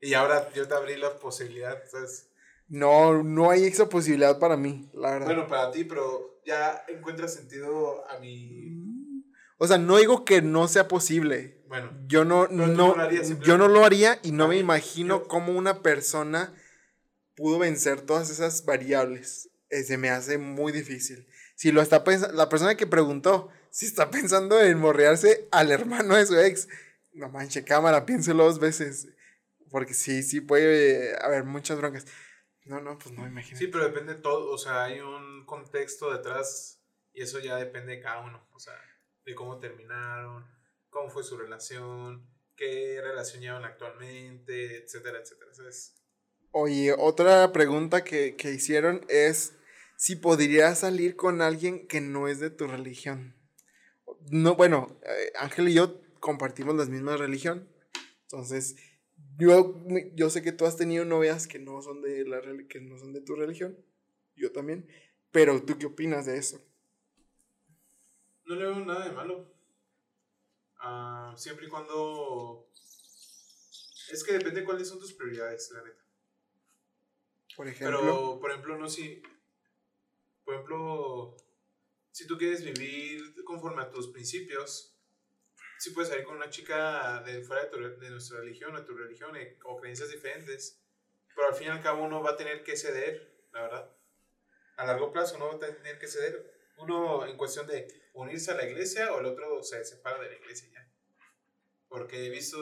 Y 0.00 0.14
ahora 0.14 0.48
yo 0.54 0.66
te 0.68 0.74
abrí 0.74 0.96
la 0.96 1.16
posibilidad. 1.18 1.82
¿sabes? 1.90 2.28
No, 2.68 3.22
no 3.22 3.50
hay 3.50 3.64
esa 3.64 3.88
posibilidad 3.88 4.38
para 4.38 4.56
mí, 4.56 4.88
la 4.94 5.10
verdad. 5.12 5.26
Bueno, 5.26 5.46
para 5.48 5.70
ti, 5.72 5.84
pero 5.84 6.40
ya 6.44 6.84
encuentras 6.88 7.34
sentido 7.34 8.08
a 8.08 8.18
mi. 8.18 9.24
o 9.58 9.66
sea, 9.66 9.78
no 9.78 9.96
digo 9.98 10.24
que 10.24 10.40
no 10.42 10.68
sea 10.68 10.86
posible. 10.88 11.64
Bueno, 11.68 11.90
Yo 12.06 12.24
no, 12.24 12.48
no, 12.48 12.66
no 12.66 12.94
yo 13.42 13.56
no 13.58 13.68
lo 13.68 13.84
haría 13.84 14.18
y 14.22 14.32
no 14.32 14.48
me 14.48 14.56
imagino 14.56 15.20
yo- 15.20 15.28
cómo 15.28 15.52
una 15.52 15.82
persona 15.82 16.52
pudo 17.36 17.58
vencer 17.58 18.00
todas 18.00 18.28
esas 18.30 18.64
variables. 18.64 19.50
Eh, 19.68 19.84
se 19.84 19.96
me 19.96 20.10
hace 20.10 20.36
muy 20.38 20.72
difícil. 20.72 21.28
Si 21.54 21.70
lo 21.72 21.80
está 21.80 22.02
pensando, 22.02 22.34
la 22.36 22.48
persona 22.48 22.74
que 22.76 22.86
preguntó, 22.88 23.50
si 23.70 23.86
está 23.86 24.10
pensando 24.10 24.60
en 24.60 24.78
morrearse 24.78 25.46
al 25.52 25.70
hermano 25.70 26.16
de 26.16 26.26
su 26.26 26.36
ex, 26.38 26.66
no 27.12 27.28
manche 27.28 27.64
cámara, 27.64 28.06
piénselo 28.06 28.44
dos 28.44 28.58
veces. 28.58 29.08
Porque 29.70 29.94
sí, 29.94 30.22
sí 30.22 30.40
puede 30.40 31.16
haber 31.22 31.44
muchas 31.44 31.78
broncas. 31.78 32.06
No, 32.64 32.80
no, 32.80 32.98
pues 32.98 33.14
no 33.14 33.22
me 33.22 33.28
imagino. 33.28 33.58
sí, 33.58 33.68
pero 33.68 33.84
depende 33.84 34.14
de 34.14 34.20
todo. 34.20 34.50
O 34.52 34.58
sea, 34.58 34.84
hay 34.84 35.00
un 35.00 35.44
contexto 35.46 36.12
detrás. 36.12 36.80
Y 37.12 37.22
eso 37.22 37.38
ya 37.38 37.56
depende 37.56 37.96
de 37.96 38.00
cada 38.00 38.20
uno. 38.20 38.46
O 38.52 38.58
sea, 38.58 38.74
de 39.24 39.34
cómo 39.34 39.58
terminaron, 39.58 40.46
cómo 40.88 41.10
fue 41.10 41.22
su 41.22 41.36
relación, 41.36 42.26
qué 42.56 43.00
relación 43.02 43.42
llevan 43.42 43.64
actualmente, 43.64 44.84
etcétera, 44.84 45.20
etcétera. 45.20 45.52
¿sabes? 45.54 45.94
Oye, 46.52 46.94
otra 46.96 47.52
pregunta 47.52 48.02
que, 48.04 48.36
que 48.36 48.52
hicieron 48.52 49.04
es 49.08 49.54
si 49.96 50.16
podrías 50.16 50.80
salir 50.80 51.14
con 51.14 51.42
alguien 51.42 51.86
que 51.86 52.00
no 52.00 52.26
es 52.26 52.40
de 52.40 52.50
tu 52.50 52.66
religión. 52.66 53.36
No, 54.30 54.54
bueno, 54.54 54.98
eh, 55.04 55.32
Ángel 55.38 55.68
y 55.68 55.74
yo 55.74 56.00
compartimos 56.20 56.76
la 56.76 56.84
misma 56.84 57.16
religión. 57.16 57.68
Entonces, 58.22 58.76
yo, 59.38 59.82
yo 60.14 60.30
sé 60.30 60.42
que 60.42 60.52
tú 60.52 60.66
has 60.66 60.76
tenido 60.76 61.04
novias 61.04 61.46
que 61.46 61.58
no 61.58 61.82
son 61.82 62.02
de 62.02 62.24
la 62.24 62.40
que 62.68 62.80
no 62.80 62.98
son 62.98 63.12
de 63.12 63.20
tu 63.20 63.34
religión. 63.34 63.76
Yo 64.36 64.52
también. 64.52 64.88
Pero 65.32 65.62
tú 65.62 65.78
qué 65.78 65.86
opinas 65.86 66.26
de 66.26 66.38
eso? 66.38 66.60
No 68.44 68.54
le 68.54 68.64
veo 68.64 68.84
nada 68.84 69.06
de 69.06 69.12
malo. 69.12 69.52
Ah, 70.78 71.34
siempre 71.36 71.66
y 71.66 71.68
cuando. 71.68 72.68
Es 74.12 74.24
que 74.24 74.32
depende 74.32 74.64
cuáles 74.64 74.88
son 74.88 74.98
tus 74.98 75.12
prioridades, 75.12 75.70
la 75.72 75.82
neta. 75.82 76.04
Por 77.56 77.68
ejemplo. 77.68 78.00
Pero, 78.00 78.40
por 78.40 78.50
ejemplo, 78.50 78.78
no 78.78 78.88
si. 78.88 79.22
Por 80.44 80.54
ejemplo, 80.54 81.36
si 82.10 82.26
tú 82.26 82.36
quieres 82.36 82.64
vivir 82.64 83.34
conforme 83.44 83.82
a 83.82 83.90
tus 83.90 84.08
principios, 84.08 84.89
sí 85.80 85.90
puedes 85.90 86.10
salir 86.10 86.24
con 86.24 86.36
una 86.36 86.50
chica 86.50 87.22
de 87.24 87.42
fuera 87.42 87.64
de, 87.64 87.70
tu 87.70 87.78
de 87.78 88.10
nuestra 88.10 88.38
religión, 88.38 88.76
o 88.76 88.84
tu 88.84 88.94
religión, 88.94 89.34
eh, 89.36 89.58
o 89.64 89.80
creencias 89.80 90.10
diferentes. 90.10 90.78
Pero 91.34 91.48
al 91.48 91.54
fin 91.54 91.68
y 91.68 91.70
al 91.70 91.82
cabo 91.82 92.04
uno 92.04 92.22
va 92.22 92.32
a 92.32 92.36
tener 92.36 92.62
que 92.62 92.76
ceder, 92.76 93.46
la 93.52 93.62
verdad. 93.62 93.96
A 94.76 94.84
largo 94.84 95.10
plazo 95.10 95.36
uno 95.36 95.48
va 95.48 95.54
a 95.54 95.58
tener 95.58 95.98
que 95.98 96.06
ceder. 96.06 96.54
Uno 96.76 97.26
en 97.26 97.36
cuestión 97.38 97.66
de 97.66 98.10
unirse 98.12 98.50
a 98.50 98.56
la 98.56 98.66
iglesia 98.66 99.12
o 99.14 99.20
el 99.20 99.26
otro 99.26 99.62
se 99.62 99.82
separa 99.84 100.20
de 100.20 100.28
la 100.28 100.36
iglesia 100.36 100.68
ya. 100.70 100.92
Porque 101.88 102.26
he 102.26 102.30
visto, 102.30 102.58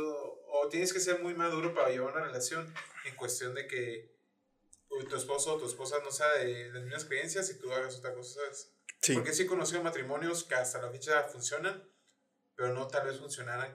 o 0.47 0.69
tienes 0.69 0.93
que 0.93 1.01
ser 1.01 1.21
muy 1.21 1.35
maduro 1.35 1.75
para 1.75 1.91
llevar 1.91 2.12
una 2.12 2.25
relación 2.25 2.73
en 3.05 3.16
cuestión 3.16 3.53
de 3.55 3.66
que 3.66 4.16
tu 4.89 5.16
esposo 5.16 5.55
o 5.55 5.59
tu 5.59 5.66
esposa 5.66 5.99
no 6.05 6.12
sea 6.12 6.35
de 6.35 6.71
las 6.71 6.83
mismas 6.85 7.05
creencias 7.05 7.51
y 7.51 7.59
tú 7.59 7.73
hagas 7.73 7.97
otra 7.97 8.14
cosa, 8.14 8.41
¿sabes? 8.41 8.73
sí. 9.03 9.14
Porque 9.14 9.33
sí 9.33 9.43
he 9.43 9.47
conocido 9.47 9.83
matrimonios 9.83 10.45
que 10.45 10.55
hasta 10.55 10.81
la 10.81 10.91
fecha 10.91 11.25
funcionan, 11.25 11.89
pero 12.59 12.75
no 12.75 12.89
tal 12.89 13.07
vez 13.07 13.19
funcionaran 13.21 13.75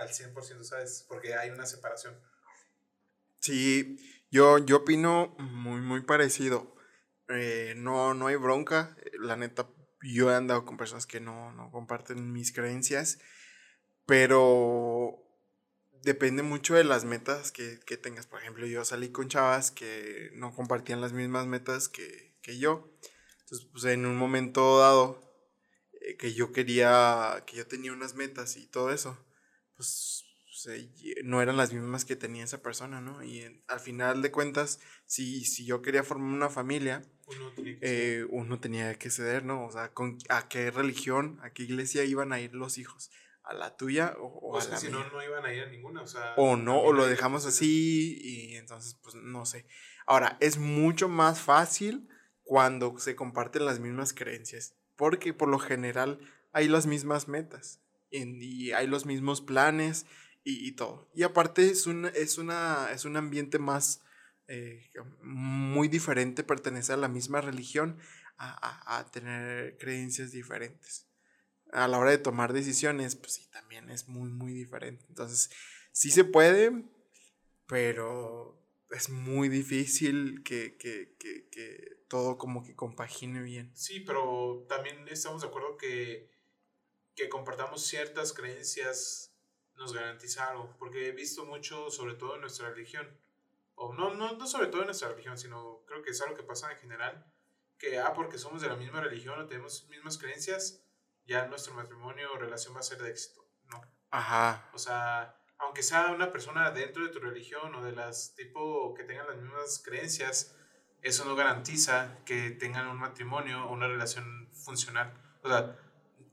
al 0.00 0.08
100%, 0.08 0.62
¿sabes? 0.62 1.04
Porque 1.08 1.34
hay 1.34 1.50
una 1.50 1.66
separación. 1.66 2.16
Sí, 3.40 3.98
yo, 4.30 4.58
yo 4.58 4.76
opino 4.76 5.34
muy, 5.40 5.80
muy 5.80 6.02
parecido. 6.02 6.76
Eh, 7.28 7.74
no, 7.76 8.14
no 8.14 8.28
hay 8.28 8.36
bronca. 8.36 8.96
La 9.18 9.34
neta, 9.36 9.68
yo 10.02 10.30
he 10.30 10.36
andado 10.36 10.64
con 10.64 10.76
personas 10.76 11.04
que 11.04 11.18
no, 11.18 11.50
no 11.52 11.72
comparten 11.72 12.32
mis 12.32 12.52
creencias, 12.52 13.18
pero 14.06 15.18
depende 16.04 16.44
mucho 16.44 16.76
de 16.76 16.84
las 16.84 17.04
metas 17.04 17.50
que, 17.50 17.80
que 17.86 17.96
tengas. 17.96 18.28
Por 18.28 18.40
ejemplo, 18.40 18.66
yo 18.66 18.84
salí 18.84 19.10
con 19.10 19.28
chavas 19.28 19.72
que 19.72 20.30
no 20.34 20.54
compartían 20.54 21.00
las 21.00 21.12
mismas 21.12 21.48
metas 21.48 21.88
que, 21.88 22.38
que 22.40 22.56
yo. 22.58 22.88
Entonces, 23.40 23.66
pues 23.72 23.84
en 23.86 24.06
un 24.06 24.16
momento 24.16 24.78
dado, 24.78 25.25
eh, 26.06 26.16
que 26.16 26.34
yo 26.34 26.52
quería, 26.52 27.42
que 27.46 27.56
yo 27.56 27.66
tenía 27.66 27.92
unas 27.92 28.14
metas 28.14 28.56
y 28.56 28.66
todo 28.66 28.92
eso, 28.92 29.18
pues 29.76 30.26
no 31.24 31.42
eran 31.42 31.56
las 31.56 31.72
mismas 31.72 32.04
que 32.04 32.16
tenía 32.16 32.44
esa 32.44 32.62
persona, 32.62 33.00
¿no? 33.00 33.22
Y 33.22 33.62
al 33.68 33.80
final 33.80 34.22
de 34.22 34.30
cuentas, 34.30 34.80
si, 35.04 35.44
si 35.44 35.66
yo 35.66 35.82
quería 35.82 36.02
formar 36.02 36.32
una 36.32 36.48
familia, 36.48 37.02
uno 37.26 37.52
tenía, 37.52 37.78
que 37.78 38.18
eh, 38.18 38.24
uno 38.30 38.60
tenía 38.60 38.94
que 38.94 39.10
ceder, 39.10 39.44
¿no? 39.44 39.66
O 39.66 39.70
sea, 39.70 39.92
con, 39.92 40.18
¿a 40.28 40.48
qué 40.48 40.70
religión, 40.70 41.38
a 41.42 41.50
qué 41.50 41.64
iglesia 41.64 42.04
iban 42.04 42.32
a 42.32 42.40
ir 42.40 42.54
los 42.54 42.78
hijos? 42.78 43.10
¿A 43.42 43.54
la 43.54 43.76
tuya 43.76 44.16
o, 44.18 44.58
a 44.58 44.64
la 44.64 44.76
si 44.76 44.88
no, 44.88 45.08
no 45.08 45.22
iban 45.22 45.44
a 45.44 45.52
ir 45.52 45.62
a 45.62 45.70
ninguna, 45.70 46.02
o 46.02 46.06
sea... 46.06 46.34
O 46.36 46.56
no, 46.56 46.80
o 46.80 46.92
lo 46.92 47.06
dejamos 47.06 47.46
así 47.46 48.18
y 48.20 48.56
entonces, 48.56 48.98
pues, 49.02 49.14
no 49.14 49.46
sé. 49.46 49.66
Ahora, 50.06 50.36
es 50.40 50.58
mucho 50.58 51.08
más 51.08 51.40
fácil 51.40 52.08
cuando 52.42 52.98
se 52.98 53.14
comparten 53.14 53.64
las 53.64 53.78
mismas 53.78 54.12
creencias, 54.12 54.74
porque 54.96 55.32
por 55.32 55.48
lo 55.48 55.58
general 55.58 56.20
hay 56.52 56.68
las 56.68 56.86
mismas 56.86 57.28
metas 57.28 57.80
y 58.10 58.72
hay 58.72 58.86
los 58.86 59.06
mismos 59.06 59.40
planes 59.40 60.06
y, 60.48 60.72
todo. 60.72 61.10
Y 61.14 61.24
aparte 61.24 61.68
es 61.68 61.86
un, 61.86 62.06
es 62.06 62.38
una, 62.38 62.90
es 62.92 63.04
un 63.04 63.16
ambiente 63.16 63.58
más, 63.58 64.02
eh, 64.46 64.92
muy 65.22 65.88
diferente 65.88 66.44
pertenecer 66.44 66.94
a 66.94 66.98
la 66.98 67.08
misma 67.08 67.40
religión 67.40 67.98
a, 68.38 68.98
a, 68.98 69.10
tener 69.10 69.76
creencias 69.78 70.30
diferentes. 70.30 71.08
A 71.72 71.88
la 71.88 71.98
hora 71.98 72.12
de 72.12 72.18
tomar 72.18 72.52
decisiones, 72.52 73.16
pues 73.16 73.32
sí, 73.32 73.48
también 73.50 73.90
es 73.90 74.08
muy, 74.08 74.30
muy 74.30 74.52
diferente. 74.52 75.04
Entonces, 75.08 75.50
sí 75.90 76.12
se 76.12 76.22
puede, 76.22 76.84
pero 77.66 78.62
es 78.90 79.10
muy 79.10 79.48
difícil 79.48 80.44
que, 80.44 80.76
que, 80.76 81.16
que, 81.18 81.48
que 81.50 81.95
todo 82.08 82.38
como 82.38 82.64
que 82.64 82.74
compagine 82.74 83.42
bien. 83.42 83.70
Sí, 83.74 84.00
pero 84.00 84.64
también 84.68 85.06
estamos 85.08 85.42
de 85.42 85.48
acuerdo 85.48 85.76
que, 85.76 86.30
que 87.14 87.28
compartamos 87.28 87.82
ciertas 87.82 88.32
creencias 88.32 89.32
nos 89.76 89.92
garantiza 89.92 90.48
algo, 90.48 90.74
porque 90.78 91.08
he 91.08 91.12
visto 91.12 91.44
mucho, 91.44 91.90
sobre 91.90 92.14
todo 92.14 92.34
en 92.34 92.40
nuestra 92.40 92.70
religión, 92.70 93.06
o 93.74 93.92
no, 93.92 94.14
no, 94.14 94.32
no 94.32 94.46
sobre 94.46 94.68
todo 94.68 94.80
en 94.80 94.86
nuestra 94.86 95.08
religión, 95.08 95.36
sino 95.36 95.82
creo 95.86 96.02
que 96.02 96.10
es 96.10 96.20
algo 96.22 96.34
que 96.34 96.42
pasa 96.42 96.72
en 96.72 96.78
general, 96.78 97.30
que, 97.78 97.98
ah, 97.98 98.14
porque 98.14 98.38
somos 98.38 98.62
de 98.62 98.68
la 98.68 98.76
misma 98.76 99.00
religión 99.00 99.38
o 99.38 99.46
tenemos 99.46 99.86
mismas 99.88 100.16
creencias, 100.16 100.82
ya 101.26 101.46
nuestro 101.46 101.74
matrimonio 101.74 102.32
o 102.32 102.38
relación 102.38 102.74
va 102.74 102.80
a 102.80 102.84
ser 102.84 103.02
de 103.02 103.10
éxito, 103.10 103.44
¿no? 103.70 103.82
Ajá. 104.10 104.70
O 104.72 104.78
sea, 104.78 105.38
aunque 105.58 105.82
sea 105.82 106.12
una 106.12 106.32
persona 106.32 106.70
dentro 106.70 107.04
de 107.04 107.10
tu 107.10 107.18
religión 107.18 107.74
o 107.74 107.84
de 107.84 107.92
las 107.92 108.34
tipo 108.34 108.94
que 108.94 109.04
tengan 109.04 109.26
las 109.26 109.36
mismas 109.36 109.82
creencias, 109.84 110.56
eso 111.02 111.24
no 111.24 111.36
garantiza 111.36 112.18
que 112.24 112.50
tengan 112.50 112.88
un 112.88 112.98
matrimonio 112.98 113.66
o 113.66 113.72
una 113.72 113.86
relación 113.86 114.48
funcional. 114.52 115.12
O 115.42 115.48
sea, 115.48 115.78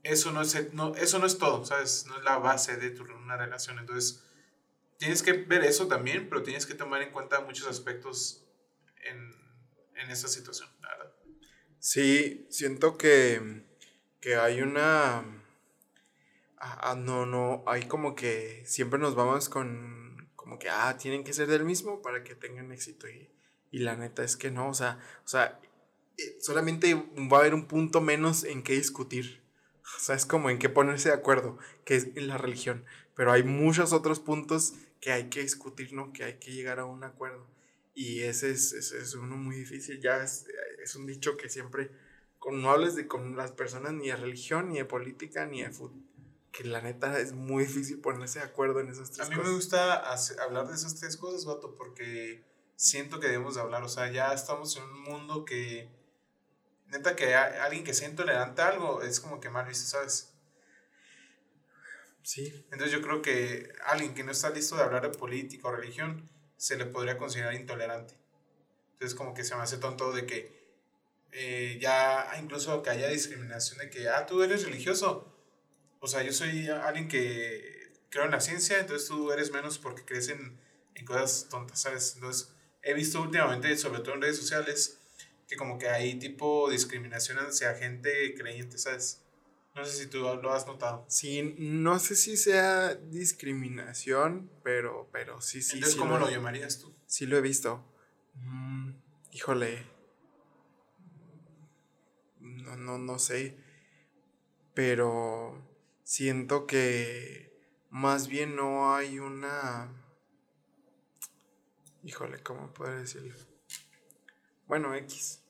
eso 0.02 0.32
no 0.32 0.42
es, 0.42 0.72
no, 0.74 0.94
eso 0.96 1.18
no 1.18 1.26
es 1.26 1.38
todo, 1.38 1.64
¿sabes? 1.64 2.06
No 2.06 2.16
es 2.18 2.24
la 2.24 2.38
base 2.38 2.76
de 2.76 2.90
tu, 2.90 3.04
una 3.04 3.36
relación. 3.36 3.78
Entonces, 3.78 4.24
tienes 4.98 5.22
que 5.22 5.32
ver 5.32 5.64
eso 5.64 5.88
también, 5.88 6.28
pero 6.28 6.42
tienes 6.42 6.66
que 6.66 6.74
tomar 6.74 7.02
en 7.02 7.10
cuenta 7.10 7.40
muchos 7.40 7.66
aspectos 7.66 8.44
en, 9.04 9.30
en 9.96 10.10
esa 10.10 10.28
situación, 10.28 10.68
verdad. 10.80 11.12
Sí, 11.78 12.46
siento 12.50 12.96
que, 12.96 13.64
que 14.20 14.36
hay 14.36 14.62
una... 14.62 15.24
Ah, 16.58 16.94
no, 16.96 17.26
no, 17.26 17.62
hay 17.66 17.86
como 17.86 18.14
que 18.14 18.64
siempre 18.66 18.98
nos 18.98 19.14
vamos 19.14 19.50
con, 19.50 20.30
como 20.34 20.58
que, 20.58 20.70
ah, 20.70 20.96
tienen 20.98 21.22
que 21.22 21.34
ser 21.34 21.46
del 21.46 21.64
mismo 21.64 22.00
para 22.00 22.24
que 22.24 22.34
tengan 22.34 22.72
éxito. 22.72 23.06
Y, 23.06 23.33
y 23.74 23.78
la 23.78 23.96
neta 23.96 24.22
es 24.22 24.36
que 24.36 24.52
no, 24.52 24.68
o 24.68 24.74
sea, 24.74 25.00
o 25.24 25.28
sea, 25.28 25.58
eh, 26.16 26.36
solamente 26.40 26.94
va 26.94 27.38
a 27.38 27.40
haber 27.40 27.54
un 27.54 27.66
punto 27.66 28.00
menos 28.00 28.44
en 28.44 28.62
qué 28.62 28.74
discutir. 28.74 29.42
O 29.96 30.00
sea, 30.00 30.14
es 30.14 30.26
como 30.26 30.48
en 30.48 30.60
qué 30.60 30.68
ponerse 30.68 31.08
de 31.08 31.16
acuerdo, 31.16 31.58
que 31.84 31.96
es 31.96 32.06
en 32.14 32.28
la 32.28 32.38
religión. 32.38 32.84
Pero 33.16 33.32
hay 33.32 33.42
muchos 33.42 33.92
otros 33.92 34.20
puntos 34.20 34.74
que 35.00 35.10
hay 35.10 35.28
que 35.28 35.40
discutir, 35.40 35.92
¿no? 35.92 36.12
Que 36.12 36.22
hay 36.22 36.38
que 36.38 36.52
llegar 36.52 36.78
a 36.78 36.84
un 36.84 37.02
acuerdo. 37.02 37.48
Y 37.94 38.20
ese 38.20 38.52
es, 38.52 38.72
ese 38.74 38.96
es 38.98 39.16
uno 39.16 39.36
muy 39.36 39.56
difícil. 39.56 40.00
Ya 40.00 40.22
es, 40.22 40.46
es, 40.80 40.94
un 40.94 41.06
dicho 41.06 41.36
que 41.36 41.48
siempre, 41.48 41.90
con, 42.38 42.62
no 42.62 42.70
hables 42.70 42.94
de 42.94 43.08
con 43.08 43.36
las 43.36 43.50
personas 43.50 43.92
ni 43.92 44.06
de 44.06 44.14
religión, 44.14 44.68
ni 44.68 44.76
de 44.76 44.84
política, 44.84 45.46
ni 45.46 45.62
de 45.62 45.72
fútbol. 45.72 46.00
Que 46.52 46.62
la 46.62 46.80
neta 46.80 47.18
es 47.18 47.32
muy 47.32 47.64
difícil 47.64 48.00
ponerse 48.00 48.38
de 48.38 48.44
acuerdo 48.44 48.78
en 48.78 48.90
esas 48.90 49.10
tres 49.10 49.26
cosas. 49.26 49.32
A 49.32 49.42
mí 49.42 49.48
me 49.48 49.52
gusta 49.52 49.94
hablar 50.44 50.68
de 50.68 50.74
esas 50.74 50.94
tres 50.94 51.16
cosas, 51.16 51.44
vato, 51.44 51.74
porque 51.74 52.53
siento 52.76 53.20
que 53.20 53.28
debemos 53.28 53.54
de 53.54 53.60
hablar. 53.60 53.82
O 53.82 53.88
sea, 53.88 54.10
ya 54.10 54.32
estamos 54.32 54.76
en 54.76 54.84
un 54.84 55.02
mundo 55.02 55.44
que 55.44 55.88
neta 56.86 57.16
que 57.16 57.34
alguien 57.34 57.84
que 57.84 57.94
sea 57.94 58.08
intolerante 58.08 58.62
a 58.62 58.68
algo 58.68 59.02
es 59.02 59.20
como 59.20 59.40
que 59.40 59.50
mal 59.50 59.66
visto, 59.66 59.86
¿sabes? 59.86 60.32
Sí. 62.22 62.64
Entonces 62.72 62.92
yo 62.92 63.02
creo 63.02 63.20
que 63.22 63.72
alguien 63.84 64.14
que 64.14 64.24
no 64.24 64.32
está 64.32 64.50
listo 64.50 64.76
de 64.76 64.82
hablar 64.82 65.02
de 65.02 65.16
política 65.16 65.68
o 65.68 65.72
religión 65.72 66.30
se 66.56 66.76
le 66.76 66.86
podría 66.86 67.18
considerar 67.18 67.54
intolerante. 67.54 68.14
Entonces 68.92 69.14
como 69.14 69.34
que 69.34 69.44
se 69.44 69.54
me 69.56 69.62
hace 69.62 69.78
tonto 69.78 70.12
de 70.12 70.24
que 70.24 70.64
eh, 71.32 71.78
ya 71.80 72.30
incluso 72.40 72.82
que 72.82 72.90
haya 72.90 73.08
discriminación 73.08 73.78
de 73.78 73.90
que, 73.90 74.08
ah, 74.08 74.24
tú 74.24 74.42
eres 74.42 74.64
religioso. 74.64 75.36
O 76.00 76.06
sea, 76.06 76.22
yo 76.22 76.32
soy 76.32 76.68
alguien 76.68 77.08
que 77.08 77.92
creo 78.08 78.24
en 78.24 78.30
la 78.30 78.40
ciencia, 78.40 78.78
entonces 78.78 79.08
tú 79.08 79.32
eres 79.32 79.50
menos 79.50 79.78
porque 79.78 80.04
crees 80.04 80.28
en, 80.28 80.60
en 80.94 81.04
cosas 81.04 81.48
tontas, 81.50 81.80
¿sabes? 81.80 82.14
Entonces 82.14 82.54
he 82.84 82.94
visto 82.94 83.20
últimamente, 83.22 83.76
sobre 83.76 84.00
todo 84.00 84.14
en 84.14 84.22
redes 84.22 84.36
sociales, 84.36 84.98
que 85.48 85.56
como 85.56 85.78
que 85.78 85.88
hay 85.88 86.18
tipo 86.18 86.70
discriminación 86.70 87.38
hacia 87.38 87.74
gente 87.74 88.34
creyente, 88.34 88.78
¿sabes? 88.78 89.20
No 89.74 89.84
sé 89.84 90.04
si 90.04 90.06
tú 90.06 90.18
lo 90.20 90.52
has 90.52 90.66
notado. 90.66 91.04
Sí, 91.08 91.56
no 91.58 91.98
sé 91.98 92.14
si 92.14 92.36
sea 92.36 92.94
discriminación, 92.94 94.48
pero, 94.62 95.08
pero 95.12 95.40
sí, 95.40 95.62
sí. 95.62 95.76
Entonces, 95.76 95.98
¿cómo 95.98 96.16
lo, 96.16 96.30
llamarías 96.30 96.78
tú? 96.78 96.94
Sí, 97.06 97.26
lo 97.26 97.36
he 97.36 97.40
visto. 97.40 97.84
Mm, 98.34 98.92
híjole. 99.32 99.84
No, 102.38 102.76
no, 102.76 102.98
no 102.98 103.18
sé. 103.18 103.58
Pero 104.74 105.60
siento 106.04 106.66
que 106.66 107.52
más 107.90 108.28
bien 108.28 108.54
no 108.54 108.94
hay 108.94 109.18
una... 109.18 110.03
Híjole, 112.04 112.38
¿cómo 112.42 112.72
puedo 112.74 112.94
decirlo? 112.94 113.34
Bueno, 114.66 114.94
X. 114.94 115.40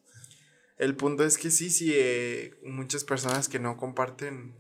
El 0.77 0.97
punto 0.97 1.25
es 1.25 1.37
que 1.37 1.51
sí, 1.51 1.69
sí, 1.69 1.93
eh, 1.95 2.57
muchas 2.63 3.03
personas 3.03 3.49
que 3.49 3.59
no 3.59 3.77
comparten 3.77 4.55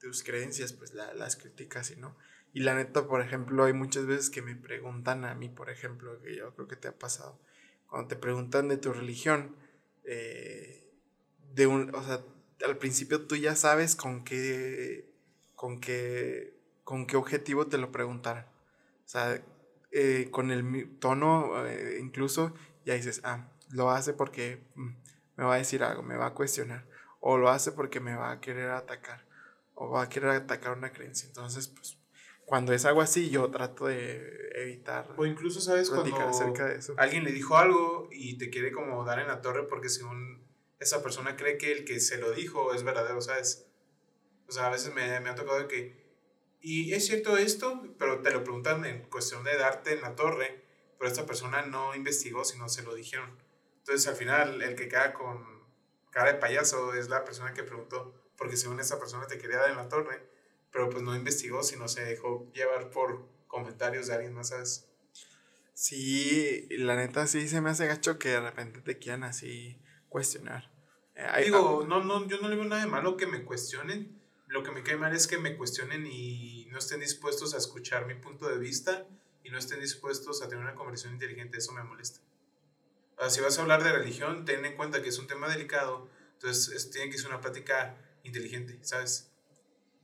tus 0.00 0.22
creencias, 0.22 0.72
pues 0.72 0.94
las 0.94 1.36
criticas 1.36 1.90
y 1.90 1.96
no. 1.96 2.16
Y 2.54 2.60
la 2.60 2.74
neta, 2.74 3.06
por 3.06 3.20
ejemplo, 3.20 3.64
hay 3.64 3.74
muchas 3.74 4.06
veces 4.06 4.30
que 4.30 4.40
me 4.40 4.56
preguntan 4.56 5.26
a 5.26 5.34
mí, 5.34 5.50
por 5.50 5.68
ejemplo, 5.68 6.18
que 6.22 6.36
yo 6.36 6.54
creo 6.54 6.68
que 6.68 6.76
te 6.76 6.88
ha 6.88 6.98
pasado, 6.98 7.38
cuando 7.86 8.08
te 8.08 8.16
preguntan 8.16 8.68
de 8.68 8.78
tu 8.78 8.94
religión, 8.94 9.56
eh, 10.04 10.90
de 11.52 11.66
un, 11.66 11.94
o 11.94 12.02
sea, 12.02 12.24
al 12.64 12.78
principio 12.78 13.26
tú 13.26 13.36
ya 13.36 13.56
sabes 13.56 13.94
con 13.94 14.24
qué, 14.24 15.12
con 15.54 15.80
qué, 15.80 16.58
con 16.82 17.06
qué 17.06 17.16
objetivo 17.16 17.66
te 17.66 17.76
lo 17.76 17.92
preguntaron. 17.92 18.44
O 18.44 19.08
sea, 19.08 19.42
eh, 19.98 20.28
con 20.30 20.50
el 20.50 20.98
tono, 20.98 21.52
incluso, 21.98 22.52
ya 22.84 22.92
dices, 22.92 23.22
ah, 23.24 23.48
lo 23.70 23.90
hace 23.90 24.12
porque 24.12 24.62
mm, 24.74 24.88
me 25.36 25.44
va 25.44 25.54
a 25.54 25.58
decir 25.58 25.82
algo, 25.82 26.02
me 26.02 26.18
va 26.18 26.26
a 26.26 26.34
cuestionar, 26.34 26.86
o 27.20 27.38
lo 27.38 27.48
hace 27.48 27.72
porque 27.72 27.98
me 27.98 28.14
va 28.14 28.30
a 28.30 28.40
querer 28.42 28.72
atacar, 28.72 29.26
o 29.74 29.88
va 29.88 30.02
a 30.02 30.08
querer 30.10 30.30
atacar 30.30 30.76
una 30.76 30.92
creencia. 30.92 31.26
Entonces, 31.28 31.68
pues, 31.68 31.98
cuando 32.44 32.74
es 32.74 32.84
algo 32.84 33.00
así, 33.00 33.30
yo 33.30 33.50
trato 33.50 33.86
de 33.86 34.50
evitar. 34.54 35.14
O 35.16 35.24
incluso, 35.24 35.62
¿sabes? 35.62 35.88
Cuando 35.88 36.14
acerca 36.20 36.66
de 36.66 36.76
eso. 36.76 36.94
alguien 36.98 37.24
le 37.24 37.32
dijo 37.32 37.56
algo 37.56 38.10
y 38.12 38.36
te 38.36 38.50
quiere 38.50 38.72
como 38.72 39.02
dar 39.04 39.18
en 39.18 39.28
la 39.28 39.40
torre 39.40 39.62
porque 39.62 39.88
según 39.88 40.44
esa 40.78 41.02
persona 41.02 41.36
cree 41.36 41.56
que 41.56 41.72
el 41.72 41.86
que 41.86 42.00
se 42.00 42.18
lo 42.18 42.32
dijo 42.32 42.74
es 42.74 42.82
verdadero, 42.82 43.22
¿sabes? 43.22 43.66
O 44.46 44.52
sea, 44.52 44.66
a 44.66 44.70
veces 44.70 44.94
me, 44.94 45.20
me 45.20 45.30
ha 45.30 45.34
tocado 45.34 45.58
de 45.58 45.68
que, 45.68 46.05
y 46.68 46.94
es 46.94 47.06
cierto 47.06 47.36
esto, 47.36 47.80
pero 47.96 48.22
te 48.22 48.32
lo 48.32 48.42
preguntan 48.42 48.84
en 48.84 49.02
cuestión 49.02 49.44
de 49.44 49.56
darte 49.56 49.92
en 49.92 50.00
la 50.00 50.16
torre, 50.16 50.64
pero 50.98 51.08
esta 51.08 51.24
persona 51.24 51.62
no 51.62 51.94
investigó, 51.94 52.44
sino 52.44 52.68
se 52.68 52.82
lo 52.82 52.92
dijeron. 52.92 53.38
Entonces 53.78 54.08
al 54.08 54.16
final 54.16 54.60
el 54.60 54.74
que 54.74 54.88
queda 54.88 55.14
con 55.14 55.46
cara 56.10 56.32
de 56.32 56.40
payaso 56.40 56.92
es 56.94 57.08
la 57.08 57.24
persona 57.24 57.54
que 57.54 57.62
preguntó, 57.62 58.20
porque 58.36 58.56
según 58.56 58.80
esa 58.80 58.98
persona 58.98 59.28
te 59.28 59.38
quería 59.38 59.58
dar 59.58 59.70
en 59.70 59.76
la 59.76 59.88
torre, 59.88 60.28
pero 60.72 60.90
pues 60.90 61.04
no 61.04 61.14
investigó, 61.14 61.62
sino 61.62 61.86
se 61.86 62.04
dejó 62.04 62.50
llevar 62.52 62.90
por 62.90 63.28
comentarios 63.46 64.08
de 64.08 64.14
alguien 64.14 64.34
más, 64.34 64.48
¿sabes? 64.48 64.88
Sí, 65.72 66.66
la 66.70 66.96
neta 66.96 67.28
sí 67.28 67.46
se 67.46 67.60
me 67.60 67.70
hace 67.70 67.86
gacho 67.86 68.18
que 68.18 68.30
de 68.30 68.40
repente 68.40 68.80
te 68.80 68.98
quieran 68.98 69.22
así 69.22 69.80
cuestionar. 70.08 70.72
Eh, 71.14 71.44
Digo, 71.44 71.84
no, 71.86 72.02
no, 72.02 72.26
yo 72.26 72.38
no 72.40 72.48
le 72.48 72.56
veo 72.56 72.64
nada 72.64 72.82
de 72.82 72.90
malo 72.90 73.16
que 73.16 73.28
me 73.28 73.44
cuestionen. 73.44 74.15
Lo 74.56 74.62
que 74.62 74.70
me 74.70 74.82
cae 74.82 74.96
mal 74.96 75.14
es 75.14 75.26
que 75.26 75.36
me 75.36 75.54
cuestionen 75.54 76.06
y 76.06 76.64
no 76.70 76.78
estén 76.78 77.00
dispuestos 77.00 77.52
a 77.52 77.58
escuchar 77.58 78.06
mi 78.06 78.14
punto 78.14 78.48
de 78.48 78.56
vista 78.56 79.06
y 79.44 79.50
no 79.50 79.58
estén 79.58 79.80
dispuestos 79.80 80.40
a 80.40 80.48
tener 80.48 80.64
una 80.64 80.74
conversación 80.74 81.12
inteligente. 81.12 81.58
Eso 81.58 81.72
me 81.72 81.82
molesta. 81.84 82.20
Sea, 83.18 83.28
si 83.28 83.42
vas 83.42 83.58
a 83.58 83.60
hablar 83.60 83.84
de 83.84 83.92
religión, 83.92 84.46
ten 84.46 84.64
en 84.64 84.74
cuenta 84.74 85.02
que 85.02 85.10
es 85.10 85.18
un 85.18 85.26
tema 85.26 85.46
delicado. 85.50 86.08
Entonces, 86.32 86.74
es- 86.74 86.90
tiene 86.90 87.10
que 87.10 87.18
ser 87.18 87.28
una 87.28 87.42
plática 87.42 87.98
inteligente, 88.22 88.78
¿sabes? 88.80 89.30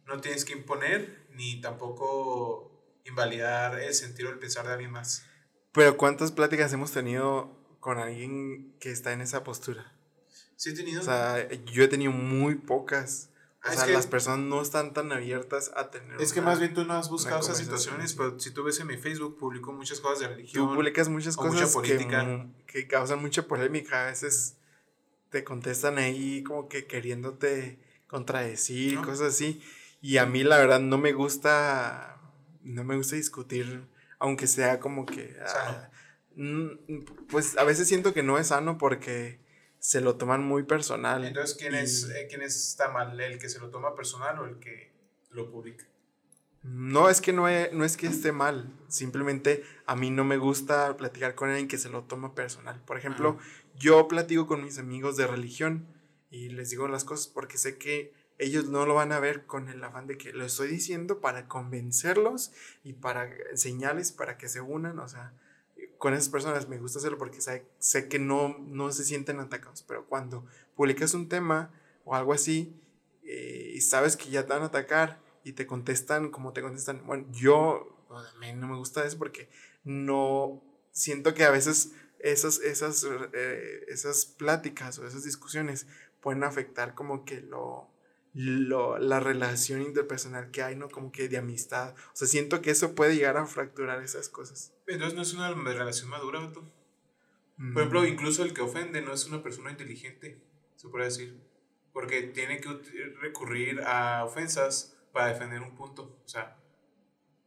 No 0.07 0.21
tienes 0.21 0.45
que 0.45 0.53
imponer 0.53 1.27
ni 1.31 1.63
tampoco 1.63 3.01
invalidar 3.07 3.81
el 3.81 3.95
sentir 3.95 4.27
o 4.27 4.29
el 4.29 4.39
pensar 4.39 4.67
de 4.67 4.75
alguien 4.75 4.91
más. 4.91 5.25
Pero 5.73 5.97
¿cuántas 5.97 6.31
pláticas 6.31 6.71
hemos 6.75 6.93
tenido 6.93 7.57
con 7.81 7.99
alguien 7.99 8.77
que 8.81 8.91
está 8.91 9.15
en 9.15 9.23
esa 9.23 9.45
postura? 9.45 9.95
Sí 10.57 10.69
he 10.69 10.75
tenido. 10.75 11.01
O 11.01 11.05
sea, 11.05 11.49
yo 11.73 11.85
he 11.85 11.89
tenido 11.89 12.13
muy 12.13 12.57
pocas. 12.57 13.31
O 13.65 13.69
Ah, 13.69 13.73
es 13.73 13.77
sea, 13.79 13.87
que- 13.87 13.93
las 13.93 14.07
personas 14.09 14.41
no 14.41 14.61
están 14.61 14.93
tan 14.93 15.13
abiertas 15.13 15.71
a 15.77 15.91
tener. 15.91 16.21
Es 16.21 16.33
que 16.33 16.41
una- 16.41 16.51
más 16.51 16.59
bien 16.59 16.75
tú 16.75 16.85
no 16.85 16.95
has 16.95 17.09
buscado 17.09 17.41
esas 17.41 17.59
situaciones, 17.59 18.13
pero 18.15 18.39
si 18.41 18.51
tú 18.51 18.65
ves 18.65 18.81
en 18.81 18.89
mi 18.89 18.97
Facebook, 18.97 19.39
publico 19.39 19.73
muchas 19.73 20.01
cosas 20.01 20.19
de 20.21 20.29
religión. 20.29 20.67
Tú 20.69 20.75
publicas 20.75 21.09
muchas 21.09 21.39
o 21.39 21.43
mucha 21.45 21.63
cosas 21.65 21.69
que, 21.71 21.75
política. 21.95 22.25
mu- 22.25 22.53
que 22.67 22.89
causan 22.89 23.21
mucha 23.21 23.43
polémica. 23.47 24.03
A 24.03 24.07
veces 24.11 24.57
te 25.31 25.45
contestan 25.45 25.99
ahí 25.99 26.43
como 26.43 26.69
que 26.69 26.87
queriéndote 26.87 27.79
contradecir, 28.09 28.95
¿No? 28.95 29.05
cosas 29.05 29.29
así. 29.35 29.63
Y 30.01 30.17
a 30.19 30.27
mí 30.27 30.43
la 30.43 30.59
verdad 30.59 30.81
no 30.81 30.99
me 30.99 31.13
gusta, 31.13 32.19
no 32.65 32.83
me 32.83 32.97
gusta 32.97 33.15
discutir, 33.17 33.85
aunque 34.19 34.49
sea 34.49 34.81
como 34.81 35.07
que... 35.07 35.37
ah, 35.41 35.47
Sano. 35.49 35.89
mm, 36.35 37.05
pues 37.29 37.57
a 37.57 37.65
veces 37.65 37.87
siento 37.87 38.13
que 38.13 38.23
no 38.25 38.39
es 38.39 38.49
sano 38.49 38.77
porque 38.79 39.39
se 39.83 40.01
lo 40.01 40.15
toman 40.17 40.45
muy 40.45 40.63
personal. 40.63 41.25
Entonces, 41.25 41.57
¿quién, 41.59 41.75
y- 41.75 41.79
es, 41.79 42.05
eh, 42.09 42.27
¿quién 42.29 42.43
está 42.43 42.89
mal? 42.93 43.21
¿El 43.21 43.41
que 43.41 43.49
se 43.49 43.59
lo 43.59 43.69
toma 43.69 43.97
personal 43.97 44.39
o 44.39 44.45
el 44.47 44.61
que 44.61 44.93
lo 45.33 45.51
publica? 45.51 45.85
No 46.63 47.09
es 47.09 47.21
que 47.21 47.33
no, 47.33 47.49
e- 47.49 47.71
no 47.73 47.85
es 47.85 47.97
que 47.97 48.07
esté 48.07 48.31
mal, 48.31 48.73
simplemente 48.87 49.65
a 49.85 49.97
mí 49.97 50.13
no 50.13 50.23
me 50.23 50.37
gusta 50.37 50.97
platicar 50.97 51.35
con 51.35 51.49
alguien 51.49 51.67
que 51.67 51.79
se 51.79 51.89
lo 51.89 52.05
toma 52.05 52.37
personal. 52.37 52.81
Por 52.85 52.97
ejemplo, 52.97 53.39
yo 53.77 54.07
platico 54.07 54.47
con 54.47 54.63
mis 54.63 54.79
amigos 54.79 55.17
de 55.17 55.27
religión 55.27 55.89
y 56.31 56.51
les 56.51 56.71
digo 56.71 56.87
las 56.87 57.03
cosas 57.03 57.27
porque 57.27 57.59
sé 57.59 57.77
que 57.77 58.15
ellos 58.39 58.69
no 58.69 58.87
lo 58.87 58.95
van 58.95 59.11
a 59.11 59.19
ver 59.19 59.47
con 59.47 59.69
el 59.69 59.83
afán 59.83 60.07
de 60.07 60.17
que 60.17 60.33
lo 60.33 60.45
estoy 60.45 60.69
diciendo 60.69 61.21
para 61.21 61.49
convencerlos 61.49 62.53
y 62.85 62.93
para 62.93 63.29
enseñarles 63.51 64.13
para 64.13 64.39
que 64.39 64.49
se 64.49 64.61
unan, 64.61 65.01
o 65.01 65.09
sea, 65.09 65.33
con 66.03 66.15
esas 66.15 66.31
personas 66.31 66.69
me 66.69 66.79
gusta 66.79 66.99
hacerlo 66.99 67.17
porque 67.17 67.41
sé, 67.41 67.65
sé 67.79 68.09
que 68.09 68.19
no, 68.19 68.57
no 68.59 68.91
se 68.91 69.05
sienten 69.05 69.39
atacados, 69.39 69.85
pero 69.87 70.05
cuando 70.09 70.45
publicas 70.75 71.15
un 71.15 71.29
tema 71.29 71.71
o 72.05 72.17
algo 72.17 72.33
así 72.33 72.75
eh, 73.23 73.71
y 73.73 73.81
sabes 73.83 74.17
que 74.17 74.29
ya 74.29 74.43
te 74.43 74.53
van 74.53 74.63
a 74.63 74.67
atacar 74.67 75.21
y 75.45 75.53
te 75.53 75.65
contestan 75.65 76.33
como 76.33 76.53
te 76.53 76.61
contestan, 76.61 77.07
bueno, 77.07 77.29
yo 77.31 78.05
a 78.11 78.37
mí 78.41 78.53
no 78.53 78.67
me 78.67 78.77
gusta 78.77 79.05
eso 79.05 79.17
porque 79.17 79.49
no 79.85 80.61
siento 80.91 81.35
que 81.35 81.45
a 81.45 81.53
veces 81.53 81.93
esas, 82.19 82.59
esas, 82.59 83.07
eh, 83.33 83.85
esas 83.87 84.27
pláticas 84.27 84.99
o 84.99 85.07
esas 85.07 85.23
discusiones 85.23 85.87
pueden 86.21 86.43
afectar 86.43 86.97
como 86.97 87.25
que 87.25 87.43
lo, 87.43 87.92
lo, 88.35 88.99
la 88.99 89.21
relación 89.21 89.83
interpersonal 89.83 90.51
que 90.51 90.63
hay, 90.63 90.77
¿no? 90.77 90.89
Como 90.89 91.13
que 91.13 91.29
de 91.29 91.37
amistad. 91.37 91.95
O 91.95 92.17
sea, 92.17 92.27
siento 92.27 92.63
que 92.63 92.71
eso 92.71 92.95
puede 92.95 93.15
llegar 93.15 93.37
a 93.37 93.47
fracturar 93.47 94.03
esas 94.03 94.29
cosas. 94.29 94.73
Entonces, 94.87 95.15
no 95.15 95.23
es 95.23 95.35
una 95.35 95.53
relación 95.53 96.09
madura. 96.09 96.41
Mm. 97.57 97.75
Por 97.75 97.83
ejemplo, 97.83 98.07
incluso 98.07 98.43
el 98.43 98.55
que 98.55 98.63
ofende 98.63 99.03
no 99.03 99.13
es 99.13 99.27
una 99.27 99.43
persona 99.43 99.71
inteligente, 99.71 100.43
se 100.77 100.89
puede 100.89 101.07
decir. 101.07 101.41
Porque 101.93 102.23
tiene 102.23 102.61
que 102.61 102.71
recurrir 103.21 103.83
a 103.83 104.25
ofensas 104.25 104.97
para 105.13 105.29
defender 105.29 105.61
un 105.61 105.77
punto. 105.77 106.19
O 106.25 106.29
sea, 106.29 106.57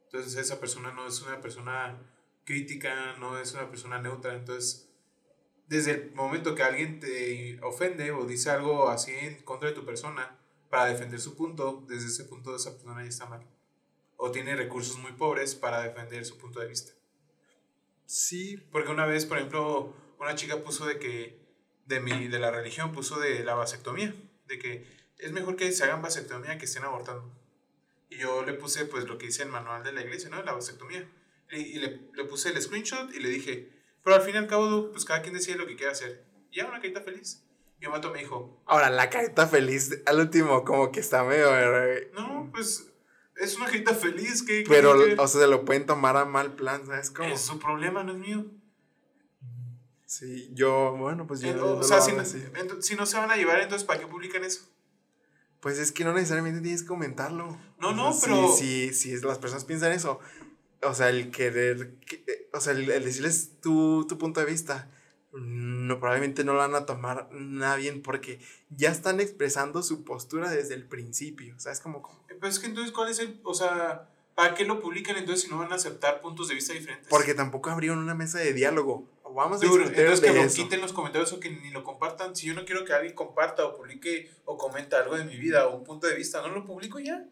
entonces 0.03 0.36
esa 0.36 0.59
persona 0.59 0.93
no 0.93 1.07
es 1.07 1.19
una 1.23 1.41
persona 1.41 1.99
crítica, 2.43 3.15
no 3.17 3.39
es 3.39 3.53
una 3.53 3.67
persona 3.69 3.99
neutra. 3.99 4.36
Entonces, 4.36 4.88
desde 5.67 5.91
el 5.91 6.11
momento 6.13 6.53
que 6.53 6.61
alguien 6.61 6.99
te 6.99 7.59
ofende 7.63 8.11
o 8.11 8.25
dice 8.25 8.51
algo 8.51 8.89
así 8.89 9.11
en 9.11 9.41
contra 9.41 9.69
de 9.69 9.75
tu 9.75 9.83
persona 9.83 10.39
para 10.76 10.88
defender 10.88 11.21
su 11.21 11.38
punto, 11.38 11.86
desde 11.88 12.07
ese 12.07 12.26
punto 12.26 12.53
esa 12.53 12.73
persona 12.73 13.01
ya 13.01 13.07
está 13.07 13.26
mal. 13.28 13.47
O 14.17 14.30
tiene 14.30 14.57
recursos 14.57 14.97
muy 14.97 15.13
pobres 15.13 15.55
para 15.55 15.82
defender 15.82 16.26
su 16.26 16.38
punto 16.38 16.59
de 16.59 16.67
vista. 16.67 16.91
Sí, 18.05 18.57
Porque 18.73 18.91
una 18.91 19.05
vez, 19.05 19.26
por 19.26 19.38
ejemplo, 19.38 19.95
una 20.19 20.36
chica 20.36 20.61
puso 20.65 20.86
de 20.86 20.99
que, 20.99 21.39
de, 21.86 22.01
mi, 22.01 22.28
de 22.28 22.39
la 22.39 22.51
religión, 22.51 22.91
puso 22.91 23.21
de 23.21 23.45
la 23.45 23.53
vasectomía, 23.53 24.13
de 24.47 24.59
que 24.59 24.86
es 25.17 25.32
mejor 25.32 25.55
que 25.55 25.71
se 25.71 25.86
hagan 25.86 26.01
vasectomía 26.01 26.57
que 26.57 26.65
estén 26.65 26.84
abortando. 26.84 27.34
Y 28.09 28.17
yo 28.17 28.43
le 28.43 28.51
puse 28.51 28.84
pues 28.84 29.05
lo 29.05 29.17
que 29.17 29.28
dice 29.28 29.43
el 29.43 29.49
manual 29.49 29.82
de 29.82 29.93
la 29.93 30.01
iglesia, 30.01 30.30
¿no? 30.30 30.43
La 30.43 30.51
vasectomía. 30.51 31.09
Y, 31.51 31.55
y 31.55 31.76
le, 31.76 32.01
le 32.13 32.26
puse 32.26 32.49
el 32.49 32.61
screenshot 32.61 33.13
y 33.13 33.21
le 33.21 33.30
dije, 33.30 33.71
pero 34.03 34.17
al 34.17 34.23
fin 34.23 34.36
y 34.36 34.39
al 34.39 34.47
cabo, 34.47 34.91
pues 34.91 35.05
cada 35.05 35.21
quien 35.21 35.36
decide 35.36 35.55
lo 35.55 35.67
que 35.67 35.78
quiere 35.78 35.93
hacer. 35.93 36.26
Y 36.51 36.57
ya, 36.57 36.67
una 36.67 36.82
carita 36.82 36.99
feliz. 36.99 37.44
Y 37.86 37.88
un 37.88 37.93
vato 37.93 38.09
me 38.11 38.17
dijo, 38.17 38.63
Ahora, 38.65 38.89
la 38.89 39.11
carita 39.11 39.45
feliz 39.45 40.01
al 40.07 40.19
último, 40.19 40.63
como 40.65 40.91
que 40.91 40.99
está 40.99 41.23
medio. 41.23 41.55
eh, 41.55 42.09
no, 42.15 42.49
pues 42.51 42.88
es 43.36 43.55
una 43.57 43.67
carita 43.67 43.93
feliz, 43.93 44.41
que 44.41 44.63
Pero, 44.67 44.93
o 45.19 45.27
sea, 45.27 45.41
se 45.41 45.47
lo 45.47 45.65
pueden 45.65 45.86
tomar 45.86 46.17
a 46.17 46.25
mal 46.25 46.55
plan, 46.55 46.83
¿sabes? 46.88 47.11
Como, 47.11 47.29
es 47.29 47.41
su 47.41 47.59
problema, 47.59 48.03
no 48.03 48.13
es 48.13 48.17
mío. 48.17 48.45
sí, 50.07 50.49
yo, 50.53 50.95
bueno, 50.97 51.27
pues 51.27 51.41
yo. 51.41 51.53
No 51.53 51.65
o 51.77 51.83
sea, 51.83 52.01
si 52.01 52.11
no, 52.13 52.23
si 52.81 52.95
no 52.95 53.05
se 53.05 53.17
van 53.17 53.29
a 53.29 53.36
llevar, 53.36 53.59
entonces 53.59 53.86
¿para 53.86 53.99
qué 53.99 54.07
publican 54.07 54.43
eso? 54.43 54.67
Pues 55.59 55.77
es 55.77 55.91
que 55.91 56.03
no 56.03 56.13
necesariamente 56.13 56.61
tienes 56.61 56.81
que 56.81 56.88
comentarlo. 56.88 57.55
No, 57.79 57.89
O 57.89 57.93
no, 57.93 58.13
sea, 58.13 58.29
pero- 58.29 58.47
Si, 58.55 58.93
si, 58.93 59.15
si 59.17 59.25
las 59.25 59.38
personas 59.39 59.65
piensan 59.65 59.91
eso, 59.91 60.19
o 60.81 60.93
sea, 60.95 61.09
el 61.09 61.29
querer, 61.29 61.95
que- 61.99 62.23
eh, 62.27 62.49
o 62.51 62.59
sea, 62.59 62.73
el, 62.73 62.89
el 62.89 63.03
decirles 63.03 63.59
tu, 63.61 64.05
tu 64.07 64.17
punto 64.17 64.39
de 64.39 64.45
vista, 64.47 64.89
no, 65.36 65.99
probablemente 65.99 66.43
no 66.43 66.53
lo 66.53 66.59
van 66.59 66.75
a 66.75 66.86
tomar 66.86 67.29
nada 67.31 67.75
bien 67.75 68.01
porque 68.01 68.39
ya 68.69 68.89
están 68.91 69.19
expresando 69.19 69.83
su 69.83 70.03
postura 70.03 70.49
desde 70.49 70.73
el 70.75 70.86
principio, 70.88 71.55
¿sabes? 71.59 71.79
Como, 71.79 72.01
como- 72.01 72.25
Pues 72.39 72.55
es 72.55 72.59
que 72.59 72.67
entonces, 72.67 72.91
¿cuál 72.93 73.09
es 73.09 73.19
el. 73.19 73.39
O 73.43 73.53
sea, 73.53 74.09
¿para 74.36 74.53
qué 74.55 74.65
lo 74.65 74.79
publican 74.81 75.15
entonces 75.17 75.43
si 75.45 75.49
no 75.51 75.57
van 75.57 75.71
a 75.71 75.75
aceptar 75.75 76.21
puntos 76.21 76.47
de 76.47 76.55
vista 76.55 76.73
diferentes? 76.73 77.07
porque 77.09 77.33
tampoco 77.33 77.69
abrieron 77.69 77.99
una 77.99 78.15
mesa 78.15 78.39
de 78.39 78.53
diálogo. 78.53 79.09
Vamos 79.36 79.57
a 79.57 79.65
discutir 79.65 79.88
entonces 79.88 80.21
que 80.21 80.27
de 80.31 80.36
lo 80.36 80.41
eso. 80.43 80.55
quiten 80.63 80.79
los 80.79 80.93
comentarios 80.93 81.33
o 81.33 81.41
que 81.41 81.49
ni 81.49 81.69
lo 81.71 81.83
compartan. 81.83 82.33
Si 82.38 82.47
yo 82.47 82.53
no 82.53 82.63
quiero 82.63 82.86
que 82.86 82.93
alguien 82.93 83.15
comparta 83.15 83.65
o 83.65 83.75
publique 83.75 84.31
o 84.45 84.57
comenta 84.57 84.97
algo 84.99 85.17
de 85.17 85.25
mi 85.25 85.36
vida 85.36 85.67
o 85.67 85.75
un 85.75 85.83
punto 85.83 86.07
de 86.07 86.15
vista, 86.15 86.41
no 86.41 86.47
lo 86.49 86.63
publico 86.65 86.99
ya. 86.99 87.25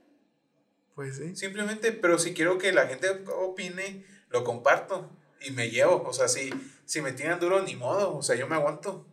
Pues 0.96 1.16
sí. 1.18 1.34
Simplemente, 1.36 1.94
pero 1.94 2.20
si 2.20 2.34
quiero 2.34 2.58
que 2.58 2.74
la 2.74 2.88
gente 2.88 3.10
opine, 3.38 4.06
lo 4.30 4.44
comparto 4.44 5.10
y 5.44 5.52
me 5.52 5.70
llevo. 5.70 6.04
O 6.04 6.14
sea, 6.14 6.28
si, 6.28 6.50
si 6.86 7.02
me 7.02 7.12
tiran 7.12 7.40
duro, 7.40 7.62
ni 7.62 7.76
modo. 7.76 8.16
O 8.16 8.24
sea, 8.24 8.36
yo 8.36 8.48
me 8.48 8.56
aguanto. 8.56 9.06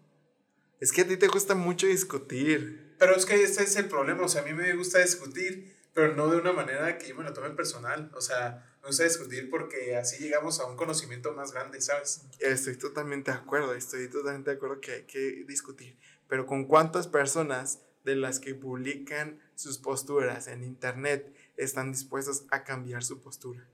Es 0.81 0.93
que 0.93 1.03
a 1.03 1.09
ti 1.09 1.17
te 1.17 1.29
cuesta 1.29 1.55
mucho 1.55 1.87
discutir. 1.87 2.95
Pero 2.99 3.15
es 3.17 3.27
que 3.27 3.43
este 3.43 3.63
es 3.63 3.77
el 3.77 3.89
problema. 3.89 4.25
O 4.25 4.29
sea, 4.29 4.43
a 4.43 4.45
mí 4.45 4.53
me 4.53 4.73
gusta 4.75 4.99
discutir, 4.99 5.77
pero 5.95 6.15
no 6.15 6.29
de 6.29 6.39
una 6.39 6.53
manera 6.53 6.99
que 6.99 7.09
yo 7.09 7.17
me 7.17 7.25
lo 7.25 7.33
tome 7.33 7.51
personal. 7.51 8.11
O 8.15 8.21
sea, 8.21 8.67
me 8.83 8.89
gusta 8.89 9.05
discutir 9.05 9.51
porque 9.51 9.97
así 9.97 10.23
llegamos 10.23 10.61
a 10.61 10.67
un 10.67 10.77
conocimiento 10.77 11.33
más 11.33 11.53
grande, 11.53 11.81
¿sabes? 11.81 12.23
Estoy 12.39 12.77
totalmente 12.77 13.31
de 13.31 13.37
acuerdo, 13.37 13.75
estoy 13.75 14.09
totalmente 14.09 14.51
de 14.51 14.57
acuerdo 14.57 14.81
que 14.81 14.93
hay 14.93 15.03
que 15.03 15.45
discutir. 15.47 15.99
Pero 16.29 16.47
con 16.47 16.65
cuántas 16.65 17.09
personas 17.09 17.81
de 18.05 18.17
las 18.17 18.39
que 18.39 18.55
publican 18.55 19.41
sus 19.55 19.79
posturas 19.79 20.47
en 20.47 20.65
internet 20.65 21.35
están 21.57 21.93
dispuestas 21.93 22.45
a 22.51 22.65
cambiar 22.65 23.05
su 23.05 23.21
postura. 23.21 23.67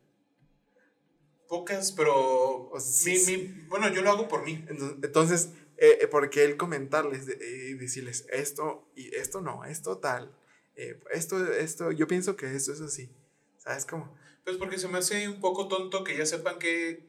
Pocas, 1.48 1.92
pero. 1.92 2.68
O 2.70 2.80
sea, 2.80 3.14
sí, 3.16 3.24
mi- 3.26 3.36
mi- 3.36 3.62
bueno, 3.68 3.88
yo 3.92 4.02
lo 4.02 4.10
hago 4.10 4.28
por 4.28 4.44
mí. 4.44 4.64
Entonces, 4.68 5.50
eh, 5.76 5.98
eh, 6.02 6.06
¿por 6.08 6.28
qué 6.30 6.44
el 6.44 6.56
comentarles 6.56 7.28
y 7.28 7.74
decirles 7.74 8.26
esto 8.30 8.90
y 8.96 9.14
esto 9.14 9.40
no, 9.40 9.64
esto 9.64 9.98
tal? 9.98 10.34
eh, 10.78 11.00
esto, 11.10 11.52
esto, 11.54 11.90
yo 11.92 12.06
pienso 12.06 12.36
que 12.36 12.54
esto 12.54 12.72
es 12.72 12.80
así. 12.82 13.10
¿Sabes 13.56 13.86
cómo? 13.86 14.14
Pues 14.44 14.56
porque 14.58 14.78
se 14.78 14.88
me 14.88 14.98
hace 14.98 15.26
un 15.28 15.40
poco 15.40 15.68
tonto 15.68 16.04
que 16.04 16.16
ya 16.16 16.26
sepan 16.26 16.58
qué 16.58 17.08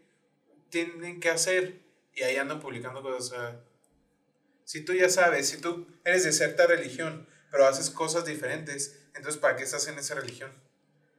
tienen 0.69 1.19
que 1.19 1.29
hacer 1.29 1.81
y 2.13 2.23
ahí 2.23 2.37
andan 2.37 2.59
publicando 2.61 3.01
cosas. 3.01 3.25
O 3.25 3.29
sea, 3.35 3.63
si 4.63 4.83
tú 4.85 4.93
ya 4.93 5.09
sabes, 5.09 5.49
si 5.49 5.59
tú 5.61 5.85
eres 6.05 6.23
de 6.23 6.31
cierta 6.31 6.65
religión, 6.67 7.27
pero 7.51 7.65
haces 7.65 7.89
cosas 7.89 8.25
diferentes, 8.25 8.99
entonces 9.15 9.39
¿para 9.39 9.55
qué 9.55 9.63
estás 9.63 9.87
en 9.87 9.97
esa 9.99 10.15
religión? 10.15 10.51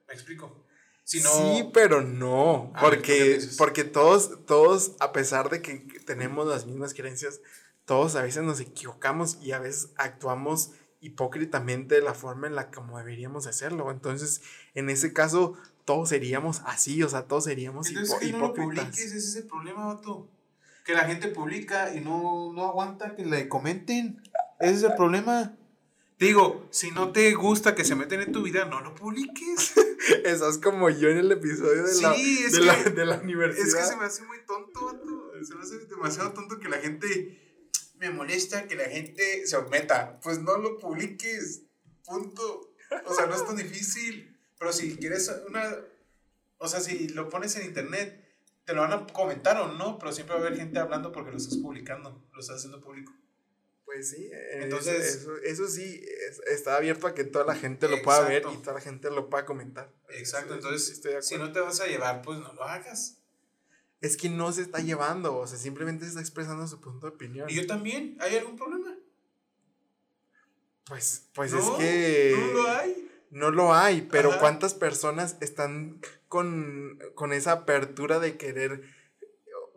¿Me 0.07 0.15
explico? 0.15 0.65
Sí, 1.11 1.71
pero 1.73 2.03
no, 2.03 2.71
A 2.75 2.83
ver, 2.89 2.99
¿tú 2.99 3.03
qué 3.05 3.39
porque, 3.39 3.49
porque 3.57 3.85
todos, 3.85 4.45
todos, 4.47 4.93
a 5.01 5.13
pesar 5.13 5.49
de 5.49 5.63
que 5.63 5.77
tenemos 6.05 6.47
las 6.47 6.67
mismas 6.67 6.93
creencias, 6.95 7.41
todos 7.87 8.15
a 8.17 8.23
veces 8.23 8.43
nos 8.43 8.61
equivocamos 8.61 9.39
y 9.41 9.53
a 9.53 9.59
veces 9.59 9.91
actuamos 9.97 10.73
hipócritamente 11.01 12.01
la 12.03 12.13
forma 12.15 12.47
en 12.47 12.55
la 12.55 12.71
como 12.71 12.99
deberíamos 12.99 13.47
hacerlo. 13.47 13.91
Entonces, 13.91 14.43
en 14.75 14.91
ese 14.91 15.13
caso, 15.13 15.55
todos 15.85 16.11
seríamos 16.11 16.61
así, 16.67 17.03
o 17.03 17.09
sea, 17.09 17.23
todos 17.23 17.45
seríamos 17.45 17.89
Entonces, 17.89 18.15
hipo- 18.15 18.21
que 18.21 18.33
no 18.33 18.39
lo 18.39 18.45
hipócritas. 18.47 18.85
publiques, 18.87 19.05
ese 19.07 19.17
es 19.17 19.37
el 19.37 19.47
problema, 19.47 19.87
vato. 19.95 20.29
Que 20.85 20.93
la 20.95 21.05
gente 21.05 21.29
publica 21.29 21.95
y 21.95 22.01
no, 22.01 22.53
no 22.53 22.65
aguanta 22.67 23.15
que 23.15 23.25
le 23.25 23.49
comenten. 23.49 24.23
Ese 24.61 24.75
es 24.75 24.83
el 24.83 24.95
problema. 24.95 25.55
Digo, 26.19 26.67
si 26.71 26.91
no 26.91 27.13
te 27.13 27.33
gusta 27.35 27.75
que 27.75 27.85
se 27.85 27.95
meten 27.95 28.21
en 28.21 28.33
tu 28.33 28.43
vida, 28.43 28.65
no 28.65 28.81
lo 28.81 28.95
publiques. 28.95 29.75
Eso 30.25 30.49
es 30.49 30.59
como 30.59 30.91
yo 30.91 31.09
en 31.09 31.19
el 31.19 31.31
episodio 31.31 31.85
de, 31.85 32.01
la, 32.03 32.15
Sí, 32.15 32.43
de, 32.51 32.61
la, 32.61 32.83
que- 32.85 32.91
de 32.91 33.07
la 33.07 33.19
universidad. 33.21 33.67
Es 33.69 33.75
que 33.75 33.83
se 33.85 33.97
me 33.97 34.05
hace 34.05 34.23
muy 34.25 34.39
tonto. 34.47 35.33
Se 35.45 35.55
me 35.55 35.63
hace 35.63 35.79
demasiado 35.87 36.33
tonto 36.33 36.59
que 36.59 36.69
la 36.69 36.79
gente 36.79 37.45
me 38.01 38.11
molesta 38.11 38.67
que 38.67 38.75
la 38.75 38.85
gente 38.89 39.47
se 39.47 39.61
meta. 39.71 40.19
Pues 40.21 40.41
no 40.41 40.59
lo 40.59 40.77
publiques. 40.79 41.63
Punto. 42.05 42.75
O 43.07 43.15
sea, 43.15 43.27
no 43.27 43.35
es 43.37 43.47
tan 43.47 43.57
difícil. 43.65 44.37
Pero 44.59 44.73
si 44.73 44.97
quieres 44.97 45.31
una. 45.47 45.77
O 46.59 46.67
sea, 46.67 46.81
si 46.81 47.09
lo 47.11 47.29
pones 47.29 47.55
en 47.57 47.67
internet, 47.67 48.25
te 48.65 48.73
lo 48.75 48.81
van 48.81 48.93
a 48.93 49.07
comentar 49.07 49.57
o 49.61 49.73
no, 49.73 49.99
pero 49.99 50.11
siempre 50.13 50.35
va 50.35 50.43
a 50.43 50.47
haber 50.47 50.59
gente 50.59 50.81
hablando 50.81 51.13
porque 51.13 51.31
lo 51.31 51.37
estás 51.37 51.57
publicando, 51.59 52.27
lo 52.33 52.41
estás 52.41 52.57
haciendo 52.57 52.81
público. 52.81 53.13
Pues 53.91 54.11
sí, 54.11 54.29
eh, 54.31 54.65
Entonces- 54.65 55.17
eso, 55.17 55.35
eso, 55.39 55.67
sí, 55.67 56.05
es- 56.29 56.41
está 56.53 56.77
abierto 56.77 57.07
a 57.07 57.15
que 57.15 57.25
toda 57.25 57.47
la 57.47 57.55
gente 57.55 57.89
lo 57.89 58.03
pueda 58.03 58.21
ver 58.29 58.43
y 58.53 58.57
toda 58.59 58.75
la 58.75 58.81
gente 58.83 59.11
lo 59.11 59.31
pueda 59.31 59.47
comentar. 59.47 59.91
Exacto, 60.11 60.49
Eso- 60.55 60.69
entonces, 60.69 60.91
estoy 60.91 61.15
si 61.23 61.39
no 61.39 61.53
te 61.53 61.61
vas 61.61 61.81
a 61.81 61.87
llevar, 61.87 62.21
pues 62.21 62.39
no 62.39 62.53
lo 62.53 62.65
hagas. 62.65 63.17
Es 64.03 64.19
que 64.19 64.29
no 64.29 64.53
se 64.53 64.61
está 64.61 64.81
llevando, 64.81 65.35
o 65.39 65.47
sea, 65.47 65.57
simplemente 65.59 66.05
está 66.05 66.21
expresando 66.21 66.69
su 66.69 66.83
punto 66.83 67.07
de 67.09 67.15
opinión. 67.15 67.49
Y 67.49 67.55
yo 67.55 67.67
también, 67.67 68.19
¿hay 68.21 68.37
algún 68.37 68.57
problema? 68.57 68.95
Pues, 70.85 71.23
pues 71.35 71.53
no, 71.53 71.59
es 71.59 71.79
que 71.79 72.37
No 72.39 72.47
lo 72.53 72.69
hay. 72.69 73.11
no 73.31 73.51
lo 73.51 73.75
hay, 73.75 74.03
pero 74.03 74.31
Ajá. 74.33 74.41
¿cuántas 74.41 74.75
personas 74.75 75.37
están 75.41 75.99
con, 76.29 76.99
con 77.15 77.33
esa 77.33 77.53
apertura 77.53 78.19
de 78.19 78.37
querer 78.37 78.83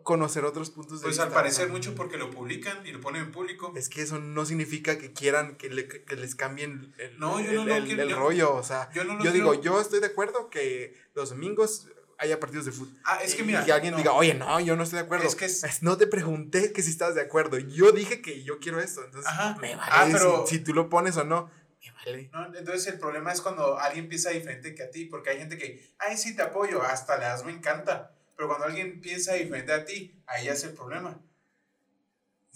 conocer 0.02 0.44
otros 0.44 0.70
puntos 0.70 1.00
de 1.00 1.04
Pues 1.04 1.12
vista? 1.12 1.24
al 1.24 1.32
parecer 1.32 1.64
O 1.64 1.66
sea, 1.68 1.72
mucho 1.76 1.94
porque 1.94 2.16
lo 2.18 2.30
publican 2.30 2.86
y 2.86 2.92
lo 2.92 3.00
ponen 3.00 3.22
en 3.22 3.32
público. 3.32 3.72
Es 3.76 3.88
que 3.88 4.02
eso 4.02 4.18
no 4.18 4.44
significa 4.44 4.98
que 4.98 5.12
quieran 5.12 5.56
que, 5.56 5.70
le- 5.70 5.86
que 5.88 6.16
les 6.16 6.34
cambien 6.34 6.94
el, 6.98 7.18
No, 7.18 7.38
el- 7.38 7.54
no 7.54 7.74
el- 7.74 7.84
quiero- 7.84 8.02
el 8.02 8.08
yo- 8.10 8.16
rollo. 8.18 8.54
O 8.54 8.62
sea, 8.62 8.90
yo 8.92 9.04
no 9.04 9.22
yo 9.22 9.32
digo, 9.32 9.54
yo 9.60 9.80
estoy 9.80 10.00
de 10.00 10.06
acuerdo 10.06 10.50
que 10.50 10.94
los 11.14 11.30
domingos 11.30 11.88
haya 12.18 12.38
partidos 12.38 12.66
de 12.66 12.72
fútbol. 12.72 12.96
Ah, 13.04 13.18
es 13.22 13.34
que 13.34 13.42
Y 13.42 13.46
mira. 13.46 13.64
que 13.64 13.72
alguien 13.72 13.92
no. 13.92 13.98
diga, 13.98 14.12
oye, 14.12 14.34
no, 14.34 14.60
yo 14.60 14.76
no 14.76 14.84
estoy 14.84 14.98
de 15.00 15.04
acuerdo. 15.06 15.26
Es 15.26 15.34
que 15.34 15.46
es- 15.46 15.82
No 15.82 15.96
te 15.96 16.06
pregunté 16.06 16.72
que 16.72 16.82
si 16.82 16.90
estás 16.90 17.14
de 17.16 17.20
acuerdo. 17.20 17.58
Yo 17.58 17.90
dije 17.92 18.22
que 18.22 18.44
yo 18.44 18.60
quiero 18.60 18.80
esto. 18.80 19.04
Entonces, 19.04 19.30
Ajá. 19.30 19.56
me 19.60 19.74
vale 19.74 19.90
Ah, 19.92 20.06
si- 20.06 20.12
pero- 20.12 20.46
si, 20.46 20.58
tú 20.60 20.72
lo 20.72 20.88
pones 20.88 21.16
o 21.16 21.24
no. 21.24 21.50
Me 21.84 21.92
vale. 21.92 22.30
No, 22.32 22.46
entonces 22.56 22.86
el 22.92 23.00
problema 23.00 23.32
es 23.32 23.40
cuando 23.40 23.76
alguien 23.76 24.08
piensa 24.08 24.30
diferente 24.30 24.72
que 24.72 24.84
a 24.84 24.90
ti, 24.90 25.06
porque 25.06 25.30
hay 25.30 25.38
gente 25.38 25.58
que, 25.58 25.84
ay, 25.98 26.16
sí, 26.16 26.36
te 26.36 26.42
apoyo, 26.42 26.80
hasta 26.80 27.16
le 27.18 27.24
das 27.24 27.44
me 27.44 27.50
encanta. 27.50 28.14
Pero 28.36 28.48
cuando 28.48 28.66
alguien 28.66 29.00
piensa 29.00 29.34
diferente 29.34 29.72
a 29.72 29.84
ti, 29.84 30.22
ahí 30.26 30.46
ya 30.46 30.52
es 30.52 30.64
el 30.64 30.72
problema. 30.74 31.20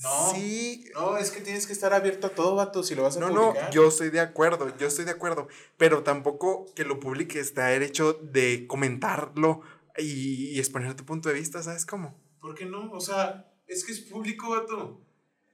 No. 0.03 0.31
Sí. 0.35 0.85
No, 0.95 1.17
es 1.17 1.31
que 1.31 1.41
tienes 1.41 1.67
que 1.67 1.73
estar 1.73 1.95
abierto 1.95 2.27
a 2.27 2.31
todo, 2.31 2.55
vato, 2.55 2.83
si 2.83 2.95
lo 2.95 3.03
vas 3.03 3.17
a 3.17 3.21
No, 3.21 3.31
no, 3.31 3.47
publicar. 3.49 3.71
yo 3.71 3.89
estoy 3.89 4.11
de 4.11 4.21
acuerdo, 4.21 4.77
yo 4.77 4.87
estoy 4.89 5.07
de 5.07 5.11
acuerdo, 5.13 5.49
pero 5.79 6.03
tampoco 6.03 6.67
que 6.75 6.85
lo 6.85 7.01
publiques 7.01 7.55
te 7.55 7.61
da 7.63 7.69
derecho 7.69 8.13
de 8.13 8.67
comentarlo 8.67 9.63
y, 9.97 10.51
y 10.55 10.59
exponer 10.59 10.95
tu 10.95 11.07
punto 11.07 11.31
de 11.31 11.35
vista, 11.35 11.63
¿sabes 11.63 11.87
cómo? 11.87 12.15
¿Por 12.41 12.55
qué 12.55 12.67
no? 12.67 12.93
O 12.93 13.01
sea, 13.01 13.51
es 13.67 13.85
que 13.87 13.93
es 13.93 14.01
público, 14.01 14.51
vato. 14.51 15.01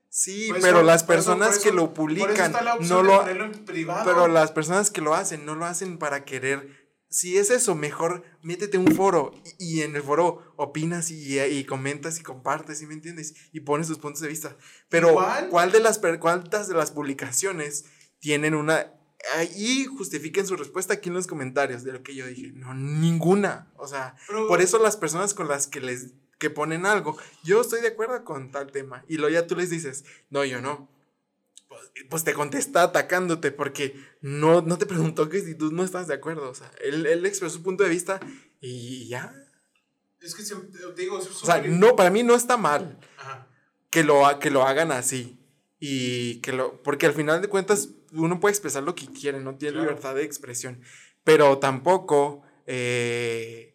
Sí, 0.09 0.47
eso- 0.51 0.57
pero 0.61 0.83
las 0.83 1.03
eso- 1.03 1.07
personas 1.07 1.57
eso- 1.57 1.63
que 1.63 1.73
lo 1.73 1.95
publican 1.95 2.47
está 2.51 2.63
la 2.63 2.75
opción 2.75 3.07
no 3.07 3.23
lo 3.23 3.29
en 3.29 3.65
privado. 3.65 4.05
pero 4.05 4.27
las 4.27 4.51
personas 4.51 4.91
que 4.91 5.01
lo 5.01 5.15
hacen 5.15 5.47
no 5.47 5.55
lo 5.55 5.65
hacen 5.67 5.99
para 5.99 6.25
querer 6.25 6.82
si 7.13 7.37
es 7.37 7.51
eso, 7.51 7.75
mejor 7.77 8.25
métete 8.43 8.79
un 8.79 8.89
foro 8.97 9.33
y, 9.59 9.79
y 9.79 9.83
en 9.83 9.95
el 9.95 10.03
foro 10.03 10.55
opinas 10.57 11.11
y, 11.11 11.39
y 11.41 11.65
comentas 11.65 12.19
y 12.19 12.23
compartes, 12.23 12.79
¿sí 12.79 12.87
me 12.87 12.95
entiendes? 12.95 13.35
Y 13.53 13.61
pones 13.61 13.87
tus 13.87 13.99
puntos 13.99 14.23
de 14.23 14.29
vista. 14.29 14.57
Pero 14.89 15.11
Igual. 15.11 15.49
¿cuál 15.51 15.71
de 15.73 15.81
las 15.81 16.01
cuántas 16.19 16.69
de 16.69 16.75
las 16.75 16.91
publicaciones 16.91 17.85
tienen 18.19 18.55
una 18.55 18.93
ahí 19.37 19.85
justifiquen 19.85 20.47
su 20.47 20.57
respuesta 20.57 20.95
aquí 20.95 21.09
en 21.11 21.15
los 21.15 21.27
comentarios 21.29 21.85
de 21.85 21.93
lo 21.93 22.03
que 22.03 22.15
yo 22.15 22.27
dije? 22.27 22.51
No, 22.55 22.75
ninguna. 22.75 23.71
O 23.77 23.87
sea, 23.87 24.17
Pero- 24.27 24.49
por 24.49 24.61
eso 24.63 24.79
las 24.79 24.97
personas 24.97 25.35
con 25.35 25.47
las 25.49 25.67
que 25.67 25.81
les 25.81 26.15
que 26.39 26.51
ponen 26.51 26.87
algo, 26.87 27.17
yo 27.45 27.61
estoy 27.61 27.83
de 27.83 27.89
acuerdo 27.89 28.25
con 28.25 28.51
tal 28.51 28.73
tema 28.73 29.05
y 29.07 29.17
luego 29.19 29.33
ya 29.33 29.47
tú 29.47 29.55
les 29.55 29.71
dices, 29.71 30.05
"No, 30.29 30.45
yo 30.45 30.61
no." 30.61 30.91
Pues, 32.09 32.25
te 32.25 32.33
contesta 32.35 32.83
atacándote 32.83 33.53
porque 33.53 33.95
no, 34.21 34.63
no 34.63 34.79
te 34.79 34.87
preguntó 34.87 35.29
que 35.29 35.41
si 35.41 35.55
tú 35.55 35.71
no 35.73 35.85
estás 35.85 36.07
de 36.09 36.15
acuerdo. 36.15 36.51
O 36.51 36.55
sea, 36.55 36.71
él, 36.83 37.07
él 37.07 37.27
expresó 37.27 37.57
su 37.57 37.63
punto 37.63 37.85
de 37.85 37.91
vista 37.91 38.19
y 38.61 39.09
ya. 39.09 39.35
Es 40.21 40.35
que 40.35 40.43
te 40.43 41.01
digo, 41.03 41.19
es 41.19 41.27
O 41.29 41.47
sea, 41.47 41.61
no, 41.63 41.97
para 41.97 42.11
mí 42.11 42.23
no 42.23 42.35
está 42.35 42.57
mal 42.57 42.99
Ajá. 43.19 43.49
que 43.91 44.05
lo, 44.05 44.23
que 44.41 44.51
lo 44.51 44.63
hagan 44.67 44.93
así. 44.93 45.39
Y 45.81 46.41
que 46.43 46.53
lo. 46.53 46.81
Porque 46.83 47.07
al 47.07 47.13
final 47.13 47.43
de 47.43 47.49
cuentas, 47.49 47.89
uno 48.13 48.39
puede 48.41 48.53
expresar 48.53 48.85
lo 48.85 48.95
que 48.95 49.07
quiere, 49.07 49.41
no 49.41 49.57
tiene 49.57 49.73
Claro. 49.75 49.89
libertad 49.91 50.15
de 50.15 50.23
expresión. 50.25 50.81
Pero 51.25 51.59
tampoco. 51.59 52.43
eh, 52.67 53.72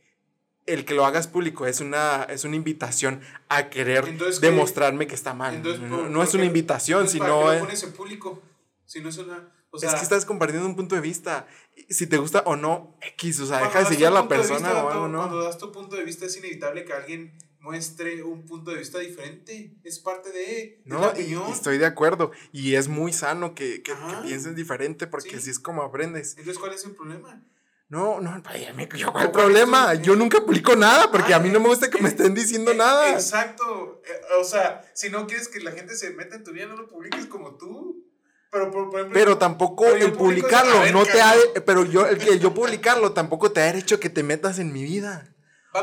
el 0.68 0.86
que 0.86 0.94
lo 0.94 1.06
hagas 1.06 1.28
público 1.28 1.66
es 1.66 1.80
una, 1.82 2.24
es 2.30 2.44
una 2.44 2.56
invitación 2.56 3.22
a 3.50 3.70
querer 3.70 4.08
Entonces, 4.08 4.40
demostrarme 4.42 5.08
que 5.08 5.16
está 5.16 5.34
mal. 5.34 5.56
Entonces, 5.56 5.82
no, 5.82 5.98
¿por- 5.98 6.10
no 6.10 6.22
es 6.24 6.34
una 6.36 6.46
invitación, 6.46 7.00
entonces, 7.00 7.20
¿para 7.20 7.32
sino 7.34 7.50
qué 7.50 7.54
lo 7.56 7.60
pones 7.62 7.84
en 7.84 7.92
público? 7.94 8.42
Si 8.86 9.02
no 9.02 9.10
es 9.10 9.18
una. 9.18 9.50
O 9.72 9.80
sea, 9.80 9.90
es 9.90 9.96
que 9.96 10.04
estás 10.04 10.26
compartiendo 10.26 10.66
un 10.68 10.76
punto 10.76 10.96
de 10.96 11.02
vista. 11.02 11.46
Si 11.90 12.08
te 12.08 12.18
gusta 12.18 12.42
o 12.46 12.56
no, 12.56 12.96
X. 13.02 13.40
O 13.42 13.46
sea, 13.48 13.60
cuando 13.60 13.68
deja 13.70 13.80
de 13.80 13.86
seguir 13.96 14.08
a 14.08 14.12
la 14.12 14.22
de 14.22 14.28
persona 14.28 14.58
vista, 14.70 14.84
o 14.86 14.90
algo, 14.90 15.02
Cuando 15.18 15.28
¿no? 15.38 15.44
das 15.44 15.58
tu 15.58 15.72
punto 15.72 15.96
de 15.96 16.04
vista, 16.06 16.26
es 16.26 16.38
inevitable 16.38 16.86
que 16.86 16.94
alguien 16.94 17.38
muestre 17.60 18.24
un 18.24 18.46
punto 18.46 18.72
de 18.72 18.78
vista 18.78 19.00
diferente. 19.00 19.76
Es 19.84 20.00
parte 20.00 20.32
de. 20.32 20.82
la 20.86 20.96
No, 20.96 21.06
y- 21.06 21.10
opinión. 21.10 21.44
y 21.50 21.52
estoy 21.52 21.78
de 21.78 21.86
acuerdo. 21.86 22.32
Y 22.54 22.76
es 22.76 22.88
muy 22.88 23.12
sano 23.14 23.54
que, 23.56 23.82
que, 23.84 23.92
que 23.92 24.16
pienses 24.26 24.56
diferente 24.56 25.06
porque 25.06 25.32
Sí. 25.32 25.36
así 25.36 25.50
es 25.50 25.60
como 25.60 25.82
aprendes. 25.84 26.32
Entonces, 26.38 26.58
¿cuál 26.60 26.74
es 26.74 26.86
el 26.86 26.92
problema? 26.96 27.44
No, 27.90 28.20
no, 28.20 28.42
vaya, 28.44 28.74
me- 28.74 28.90
yo, 28.96 29.12
¿Cuál 29.14 29.14
¿cuál 29.14 29.26
es 29.26 29.32
problema? 29.32 29.94
Yo 29.94 30.16
nunca 30.18 30.42
publico 30.42 30.76
nada 30.76 31.10
porque 31.10 31.34
a 31.34 31.40
mí 31.40 31.50
no 31.50 31.62
me 31.62 31.70
gusta 31.70 31.90
que 31.90 32.02
me 32.02 32.10
estén 32.10 32.34
diciendo 32.34 32.72
eh, 32.72 32.76
nada. 32.76 33.12
Exacto. 33.14 34.02
Eh, 34.06 34.22
o 34.42 34.44
sea, 34.44 34.82
si 34.94 35.10
no 35.10 35.26
quieres 35.26 35.48
que 35.48 35.62
la 35.62 35.72
gente 35.72 35.96
se 35.96 36.10
meta 36.12 36.36
en 36.36 36.44
tu 36.44 36.52
vida, 36.52 36.66
no 36.66 36.76
lo 36.76 36.88
publiques 36.88 37.26
como 37.28 37.56
tú. 37.56 38.04
Pero, 38.52 38.72
por, 38.72 38.90
por 38.90 39.00
ejemplo, 39.00 39.14
Pero 39.20 39.38
tampoco 39.38 39.84
Pero 39.86 40.06
el 40.06 40.12
publicarlo 40.14 40.82
ver, 40.82 40.94
no 40.94 41.06
te 41.06 41.22
ha 41.22 41.34
pero 41.66 41.86
yo 41.86 42.06
el 42.06 42.18
que 42.18 42.40
yo 42.40 42.54
publicarlo 42.54 43.12
tampoco 43.14 43.52
te 43.52 43.62
ha 43.62 43.66
derecho 43.66 44.00
que 44.00 44.10
te 44.10 44.24
metas 44.24 44.60
en 44.60 44.74
mi 44.74 44.84
vida. 44.84 45.34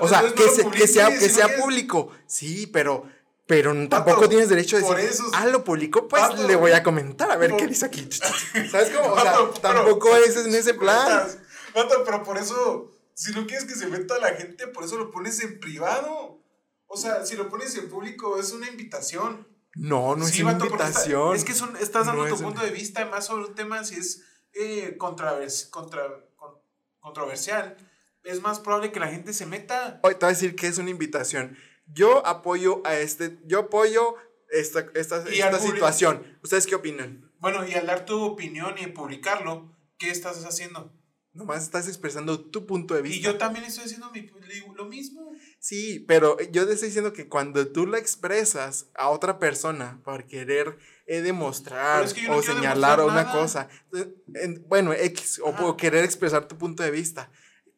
O 0.00 0.08
sea, 0.08 0.20
que, 0.34 0.44
no 0.44 0.86
sea 0.86 1.08
que 1.08 1.28
no 1.28 1.34
sea 1.34 1.56
público. 1.56 2.10
Sí, 2.26 2.66
pero 2.66 3.04
pero 3.46 3.74
tampoco 3.88 4.28
tienes 4.28 4.48
derecho 4.48 4.76
a 4.76 4.80
decir, 4.80 4.98
eso- 4.98 5.30
ah, 5.34 5.46
lo 5.46 5.62
publicó, 5.64 6.08
pues 6.08 6.22
le 6.46 6.56
voy 6.56 6.72
a 6.72 6.82
comentar 6.82 7.30
a 7.30 7.36
ver 7.36 7.50
por- 7.50 7.58
qué 7.60 7.66
dice 7.66 7.84
aquí. 7.86 8.08
¿Sabes 8.70 8.90
cómo? 8.90 9.12
O 9.14 9.20
sea, 9.20 9.34
tampoco 9.60 10.16
es 10.16 10.36
en 10.36 10.54
ese 10.54 10.72
plan. 10.74 11.28
Vato, 11.74 12.02
pero 12.04 12.22
por 12.22 12.38
eso, 12.38 12.90
si 13.14 13.32
no 13.32 13.46
quieres 13.46 13.64
que 13.64 13.74
se 13.74 13.86
meta 13.86 14.18
la 14.18 14.34
gente, 14.34 14.66
por 14.68 14.84
eso 14.84 14.96
lo 14.96 15.10
pones 15.10 15.40
en 15.42 15.58
privado. 15.60 16.40
O 16.86 16.96
sea, 16.96 17.24
si 17.26 17.36
lo 17.36 17.48
pones 17.48 17.74
en 17.76 17.88
público, 17.88 18.38
es 18.38 18.52
una 18.52 18.68
invitación. 18.68 19.48
No, 19.74 20.14
no 20.14 20.24
Sí, 20.26 20.34
es 20.38 20.40
una 20.42 20.52
vato, 20.52 20.68
porque 20.68 20.84
está- 20.84 21.00
invitación. 21.00 21.34
es 21.36 21.44
que 21.44 21.52
son- 21.54 21.76
estás 21.76 22.06
dando 22.06 22.22
No 22.22 22.28
tu 22.28 22.34
es 22.36 22.40
un- 22.40 22.46
punto 22.46 22.62
de 22.62 22.70
vista 22.70 23.04
más 23.06 23.26
sobre 23.26 23.46
un 23.46 23.54
tema 23.54 23.82
si 23.84 23.96
es 23.96 24.22
eh, 24.56 24.96
contravers- 24.98 25.68
contra- 25.68 26.28
con- 26.36 26.54
controversial. 27.00 27.76
Es 28.22 28.40
más 28.40 28.60
probable 28.60 28.92
que 28.92 29.00
la 29.00 29.08
gente 29.08 29.32
se 29.32 29.46
meta. 29.46 29.98
Hoy 30.04 30.14
te 30.14 30.20
voy 30.20 30.26
a 30.26 30.28
decir 30.28 30.54
que 30.54 30.68
es 30.68 30.78
una 30.78 30.90
invitación. 30.90 31.58
Yo 31.86 32.24
apoyo 32.24 32.80
a 32.86 32.94
este, 32.94 33.38
yo 33.46 33.58
apoyo 33.58 34.14
esta, 34.50 34.86
esta, 34.94 35.24
esta 35.28 35.58
situación. 35.58 36.38
¿Ustedes 36.42 36.66
qué 36.66 36.76
opinan? 36.76 37.32
Bueno, 37.40 37.66
y 37.66 37.74
al 37.74 37.86
dar 37.86 38.06
tu 38.06 38.22
opinión 38.22 38.76
y 38.78 38.86
publicarlo, 38.86 39.76
¿qué 39.98 40.10
estás 40.10 40.44
haciendo? 40.44 40.92
Nomás 41.34 41.64
estás 41.64 41.88
expresando 41.88 42.40
tu 42.40 42.64
punto 42.64 42.94
de 42.94 43.02
vista. 43.02 43.18
Y 43.18 43.22
yo 43.22 43.36
también 43.36 43.64
estoy 43.64 43.84
haciendo 43.84 44.10
mi- 44.12 44.30
lo 44.76 44.84
mismo. 44.86 45.32
Sí, 45.58 46.04
pero 46.06 46.36
yo 46.52 46.66
te 46.66 46.74
estoy 46.74 46.88
diciendo 46.88 47.12
que 47.12 47.28
cuando 47.28 47.68
tú 47.68 47.86
lo 47.86 47.96
expresas 47.96 48.90
a 48.94 49.08
otra 49.10 49.38
persona 49.38 50.00
por 50.04 50.26
querer 50.26 50.78
eh, 51.06 51.20
demostrar 51.22 51.96
Pero 52.02 52.06
es 52.06 52.14
que 52.14 52.22
yo 52.22 52.28
no 52.30 52.36
o 52.36 52.42
señalar 52.42 52.98
demostrar 52.98 53.00
una 53.24 53.30
cosa, 53.32 53.68
eh, 53.94 54.14
en- 54.34 54.64
bueno, 54.68 54.92
X, 54.92 55.40
o 55.44 55.76
querer 55.76 56.04
expresar 56.04 56.48
tu 56.48 56.56
punto 56.56 56.82
de 56.82 56.90
vista, 56.90 57.30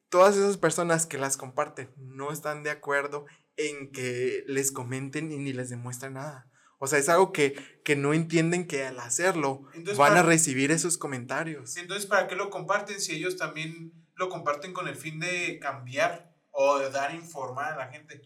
todas 0.08 0.36
esas 0.36 0.56
personas 0.58 1.06
que 1.06 1.18
las 1.18 1.36
comparten 1.36 1.90
no 1.96 2.32
están 2.32 2.62
de 2.62 2.70
acuerdo 2.70 3.26
en 3.56 3.90
que 3.90 4.44
les 4.46 4.70
comenten 4.70 5.32
y 5.32 5.38
ni 5.38 5.52
les 5.52 5.70
demuestran 5.70 6.14
nada. 6.14 6.50
O 6.78 6.86
sea, 6.86 6.98
es 6.98 7.08
algo 7.08 7.32
que, 7.32 7.54
que 7.84 7.96
no 7.96 8.12
entienden 8.12 8.66
que 8.66 8.84
al 8.84 8.98
hacerlo 9.00 9.62
Entonces, 9.72 9.96
van 9.98 10.12
a 10.12 10.16
para- 10.16 10.28
recibir 10.28 10.70
esos 10.70 10.98
comentarios. 10.98 11.76
Entonces, 11.76 12.06
¿para 12.06 12.28
qué 12.28 12.36
lo 12.36 12.50
comparten 12.50 13.00
si 13.00 13.14
ellos 13.14 13.36
también 13.36 13.92
lo 14.14 14.28
comparten 14.28 14.72
con 14.72 14.86
el 14.88 14.96
fin 14.96 15.18
de 15.20 15.58
cambiar 15.58 16.34
o 16.50 16.78
de 16.78 16.90
dar 16.90 17.14
informar 17.14 17.72
a 17.72 17.76
la 17.76 17.88
gente? 17.92 18.20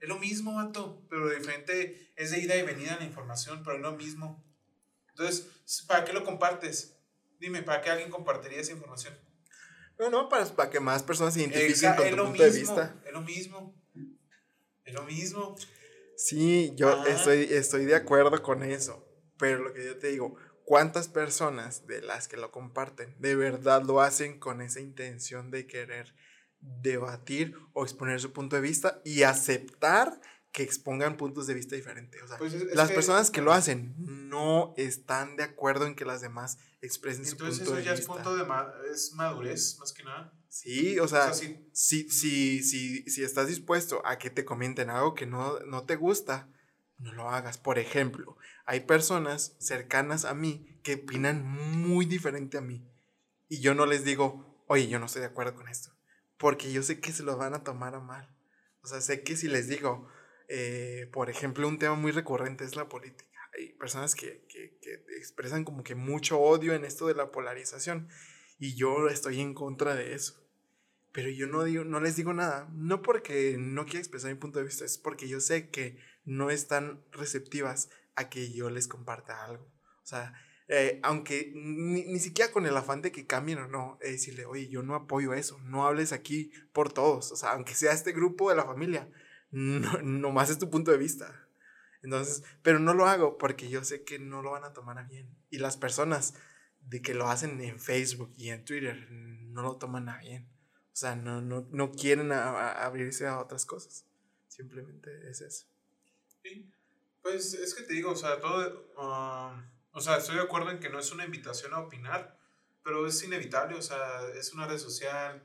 Es 0.00 0.08
lo 0.08 0.18
mismo, 0.18 0.54
vato, 0.56 1.06
pero 1.08 1.30
diferente, 1.30 2.12
es 2.16 2.32
de 2.32 2.40
ida 2.40 2.56
y 2.56 2.62
venida 2.62 2.96
la 2.98 3.04
información, 3.04 3.62
pero 3.62 3.76
es 3.76 3.82
lo 3.82 3.92
mismo. 3.92 4.44
Entonces, 5.10 5.46
¿para 5.86 6.04
qué 6.04 6.12
lo 6.12 6.24
compartes? 6.24 6.96
Dime, 7.38 7.62
¿para 7.62 7.80
qué 7.82 7.90
alguien 7.90 8.10
compartiría 8.10 8.60
esa 8.60 8.72
información? 8.72 9.14
No, 9.98 10.10
no, 10.10 10.28
para, 10.28 10.44
para 10.46 10.70
que 10.70 10.80
más 10.80 11.04
personas 11.04 11.34
se 11.34 11.40
identifiquen 11.40 11.90
Exa- 11.92 11.96
con 11.96 12.10
tu 12.10 12.16
punto 12.16 12.42
de 12.42 12.50
mismo, 12.50 12.60
vista. 12.74 12.96
Es 13.06 13.12
lo 13.12 13.20
mismo. 13.20 13.80
Es 14.84 14.94
lo 14.94 15.02
mismo. 15.04 15.56
Sí, 16.16 16.72
yo 16.76 16.88
Ah. 16.88 17.04
estoy, 17.08 17.44
estoy 17.50 17.84
de 17.84 17.94
acuerdo 17.96 18.42
con 18.42 18.62
eso. 18.62 19.08
Pero 19.38 19.58
lo 19.64 19.72
que 19.72 19.84
yo 19.84 19.98
te 19.98 20.08
digo, 20.08 20.36
¿cuántas 20.64 21.08
personas 21.08 21.86
de 21.86 22.00
las 22.02 22.28
que 22.28 22.36
lo 22.36 22.50
comparten 22.52 23.16
de 23.18 23.34
verdad 23.34 23.82
lo 23.82 24.00
hacen 24.00 24.38
con 24.38 24.60
esa 24.62 24.80
intención 24.80 25.50
de 25.50 25.66
querer 25.66 26.14
debatir 26.60 27.54
o 27.72 27.82
exponer 27.84 28.20
su 28.20 28.32
punto 28.32 28.56
de 28.56 28.62
vista 28.62 29.00
y 29.04 29.22
aceptar 29.24 30.20
que 30.52 30.62
expongan 30.62 31.16
puntos 31.16 31.46
de 31.46 31.54
vista 31.54 31.74
diferentes? 31.74 32.22
O 32.22 32.28
sea, 32.28 32.38
Pues 32.38 32.52
es- 32.54 32.62
es 32.62 32.74
las 32.76 32.88
que- 32.88 32.94
personas 32.94 33.30
que 33.30 33.42
lo 33.42 33.52
hacen 33.52 33.94
no 33.98 34.74
están 34.76 35.36
de 35.36 35.42
acuerdo 35.42 35.86
en 35.86 35.94
que 35.96 36.04
las 36.04 36.20
demás 36.20 36.58
expresen 36.80 37.24
su 37.24 37.32
Entonces 37.32 37.58
punto 37.60 37.72
eso 37.72 37.78
de 37.78 37.84
ya 37.84 37.92
es 37.94 38.00
vista. 38.00 38.12
punto 38.14 38.36
de 38.36 38.44
ma- 38.44 38.72
es 38.92 39.12
madurez, 39.14 39.76
más 39.80 39.92
que 39.92 40.04
nada. 40.04 40.32
Sí, 40.52 40.98
o 40.98 41.08
sea, 41.08 41.30
O 41.30 41.34
sea, 41.34 41.48
sí. 41.48 41.66
si, 41.72 42.10
si, 42.10 42.62
si, 42.62 43.04
si 43.04 43.24
estás 43.24 43.48
dispuesto 43.48 44.06
a 44.06 44.18
que 44.18 44.28
te 44.28 44.44
comenten 44.44 44.90
algo 44.90 45.14
que 45.14 45.24
no, 45.24 45.58
no 45.60 45.86
te 45.86 45.96
gusta, 45.96 46.52
no 46.98 47.14
lo 47.14 47.30
hagas. 47.30 47.56
Por 47.56 47.78
ejemplo, 47.78 48.36
hay 48.66 48.80
personas 48.80 49.56
cercanas 49.58 50.26
a 50.26 50.34
mí 50.34 50.78
que 50.82 50.96
opinan 50.96 51.42
muy 51.42 52.04
diferente 52.04 52.58
a 52.58 52.60
mí. 52.60 52.86
Y 53.48 53.62
yo 53.62 53.74
no 53.74 53.86
les 53.86 54.04
digo, 54.04 54.62
oye, 54.66 54.88
yo 54.88 54.98
no 54.98 55.06
estoy 55.06 55.20
de 55.20 55.28
acuerdo 55.28 55.54
con 55.54 55.68
esto. 55.68 55.90
Porque 56.36 56.70
yo 56.70 56.82
sé 56.82 57.00
que 57.00 57.12
se 57.12 57.22
lo 57.22 57.38
van 57.38 57.54
a 57.54 57.64
tomar 57.64 57.94
a 57.94 58.00
mal. 58.00 58.36
O 58.82 58.88
sea, 58.88 59.00
sé 59.00 59.22
que 59.22 59.36
si 59.36 59.48
les 59.48 59.68
digo, 59.68 60.06
eh, 60.48 61.08
por 61.14 61.30
ejemplo, 61.30 61.66
un 61.66 61.78
tema 61.78 61.94
muy 61.94 62.12
recurrente 62.12 62.64
es 62.64 62.76
la 62.76 62.90
política. 62.90 63.30
Hay 63.56 63.72
personas 63.72 64.14
que, 64.14 64.44
que, 64.50 64.78
que 64.82 65.02
expresan 65.16 65.64
como 65.64 65.82
que 65.82 65.94
mucho 65.94 66.38
odio 66.38 66.74
en 66.74 66.84
esto 66.84 67.06
de 67.06 67.14
la 67.14 67.32
polarización. 67.32 68.10
Y 68.58 68.76
yo 68.76 69.08
estoy 69.08 69.40
en 69.40 69.54
contra 69.54 69.94
de 69.94 70.12
eso. 70.14 70.41
Pero 71.12 71.28
yo 71.28 71.46
no, 71.46 71.64
digo, 71.64 71.84
no 71.84 72.00
les 72.00 72.16
digo 72.16 72.32
nada. 72.32 72.68
No 72.72 73.02
porque 73.02 73.56
no 73.58 73.84
quiera 73.84 74.00
expresar 74.00 74.30
mi 74.30 74.38
punto 74.38 74.58
de 74.58 74.64
vista, 74.64 74.84
es 74.84 74.98
porque 74.98 75.28
yo 75.28 75.40
sé 75.40 75.68
que 75.68 75.98
no 76.24 76.50
están 76.50 77.04
receptivas 77.12 77.90
a 78.14 78.28
que 78.28 78.52
yo 78.52 78.70
les 78.70 78.88
comparta 78.88 79.44
algo. 79.44 79.64
O 80.02 80.06
sea, 80.06 80.34
eh, 80.68 81.00
aunque 81.02 81.52
ni, 81.54 82.04
ni 82.04 82.18
siquiera 82.18 82.50
con 82.50 82.66
el 82.66 82.76
afán 82.76 83.02
de 83.02 83.12
que 83.12 83.26
cambien 83.26 83.58
o 83.58 83.68
no, 83.68 83.98
es 84.00 84.12
decirle, 84.12 84.46
oye, 84.46 84.68
yo 84.68 84.82
no 84.82 84.94
apoyo 84.94 85.34
eso, 85.34 85.58
no 85.64 85.86
hables 85.86 86.12
aquí 86.12 86.50
por 86.72 86.92
todos. 86.92 87.30
O 87.32 87.36
sea, 87.36 87.50
aunque 87.52 87.74
sea 87.74 87.92
este 87.92 88.12
grupo 88.12 88.48
de 88.48 88.56
la 88.56 88.64
familia, 88.64 89.08
no, 89.50 90.00
nomás 90.02 90.50
es 90.50 90.58
tu 90.58 90.70
punto 90.70 90.90
de 90.90 90.98
vista. 90.98 91.46
Entonces, 92.02 92.42
pero 92.62 92.78
no 92.78 92.94
lo 92.94 93.06
hago 93.06 93.38
porque 93.38 93.68
yo 93.68 93.84
sé 93.84 94.02
que 94.02 94.18
no 94.18 94.42
lo 94.42 94.52
van 94.52 94.64
a 94.64 94.72
tomar 94.72 94.98
a 94.98 95.04
bien. 95.04 95.36
Y 95.50 95.58
las 95.58 95.76
personas 95.76 96.34
de 96.80 97.00
que 97.00 97.14
lo 97.14 97.28
hacen 97.28 97.60
en 97.60 97.78
Facebook 97.78 98.32
y 98.36 98.48
en 98.48 98.64
Twitter 98.64 99.08
no 99.10 99.62
lo 99.62 99.76
toman 99.76 100.08
a 100.08 100.18
bien. 100.18 100.51
O 100.92 100.96
sea, 100.96 101.16
no, 101.16 101.40
no, 101.40 101.66
no 101.70 101.90
quieren 101.92 102.32
a- 102.32 102.50
a- 102.50 102.84
abrirse 102.84 103.26
a 103.26 103.38
otras 103.40 103.64
cosas. 103.66 104.04
Simplemente 104.48 105.28
es 105.30 105.40
eso. 105.40 105.66
Sí. 106.42 106.70
Pues 107.22 107.54
es 107.54 107.74
que 107.74 107.82
te 107.84 107.94
digo, 107.94 108.10
o 108.10 108.16
sea, 108.16 108.40
todo. 108.40 108.92
ah, 108.98 109.64
o 109.92 110.00
sea, 110.00 110.16
estoy 110.16 110.36
de 110.36 110.42
acuerdo 110.42 110.70
en 110.70 110.80
que 110.80 110.90
no 110.90 110.98
es 110.98 111.10
una 111.12 111.24
invitación 111.24 111.72
a 111.74 111.78
opinar, 111.80 112.38
pero 112.82 113.06
es 113.06 113.22
inevitable, 113.22 113.76
o 113.76 113.82
sea, 113.82 114.26
es 114.34 114.52
una 114.52 114.66
red 114.66 114.78
social. 114.78 115.42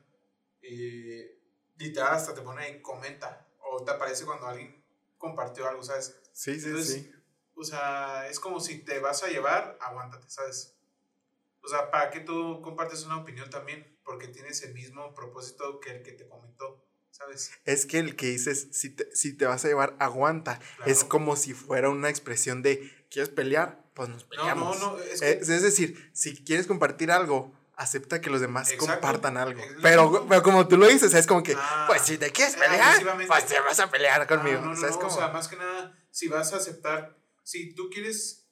Y 0.61 1.21
literal, 1.77 2.13
hasta 2.15 2.33
te 2.33 2.41
pone 2.41 2.63
ahí, 2.63 2.81
comenta. 2.81 3.47
O 3.59 3.83
te 3.83 3.91
aparece 3.91 4.25
cuando 4.25 4.47
alguien 4.47 4.83
compartió 5.17 5.67
algo, 5.67 5.83
¿sabes? 5.83 6.19
Sí, 6.33 6.59
sí, 6.59 6.67
Entonces, 6.67 6.93
sí. 7.03 7.11
O 7.55 7.63
sea, 7.63 8.27
es 8.27 8.39
como 8.39 8.59
si 8.59 8.79
te 8.79 8.99
vas 8.99 9.23
a 9.23 9.27
llevar, 9.27 9.77
aguántate, 9.81 10.29
¿sabes? 10.29 10.75
O 11.61 11.67
sea, 11.67 11.89
¿para 11.91 12.09
qué 12.11 12.19
tú 12.21 12.61
compartes 12.61 13.03
una 13.03 13.17
opinión 13.17 13.49
también? 13.49 13.96
Porque 14.07 14.29
tienes 14.29 14.63
el 14.63 14.73
mismo 14.73 15.13
propósito 15.13 15.81
que 15.81 15.91
el 15.91 16.01
que 16.01 16.13
te 16.13 16.25
comentó, 16.29 16.87
¿sabes? 17.11 17.51
Es 17.65 17.85
que 17.85 17.99
el 17.99 18.15
que 18.15 18.27
dices, 18.27 18.69
si 18.71 18.89
te, 18.95 19.13
si 19.13 19.33
te 19.35 19.45
vas 19.45 19.65
a 19.65 19.67
llevar, 19.67 19.97
aguanta. 19.99 20.59
Claro. 20.77 20.89
Es 20.91 21.03
como 21.03 21.35
si 21.35 21.53
fuera 21.53 21.89
una 21.89 22.09
expresión 22.09 22.61
de, 22.61 23.05
¿quieres 23.11 23.27
pelear? 23.29 23.83
Pues 23.93 24.07
nos 24.07 24.23
No, 24.23 24.29
peleamos. 24.29 24.79
no, 24.79 24.91
no, 24.95 25.03
es 25.03 25.19
que- 25.19 25.31
Es, 25.31 25.49
es 25.49 25.61
decir, 25.61 26.09
si 26.13 26.41
quieres 26.45 26.67
compartir 26.67 27.11
algo, 27.11 27.53
acepta 27.75 28.21
que 28.21 28.29
los 28.29 28.39
demás 28.39 28.71
Exacto. 28.71 28.93
compartan 28.93 29.35
algo. 29.35 29.61
Pero, 29.81 30.25
pero 30.29 30.41
como 30.41 30.69
tú 30.69 30.77
lo 30.77 30.87
dices, 30.87 31.13
es 31.13 31.27
como 31.27 31.43
que, 31.43 31.53
Ah. 31.57 31.83
pues 31.89 32.03
si 32.03 32.17
te 32.17 32.31
quieres 32.31 32.55
Ah, 32.55 32.59
pelear, 32.61 33.27
pues 33.27 33.45
te 33.45 33.59
vas 33.59 33.79
a 33.81 33.91
pelear 33.91 34.25
conmigo. 34.25 34.59
Ah, 34.59 34.61
no, 34.61 34.67
no, 34.67 34.71
o 34.71 34.75
sea, 34.77 34.87
es 34.87 34.95
no, 34.95 35.01
como, 35.01 35.13
o 35.13 35.17
sea, 35.17 35.27
más 35.27 35.49
que 35.49 35.57
nada, 35.57 35.93
si 36.11 36.29
vas 36.29 36.53
a 36.53 36.57
aceptar, 36.57 37.17
si 37.43 37.75
tú 37.75 37.89
quieres, 37.89 38.47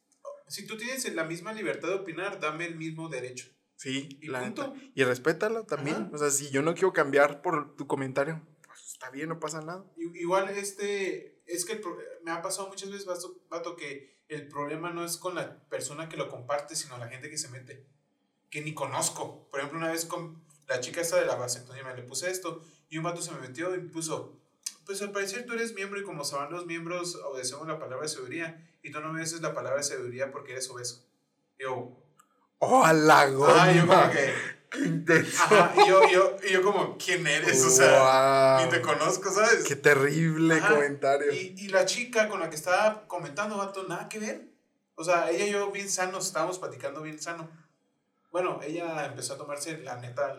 si 0.49 0.67
tú 0.67 0.75
tienes 0.77 1.05
la 1.15 1.23
misma 1.23 1.53
libertad 1.53 1.87
de 1.87 1.93
opinar, 1.95 2.41
dame 2.41 2.65
el 2.65 2.75
mismo 2.75 3.07
derecho. 3.07 3.47
Sí, 3.76 4.17
y 4.21 4.28
la. 4.28 4.53
Y 4.93 5.03
respétalo 5.03 5.63
también. 5.65 5.95
Ajá. 5.97 6.09
O 6.13 6.17
sea, 6.17 6.30
si 6.32 6.49
yo 6.49 6.61
no 6.61 6.73
quiero 6.73 6.93
cambiar 6.93 7.41
por 7.41 7.76
tu 7.76 7.88
comentario, 7.88 8.41
pues 8.65 8.86
está 8.93 9.09
bien, 9.09 9.30
no 9.30 9.39
pasa 9.39 9.61
nada. 9.61 9.86
Igual, 9.97 10.49
este, 10.49 11.41
es 11.45 11.65
que 11.65 11.73
el 11.73 11.82
pro- 11.82 11.97
me 12.23 12.32
ha 12.32 12.41
pasado 12.41 12.67
muchas 12.67 12.89
veces, 12.89 13.05
vato, 13.05 13.36
vato, 13.49 13.76
que 13.76 14.15
el 14.28 14.47
problema 14.47 14.89
no 14.91 15.05
es 15.05 15.17
con 15.17 15.36
la 15.36 15.59
persona 15.69 16.09
que 16.09 16.17
lo 16.17 16.30
comparte, 16.30 16.76
sino 16.76 16.97
la 16.97 17.07
gente 17.07 17.30
que 17.30 17.38
se 17.38 17.49
mete, 17.49 17.86
que 18.49 18.61
ni 18.61 18.73
conozco. 18.73 19.47
Por 19.51 19.59
ejemplo, 19.59 19.78
una 19.80 19.91
vez 19.91 20.05
con 20.05 20.43
la 20.67 20.80
chica 20.80 21.01
esta 21.01 21.19
de 21.19 21.26
la 21.28 21.36
vasectomía, 21.36 21.84
me 21.84 21.95
le 21.95 22.03
puse 22.03 22.30
esto, 22.32 22.61
y 22.89 22.97
un 22.97 23.03
vato 23.03 23.21
se 23.21 23.32
me 23.32 23.39
metió 23.39 23.76
y 23.76 23.80
puso, 23.82 24.39
pues 24.86 25.01
al 25.01 25.11
parecer 25.11 25.45
tú 25.45 25.53
eres 25.53 25.73
miembro 25.76 25.99
y 25.99 26.03
como 26.03 26.23
saben 26.23 26.51
los 26.51 26.65
miembros 26.65 27.15
obedecemos 27.15 27.67
la 27.67 27.78
palabra 27.80 28.03
de 28.03 28.09
sabiduría, 28.09 28.67
y 28.82 28.91
tú 28.91 28.99
no 28.99 29.11
obedeces 29.11 29.41
la 29.41 29.53
palabra 29.53 29.78
de 29.78 29.84
sabiduría 29.84 30.32
porque 30.32 30.53
eres 30.53 30.69
obeso. 30.71 31.05
Yo, 31.59 32.03
¡Oh, 32.59 32.83
a 32.83 32.93
la 32.93 33.27
goma! 33.29 33.63
ah, 33.63 33.71
yo 33.71 33.85
como 33.87 34.11
que, 34.11 34.33
¡Qué 34.71 34.79
intenso! 34.79 35.43
ajá, 35.43 35.73
y 35.83 35.87
yo, 35.89 36.09
yo, 36.09 36.37
y 36.47 36.53
yo 36.53 36.61
como, 36.63 36.97
¿quién 36.97 37.25
eres? 37.27 37.63
O 37.63 37.69
sea, 37.69 38.57
Wow. 38.57 38.65
ni 38.65 38.71
te 38.71 38.81
conozco, 38.81 39.31
¿sabes? 39.31 39.63
¡Qué 39.63 39.75
terrible 39.75 40.55
Ajá, 40.55 40.73
comentario! 40.73 41.31
Y, 41.33 41.55
y 41.57 41.67
la 41.67 41.85
chica 41.85 42.27
con 42.29 42.39
la 42.39 42.49
que 42.49 42.55
estaba 42.55 43.07
comentando, 43.07 43.57
vato, 43.57 43.83
nada 43.87 44.09
que 44.09 44.19
ver. 44.19 44.49
O 44.95 45.03
sea, 45.03 45.29
ella 45.29 45.45
y 45.45 45.51
yo 45.51 45.71
bien 45.71 45.89
sanos, 45.89 46.25
estábamos 46.27 46.57
platicando 46.59 47.01
bien 47.01 47.21
sano. 47.21 47.49
Bueno, 48.31 48.59
ella 48.63 49.05
empezó 49.05 49.33
a 49.33 49.37
tomarse, 49.37 49.77
la 49.79 49.97
neta, 49.97 50.35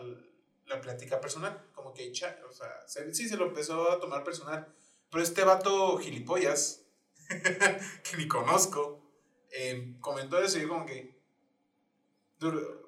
la 0.65 0.81
plática 0.81 1.21
personal. 1.21 1.59
Como 1.73 1.93
que, 1.93 2.11
o 2.11 2.15
sea, 2.53 2.75
se- 2.87 3.13
sí 3.13 3.29
se 3.29 3.37
lo 3.37 3.45
empezó 3.45 3.91
a 3.91 3.99
tomar 3.99 4.23
personal. 4.23 4.67
Pero 5.11 5.23
este 5.23 5.43
vato 5.43 5.97
gilipollas, 5.99 6.81
que 7.29 8.17
ni 8.17 8.27
conozco, 8.27 9.01
eh, 9.51 9.95
comentó 10.01 10.39
eso 10.39 10.57
y 10.57 10.61
yo 10.63 10.69
como 10.69 10.85
que, 10.85 11.16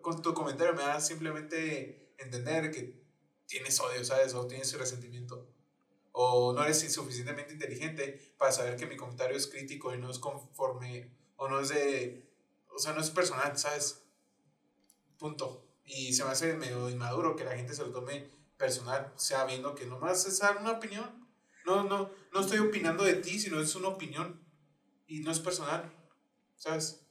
con 0.02 0.22
tu 0.22 0.34
comentario 0.34 0.74
me 0.74 0.84
da 0.84 1.00
simplemente 1.00 2.14
entender 2.18 2.72
que 2.72 3.02
tienes 3.46 3.80
odio, 3.80 4.04
¿sabes? 4.04 4.34
O 4.34 4.48
tienes 4.48 4.72
resentimiento 4.78 5.48
o 6.22 6.54
no 6.54 6.64
eres 6.64 6.92
suficientemente 6.92 7.54
inteligente 7.54 8.34
para 8.38 8.52
saber 8.52 8.76
que 8.76 8.86
mi 8.86 8.98
comentario 8.98 9.38
es 9.38 9.48
crítico 9.48 9.94
y 9.94 9.98
no 9.98 10.10
es 10.10 10.20
conforme, 10.20 11.16
o 11.38 11.48
no 11.48 11.62
es 11.62 11.70
de, 11.70 12.30
o 12.76 12.78
sea, 12.78 12.94
no 12.94 13.00
es 13.00 13.10
personal, 13.10 13.58
¿sabes? 13.58 14.04
Punto. 15.18 15.66
Y 15.86 16.14
se 16.14 16.24
me 16.24 16.32
hace 16.32 16.56
medio 16.56 16.90
inmaduro 16.90 17.38
que 17.38 17.46
la 17.46 17.56
gente 17.56 17.74
se 17.74 17.84
lo 17.84 17.92
tome 17.92 18.30
personal, 18.58 19.14
sea, 19.16 19.46
viendo 19.46 19.76
que 19.76 19.86
nomás 19.86 20.26
es 20.26 20.42
una 20.60 20.72
opinión. 20.72 21.30
No, 21.66 21.84
no, 21.84 22.12
no 22.34 22.40
estoy 22.42 22.60
opinando 22.60 23.06
de 23.06 23.16
ti, 23.16 23.40
sino 23.40 23.62
es 23.62 23.74
una 23.76 23.88
opinión 23.88 24.46
y 25.08 25.20
no 25.20 25.32
es 25.32 25.40
personal, 25.40 25.90
¿sabes? 26.58 27.06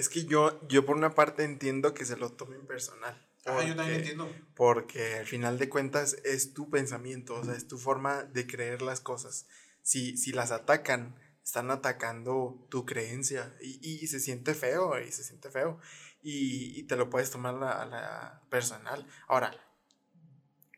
Es 0.00 0.08
que 0.08 0.24
yo, 0.24 0.66
yo 0.68 0.86
por 0.86 0.96
una 0.96 1.14
parte 1.14 1.44
entiendo 1.44 1.92
que 1.94 2.04
se 2.04 2.16
lo 2.16 2.32
tomen 2.32 2.66
personal. 2.66 3.14
Ajá, 3.44 3.62
yo 3.64 3.74
también 3.76 3.76
porque- 3.76 3.94
entiendo. 3.96 4.32
Porque 4.54 5.14
al 5.18 5.26
final 5.26 5.58
de 5.58 5.68
cuentas 5.68 6.16
es 6.24 6.52
tu 6.54 6.70
pensamiento, 6.70 7.34
o 7.34 7.44
sea, 7.44 7.54
es 7.54 7.68
tu 7.68 7.78
forma 7.78 8.22
de 8.24 8.46
creer 8.46 8.82
las 8.82 9.00
cosas. 9.00 9.46
Si, 9.82 10.16
si 10.16 10.32
las 10.32 10.50
atacan, 10.52 11.16
están 11.44 11.70
atacando 11.70 12.66
tu 12.70 12.84
creencia 12.84 13.54
y, 13.60 13.78
y 14.02 14.06
se 14.06 14.20
siente 14.20 14.54
feo, 14.54 14.98
y 15.00 15.10
se 15.12 15.22
siente 15.24 15.50
feo. 15.50 15.78
Y, 16.22 16.78
y 16.78 16.82
te 16.84 16.96
lo 16.96 17.08
puedes 17.10 17.30
tomar 17.30 17.54
a 17.62 17.86
la 17.86 18.42
personal. 18.50 19.06
Ahora, 19.26 19.52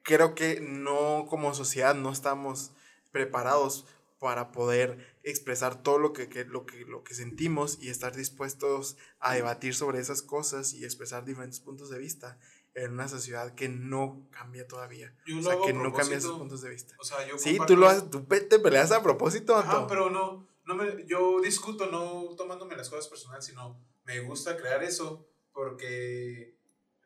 creo 0.02 0.34
que 0.34 0.60
no 0.60 1.26
como 1.28 1.54
sociedad 1.54 1.94
no 1.94 2.12
estamos 2.12 2.72
preparados 3.10 3.86
para 4.22 4.52
poder 4.52 5.18
expresar 5.24 5.82
todo 5.82 5.98
lo 5.98 6.12
que, 6.12 6.28
que- 6.28 6.44
lo, 6.44 6.64
que, 6.64 6.84
lo 6.86 7.02
que 7.02 7.12
sentimos 7.12 7.78
y 7.82 7.88
estar 7.88 8.14
dispuestos 8.14 8.96
a 9.18 9.34
debatir 9.34 9.74
sobre 9.74 9.98
esas 9.98 10.22
cosas 10.22 10.72
y 10.74 10.84
expresar 10.84 11.24
diferentes 11.24 11.58
puntos 11.58 11.90
de 11.90 11.98
vista 11.98 12.38
en 12.74 12.92
una 12.92 13.08
sociedad 13.08 13.54
que 13.56 13.68
no 13.68 14.28
cambia 14.30 14.66
todavía. 14.68 15.12
Yo 15.26 15.40
o 15.40 15.42
sea, 15.42 15.56
que 15.66 15.72
no 15.72 15.92
cambia 15.92 16.20
sus 16.20 16.38
puntos 16.38 16.62
de 16.62 16.70
vista. 16.70 16.94
O 17.00 17.04
sea, 17.04 17.26
yo 17.28 17.36
Sí, 17.36 17.56
comparto- 17.58 17.74
tú 17.74 17.80
lo 17.80 17.88
haces, 17.88 18.10
tú 18.10 18.22
te 18.24 18.58
peleas 18.60 18.92
a 18.92 19.02
propósito. 19.02 19.56
Anto. 19.56 19.88
pero 19.88 20.08
no, 20.08 20.48
no 20.66 20.74
me, 20.76 21.04
yo 21.04 21.40
discuto 21.40 21.90
no 21.90 22.34
tomándome 22.36 22.76
las 22.76 22.88
cosas 22.88 23.08
personal, 23.08 23.42
sino 23.42 23.76
me 24.04 24.20
gusta 24.20 24.56
crear 24.56 24.84
eso 24.84 25.28
porque 25.52 26.56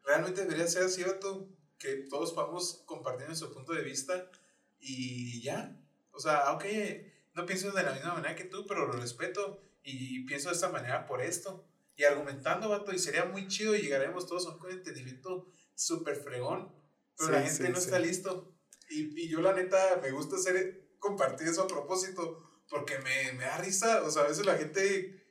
realmente 0.04 0.42
debería 0.42 0.66
ser 0.68 0.86
vato, 1.06 1.48
que 1.78 2.06
todos 2.10 2.34
vamos 2.34 2.82
compartiendo 2.84 3.28
nuestro 3.28 3.52
punto 3.54 3.72
de 3.72 3.82
vista 3.82 4.30
y 4.78 5.40
ya. 5.42 5.80
O 6.16 6.20
sea, 6.20 6.52
ok, 6.52 6.64
no 7.34 7.46
pienso 7.46 7.70
de 7.70 7.82
la 7.82 7.92
misma 7.92 8.14
manera 8.14 8.34
que 8.34 8.44
tú, 8.44 8.66
pero 8.66 8.86
lo 8.86 8.92
respeto 8.94 9.60
y 9.82 10.24
pienso 10.24 10.48
de 10.48 10.54
esta 10.54 10.70
manera 10.70 11.06
por 11.06 11.22
esto. 11.22 11.64
y 11.98 12.04
argumentando, 12.04 12.68
vato, 12.68 12.92
y 12.92 12.98
sería 12.98 13.24
muy 13.24 13.48
chido 13.48 13.74
y 13.74 13.80
llegaremos 13.80 14.26
todos 14.26 14.46
a 14.46 14.54
un 14.54 14.70
entendimiento 14.70 15.46
súper 15.74 16.16
fregón, 16.16 16.70
pero 17.16 17.32
la 17.32 17.42
gente 17.42 17.66
sí, 17.66 17.72
no 17.72 17.78
sí. 17.78 17.84
está 17.84 17.98
listo. 17.98 18.54
Y, 18.90 19.18
y 19.18 19.28
yo 19.28 19.40
la 19.40 19.54
neta 19.54 19.98
me 20.02 20.10
gusta 20.10 20.36
hacer, 20.36 20.90
compartir 20.98 21.48
eso 21.48 21.62
a 21.62 21.66
propósito, 21.66 22.62
porque 22.68 22.98
me, 22.98 23.32
me 23.32 23.44
da 23.44 23.58
risa, 23.58 24.02
o 24.02 24.10
sea, 24.10 24.22
a 24.22 24.28
veces 24.28 24.44
la 24.44 24.56
gente, 24.56 25.26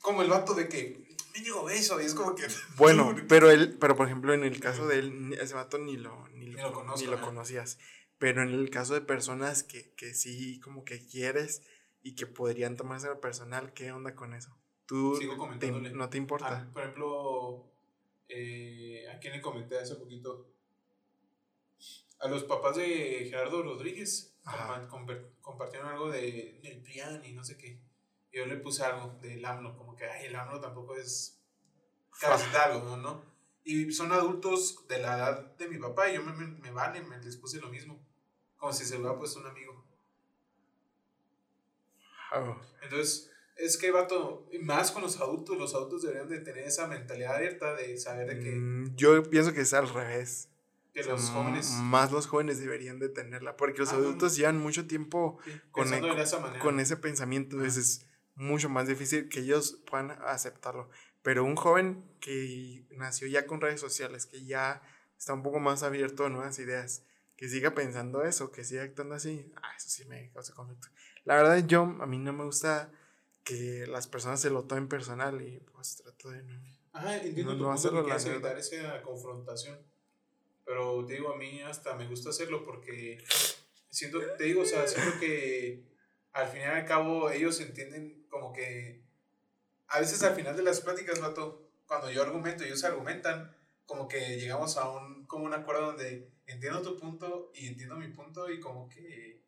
como 0.00 0.22
el 0.22 0.28
vato 0.28 0.54
de 0.54 0.68
que, 0.68 1.08
me 1.32 1.40
digo 1.40 1.64
beso, 1.64 2.00
y 2.00 2.04
es 2.04 2.14
como 2.14 2.34
que... 2.34 2.46
Bueno, 2.76 3.14
pero 3.28 3.50
él, 3.50 3.76
pero 3.80 3.96
por 3.96 4.06
ejemplo, 4.06 4.34
en 4.34 4.44
el 4.44 4.60
caso 4.60 4.86
de 4.86 4.98
él, 4.98 5.38
ese 5.40 5.54
vato 5.54 5.78
ni 5.78 5.96
lo, 5.96 6.28
ni 6.28 6.46
Ni 6.46 6.60
lo, 6.60 6.72
conozco, 6.72 7.00
ni 7.00 7.06
lo 7.06 7.20
conocías. 7.20 7.78
Pero 8.20 8.42
en 8.42 8.50
el 8.50 8.68
caso 8.68 8.92
de 8.92 9.00
personas 9.00 9.62
que, 9.62 9.94
que 9.94 10.12
sí 10.12 10.60
como 10.60 10.84
que 10.84 11.06
quieres 11.06 11.62
y 12.02 12.14
que 12.14 12.26
podrían 12.26 12.76
tomárselo 12.76 13.18
personal, 13.18 13.72
¿qué 13.72 13.92
onda 13.92 14.14
con 14.14 14.34
eso? 14.34 14.54
Tú 14.84 15.16
Sigo 15.16 15.48
te- 15.58 15.70
no 15.72 16.10
te 16.10 16.18
importa. 16.18 16.66
Ah, 16.68 16.70
por 16.70 16.82
ejemplo, 16.82 17.72
eh, 18.28 19.06
¿a 19.10 19.18
quién 19.18 19.32
le 19.32 19.40
comenté 19.40 19.78
hace 19.78 19.94
poquito? 19.96 20.52
A 22.18 22.28
los 22.28 22.44
papás 22.44 22.76
de 22.76 23.26
Gerardo 23.30 23.62
Rodríguez 23.62 24.36
compartieron 25.40 25.88
algo 25.88 26.10
de 26.10 26.60
el 26.62 26.82
Prián 26.82 27.24
y 27.24 27.32
no 27.32 27.42
sé 27.42 27.56
qué. 27.56 27.80
Yo 28.32 28.44
le 28.44 28.56
puse 28.56 28.84
algo 28.84 29.18
del 29.22 29.42
AMLO, 29.42 29.78
como 29.78 29.96
que, 29.96 30.04
ay, 30.04 30.26
el 30.26 30.36
AMLO 30.36 30.60
tampoco 30.60 30.94
es 30.94 31.40
de 32.20 32.58
algodón, 32.58 33.00
¿no? 33.02 33.24
Y 33.64 33.90
son 33.92 34.12
adultos 34.12 34.86
de 34.88 34.98
la 34.98 35.16
edad 35.16 35.56
de 35.56 35.68
mi 35.68 35.78
papá 35.78 36.10
y 36.10 36.16
yo 36.16 36.22
me, 36.22 36.32
me, 36.34 36.46
me 36.48 36.70
vale, 36.70 37.00
me 37.00 37.18
les 37.18 37.38
puse 37.38 37.58
lo 37.60 37.70
mismo. 37.70 38.09
Como 38.60 38.72
si 38.72 38.84
se 38.84 38.96
hubiera 38.96 39.16
puesto 39.18 39.40
un 39.40 39.46
amigo. 39.46 39.84
Entonces, 42.82 43.30
es 43.56 43.76
que, 43.76 43.90
vato, 43.90 44.48
más 44.62 44.92
con 44.92 45.02
los 45.02 45.20
adultos, 45.20 45.58
los 45.58 45.74
adultos 45.74 46.02
deberían 46.02 46.28
de 46.28 46.40
tener 46.40 46.64
esa 46.64 46.86
mentalidad 46.86 47.36
abierta 47.36 47.74
de 47.74 47.96
saber 47.98 48.28
de 48.28 48.38
que, 48.38 48.50
mm, 48.52 48.94
yo 48.96 49.22
pienso 49.28 49.52
que 49.52 49.62
es 49.62 49.74
al 49.74 49.88
revés. 49.88 50.46
que 50.92 51.04
los 51.04 51.30
jóvenes... 51.30 51.70
Más 51.82 52.10
los 52.12 52.26
jóvenes 52.26 52.58
deberían 52.60 52.98
de 52.98 53.08
tenerla. 53.08 53.56
Porque 53.56 53.78
los 53.78 53.92
Ah, 53.92 53.96
adultos 53.96 54.36
llevan 54.36 54.58
mucho 54.58 54.86
tiempo 54.88 55.38
sí, 55.44 55.52
con, 55.70 55.84
pensando 55.88 56.08
e- 56.08 56.58
con 56.58 56.80
ese 56.80 56.96
pensamiento. 56.96 57.56
Entonces 57.56 57.86
es 58.00 58.06
mucho 58.34 58.68
más 58.68 58.88
difícil 58.88 59.28
que 59.28 59.40
ellos 59.40 59.80
puedan 59.88 60.10
aceptarlo. 60.10 60.90
Pero 61.22 61.44
un 61.44 61.54
joven 61.54 62.04
que 62.20 62.84
nació 62.90 63.28
ya 63.28 63.46
con 63.46 63.60
redes 63.60 63.80
sociales, 63.80 64.26
que 64.26 64.44
ya 64.44 64.82
está 65.16 65.32
un 65.32 65.42
poco 65.44 65.60
más 65.60 65.82
abierto 65.84 66.26
a 66.26 66.28
nuevas 66.28 66.58
ideas, 66.58 67.04
que 67.40 67.48
siga 67.48 67.74
pensando 67.74 68.22
eso, 68.22 68.52
que 68.52 68.64
siga 68.64 68.82
actuando 68.82 69.14
así, 69.14 69.50
ah, 69.56 69.72
eso 69.74 69.88
sí 69.88 70.04
me 70.04 70.30
causa 70.30 70.52
conflicto. 70.52 70.88
La 71.24 71.36
verdad, 71.36 71.66
yo, 71.66 71.84
a 71.84 72.04
mí 72.04 72.18
no 72.18 72.34
me 72.34 72.44
gusta 72.44 72.92
que 73.44 73.86
las 73.86 74.06
personas 74.06 74.42
se 74.42 74.50
lo 74.50 74.64
tomen 74.64 74.88
personal 74.88 75.40
y 75.40 75.58
pues 75.72 75.96
trato 75.96 76.28
de 76.28 76.42
no. 76.42 76.60
Ajá, 76.92 77.16
entiendo 77.16 77.52
No, 77.52 77.58
tu 77.58 77.64
no 77.64 77.74
punto 77.74 77.90
que 77.92 78.04
quieres 78.04 78.26
evitar 78.26 78.58
esa 78.58 79.00
confrontación. 79.00 79.78
Pero 80.66 81.06
te 81.06 81.14
digo, 81.14 81.32
a 81.32 81.38
mí 81.38 81.62
hasta 81.62 81.94
me 81.94 82.06
gusta 82.06 82.28
hacerlo 82.28 82.62
porque 82.62 83.24
siento, 83.88 84.20
te 84.36 84.44
digo, 84.44 84.60
o 84.60 84.66
sea, 84.66 84.86
siento 84.86 85.18
que 85.18 85.82
al 86.34 86.46
final 86.46 86.76
y 86.76 86.80
al 86.80 86.86
cabo 86.86 87.30
ellos 87.30 87.58
entienden 87.62 88.26
como 88.28 88.52
que 88.52 89.00
a 89.88 89.98
veces 89.98 90.22
al 90.24 90.34
final 90.34 90.54
de 90.54 90.62
las 90.62 90.82
pláticas, 90.82 91.20
vato, 91.20 91.70
cuando 91.86 92.10
yo 92.10 92.20
argumento 92.20 92.64
ellos 92.64 92.84
argumentan, 92.84 93.56
como 93.86 94.08
que 94.08 94.36
llegamos 94.38 94.76
a 94.76 94.90
un, 94.90 95.24
como 95.24 95.46
un 95.46 95.54
acuerdo 95.54 95.86
donde 95.86 96.28
entiendo 96.50 96.82
tu 96.82 96.98
punto 96.98 97.52
y 97.54 97.68
entiendo 97.68 97.96
mi 97.96 98.08
punto 98.08 98.50
y 98.50 98.60
como 98.60 98.88
que 98.88 99.42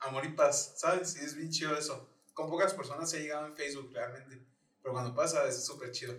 amor 0.00 0.24
y 0.24 0.30
paz, 0.30 0.74
¿sabes? 0.78 1.16
Y 1.20 1.24
es 1.24 1.36
bien 1.36 1.50
chido 1.50 1.76
eso. 1.76 2.08
Con 2.34 2.48
pocas 2.50 2.74
personas 2.74 3.10
se 3.10 3.18
ha 3.18 3.20
llegado 3.20 3.46
en 3.46 3.56
Facebook 3.56 3.90
realmente, 3.92 4.44
pero 4.82 4.92
cuando 4.94 5.14
pasa 5.14 5.46
es 5.48 5.64
súper 5.64 5.90
chido. 5.92 6.14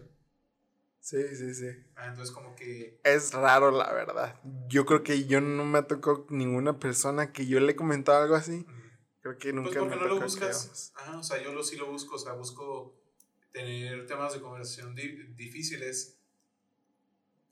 Sí, 0.99 1.17
sí, 1.35 1.53
sí. 1.53 1.67
Ah, 1.95 2.07
entonces 2.09 2.33
como 2.33 2.53
que... 2.55 2.99
Es 3.03 3.33
raro, 3.33 3.71
la 3.71 3.91
verdad. 3.93 4.35
Yo 4.67 4.85
creo 4.85 5.03
que 5.03 5.25
yo 5.25 5.39
no 5.39 5.63
me 5.63 5.81
tocado 5.83 6.25
ninguna 6.29 6.79
persona 6.79 7.31
que 7.31 7.47
yo 7.47 7.59
le 7.59 7.71
he 7.71 7.75
comentado 7.75 8.21
algo 8.23 8.35
así. 8.35 8.65
Creo 9.21 9.38
que 9.38 9.53
nunca 9.53 9.69
Pues 9.69 9.79
porque 9.79 9.95
me 9.95 10.01
no 10.01 10.07
lo 10.07 10.13
tocó, 10.15 10.25
buscas. 10.25 10.91
Ajá, 10.95 11.17
o 11.19 11.23
sea, 11.23 11.41
yo 11.41 11.53
lo, 11.53 11.63
sí 11.63 11.77
lo 11.77 11.89
busco, 11.89 12.15
o 12.15 12.19
sea, 12.19 12.33
busco 12.33 12.99
tener 13.53 14.05
temas 14.05 14.33
de 14.33 14.41
conversación 14.41 14.93
di- 14.95 15.23
difíciles. 15.35 16.16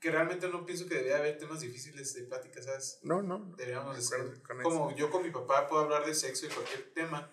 Que 0.05 0.11
realmente 0.11 0.47
no 0.49 0.63
pienso 0.67 0.85
que 0.87 0.93
debería 0.93 1.17
haber 1.17 1.35
temas 1.39 1.61
difíciles 1.61 2.13
de 2.13 2.25
plática, 2.25 2.61
¿sabes? 2.61 2.99
No, 3.01 3.23
no. 3.23 3.39
Deberíamos 3.57 3.95
de 3.95 4.01
De 4.01 4.07
ser. 4.07 4.19
acuerdo 4.19 4.43
con 4.43 4.61
Como 4.61 4.95
yo 4.95 5.09
con 5.09 5.23
mi 5.23 5.31
papá 5.31 5.67
puedo 5.67 5.81
hablar 5.81 6.05
de 6.05 6.13
sexo 6.13 6.45
y 6.45 6.49
cualquier 6.49 6.93
tema. 6.93 7.31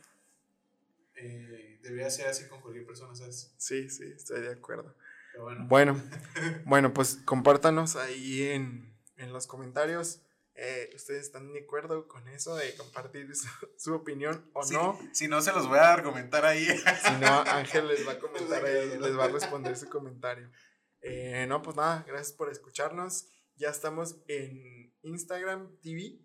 eh, 1.17 1.79
debería 1.83 2.09
ser 2.11 2.29
así 2.29 2.49
con 2.49 2.63
cualquier 2.63 2.87
persona, 2.87 3.15
¿sabes? 3.15 3.53
Sí, 3.59 3.91
sí, 3.91 4.05
estoy 4.17 4.41
de 4.41 4.53
acuerdo. 4.53 4.95
Pero 5.33 5.45
bueno. 5.45 5.67
Bueno, 5.69 6.03
bueno, 6.65 6.95
pues 6.95 7.19
compártanos 7.27 7.97
ahí 7.97 8.45
en, 8.49 8.97
en 9.19 9.35
los 9.35 9.47
comentarios. 9.47 10.23
eh, 10.55 10.89
¿Ustedes 10.97 11.27
están 11.27 11.53
de 11.53 11.61
acuerdo 11.65 12.09
con 12.09 12.27
eso 12.29 12.57
de 12.57 12.75
compartir 12.77 13.37
su, 13.37 13.49
su 13.77 13.95
opinión 13.95 14.49
o 14.55 14.63
Sí, 14.65 14.73
no? 14.73 14.99
Si 15.13 15.29
no, 15.29 15.43
se 15.43 15.53
los 15.53 15.69
voy 15.69 15.79
a 15.79 15.93
argumentar 15.93 16.47
ahí. 16.47 16.65
Si 16.67 17.13
no, 17.21 17.41
Ángel 17.43 17.87
les 17.89 18.09
va 18.09 18.13
a 18.13 18.19
comentar 18.19 18.65
ahí, 18.65 18.99
les 18.99 19.19
va 19.19 19.25
a 19.25 19.29
responder 19.29 19.77
su 19.77 19.91
comentario. 19.91 20.51
Eh, 21.03 21.47
no, 21.49 21.63
pues 21.63 21.77
nada, 21.77 22.05
gracias 22.07 22.33
por 22.33 22.51
escucharnos. 22.51 23.29
Ya 23.57 23.69
estamos 23.69 24.17
en 24.29 24.95
Instagram 25.03 25.77
TV, 25.81 26.21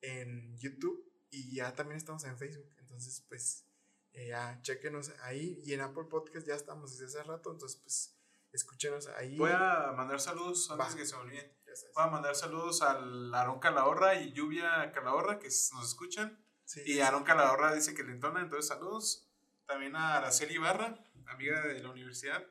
en 0.00 0.56
YouTube 0.58 1.04
y 1.30 1.54
ya 1.54 1.74
también 1.74 1.98
estamos 1.98 2.24
en 2.24 2.36
Facebook. 2.38 2.70
Entonces, 2.78 3.24
pues, 3.28 3.64
eh, 4.12 4.28
ya 4.28 4.58
chequenos 4.62 5.10
ahí. 5.22 5.62
Y 5.64 5.74
en 5.74 5.82
Apple 5.82 6.04
Podcast 6.04 6.46
ya 6.46 6.54
estamos 6.54 6.98
desde 6.98 7.06
hace 7.18 7.28
rato. 7.28 7.52
Entonces, 7.52 7.80
pues, 7.82 8.16
escúchenos 8.52 9.06
ahí. 9.08 9.36
Voy 9.36 9.50
a 9.52 9.92
mandar 9.96 10.20
saludos 10.20 10.70
antes 10.70 10.94
Va. 10.94 10.96
que 10.96 11.06
se 11.06 11.14
me 11.16 11.22
olviden. 11.22 11.52
Voy 11.94 12.04
a 12.04 12.08
mandar 12.08 12.34
saludos 12.34 12.82
al 12.82 13.32
Aarón 13.32 13.60
Calahorra 13.60 14.14
y 14.16 14.32
Lluvia 14.32 14.90
Calahorra 14.92 15.38
que 15.38 15.46
nos 15.46 15.84
escuchan. 15.88 16.42
Sí, 16.64 16.82
Y 16.84 17.00
Aarón 17.00 17.24
Calahorra 17.24 17.74
dice 17.74 17.94
que 17.94 18.02
le 18.02 18.12
entona, 18.12 18.40
entonces 18.40 18.66
saludos. 18.66 19.28
También 19.66 19.94
a 19.96 20.16
Araceli 20.16 20.54
Ibarra, 20.54 20.98
amiga 21.26 21.66
de 21.66 21.78
la 21.80 21.90
universidad. 21.90 22.44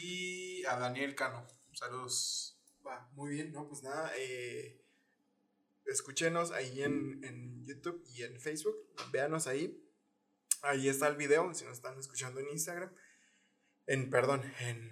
Y 0.00 0.64
a 0.66 0.76
Daniel 0.78 1.14
Cano. 1.14 1.46
Saludos. 1.72 2.60
Va, 2.86 3.08
muy 3.12 3.30
bien, 3.30 3.52
no, 3.52 3.66
pues 3.66 3.82
nada, 3.82 4.12
eh, 4.18 4.84
escúchenos 5.86 6.50
ahí 6.50 6.82
en, 6.82 7.24
en 7.24 7.64
YouTube 7.64 8.04
y 8.08 8.22
en 8.24 8.38
Facebook, 8.38 8.76
véanos 9.10 9.46
ahí, 9.46 9.82
ahí 10.62 10.88
está 10.88 11.08
el 11.08 11.16
video, 11.16 11.54
si 11.54 11.64
nos 11.64 11.78
están 11.78 11.98
escuchando 11.98 12.40
en 12.40 12.50
Instagram, 12.50 12.94
en, 13.86 14.10
perdón, 14.10 14.42
en 14.60 14.90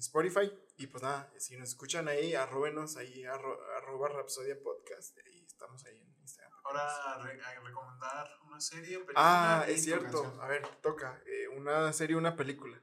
Spotify, 0.00 0.52
y 0.78 0.88
pues 0.88 1.02
nada, 1.04 1.32
si 1.38 1.56
nos 1.56 1.68
escuchan 1.68 2.08
ahí, 2.08 2.34
arróbenos 2.34 2.96
ahí, 2.96 3.22
arro- 3.22 3.60
arroba 3.76 4.08
Rapsodia 4.08 4.60
Podcast, 4.60 5.16
ahí 5.24 5.44
estamos 5.46 5.84
ahí 5.86 6.00
en 6.00 6.16
Instagram. 6.20 6.58
Ahora 6.64 7.18
re- 7.22 7.40
a 7.40 7.60
recomendar 7.60 8.28
una 8.46 8.60
serie. 8.60 8.98
película 8.98 9.14
Ah, 9.16 9.64
es 9.68 9.84
cierto, 9.84 10.40
a 10.42 10.48
ver, 10.48 10.66
toca, 10.82 11.22
eh, 11.24 11.46
una 11.48 11.92
serie, 11.92 12.16
una 12.16 12.34
película 12.34 12.82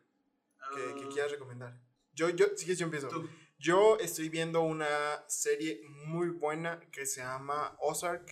que, 0.74 0.96
que 0.96 1.06
Ah, 1.06 1.10
quieras 1.12 1.32
recomendar. 1.32 1.80
Yo, 2.14 2.30
yo, 2.30 2.46
sí 2.56 2.66
que 2.66 2.76
yo 2.76 2.86
empiezo. 2.86 3.08
tú. 3.10 3.30
Yo 3.58 3.98
estoy 4.00 4.30
viendo 4.30 4.62
una 4.62 5.24
serie 5.28 5.82
muy 6.06 6.30
buena 6.30 6.80
que 6.92 7.06
se 7.06 7.22
llama 7.22 7.76
Ozark, 7.80 8.26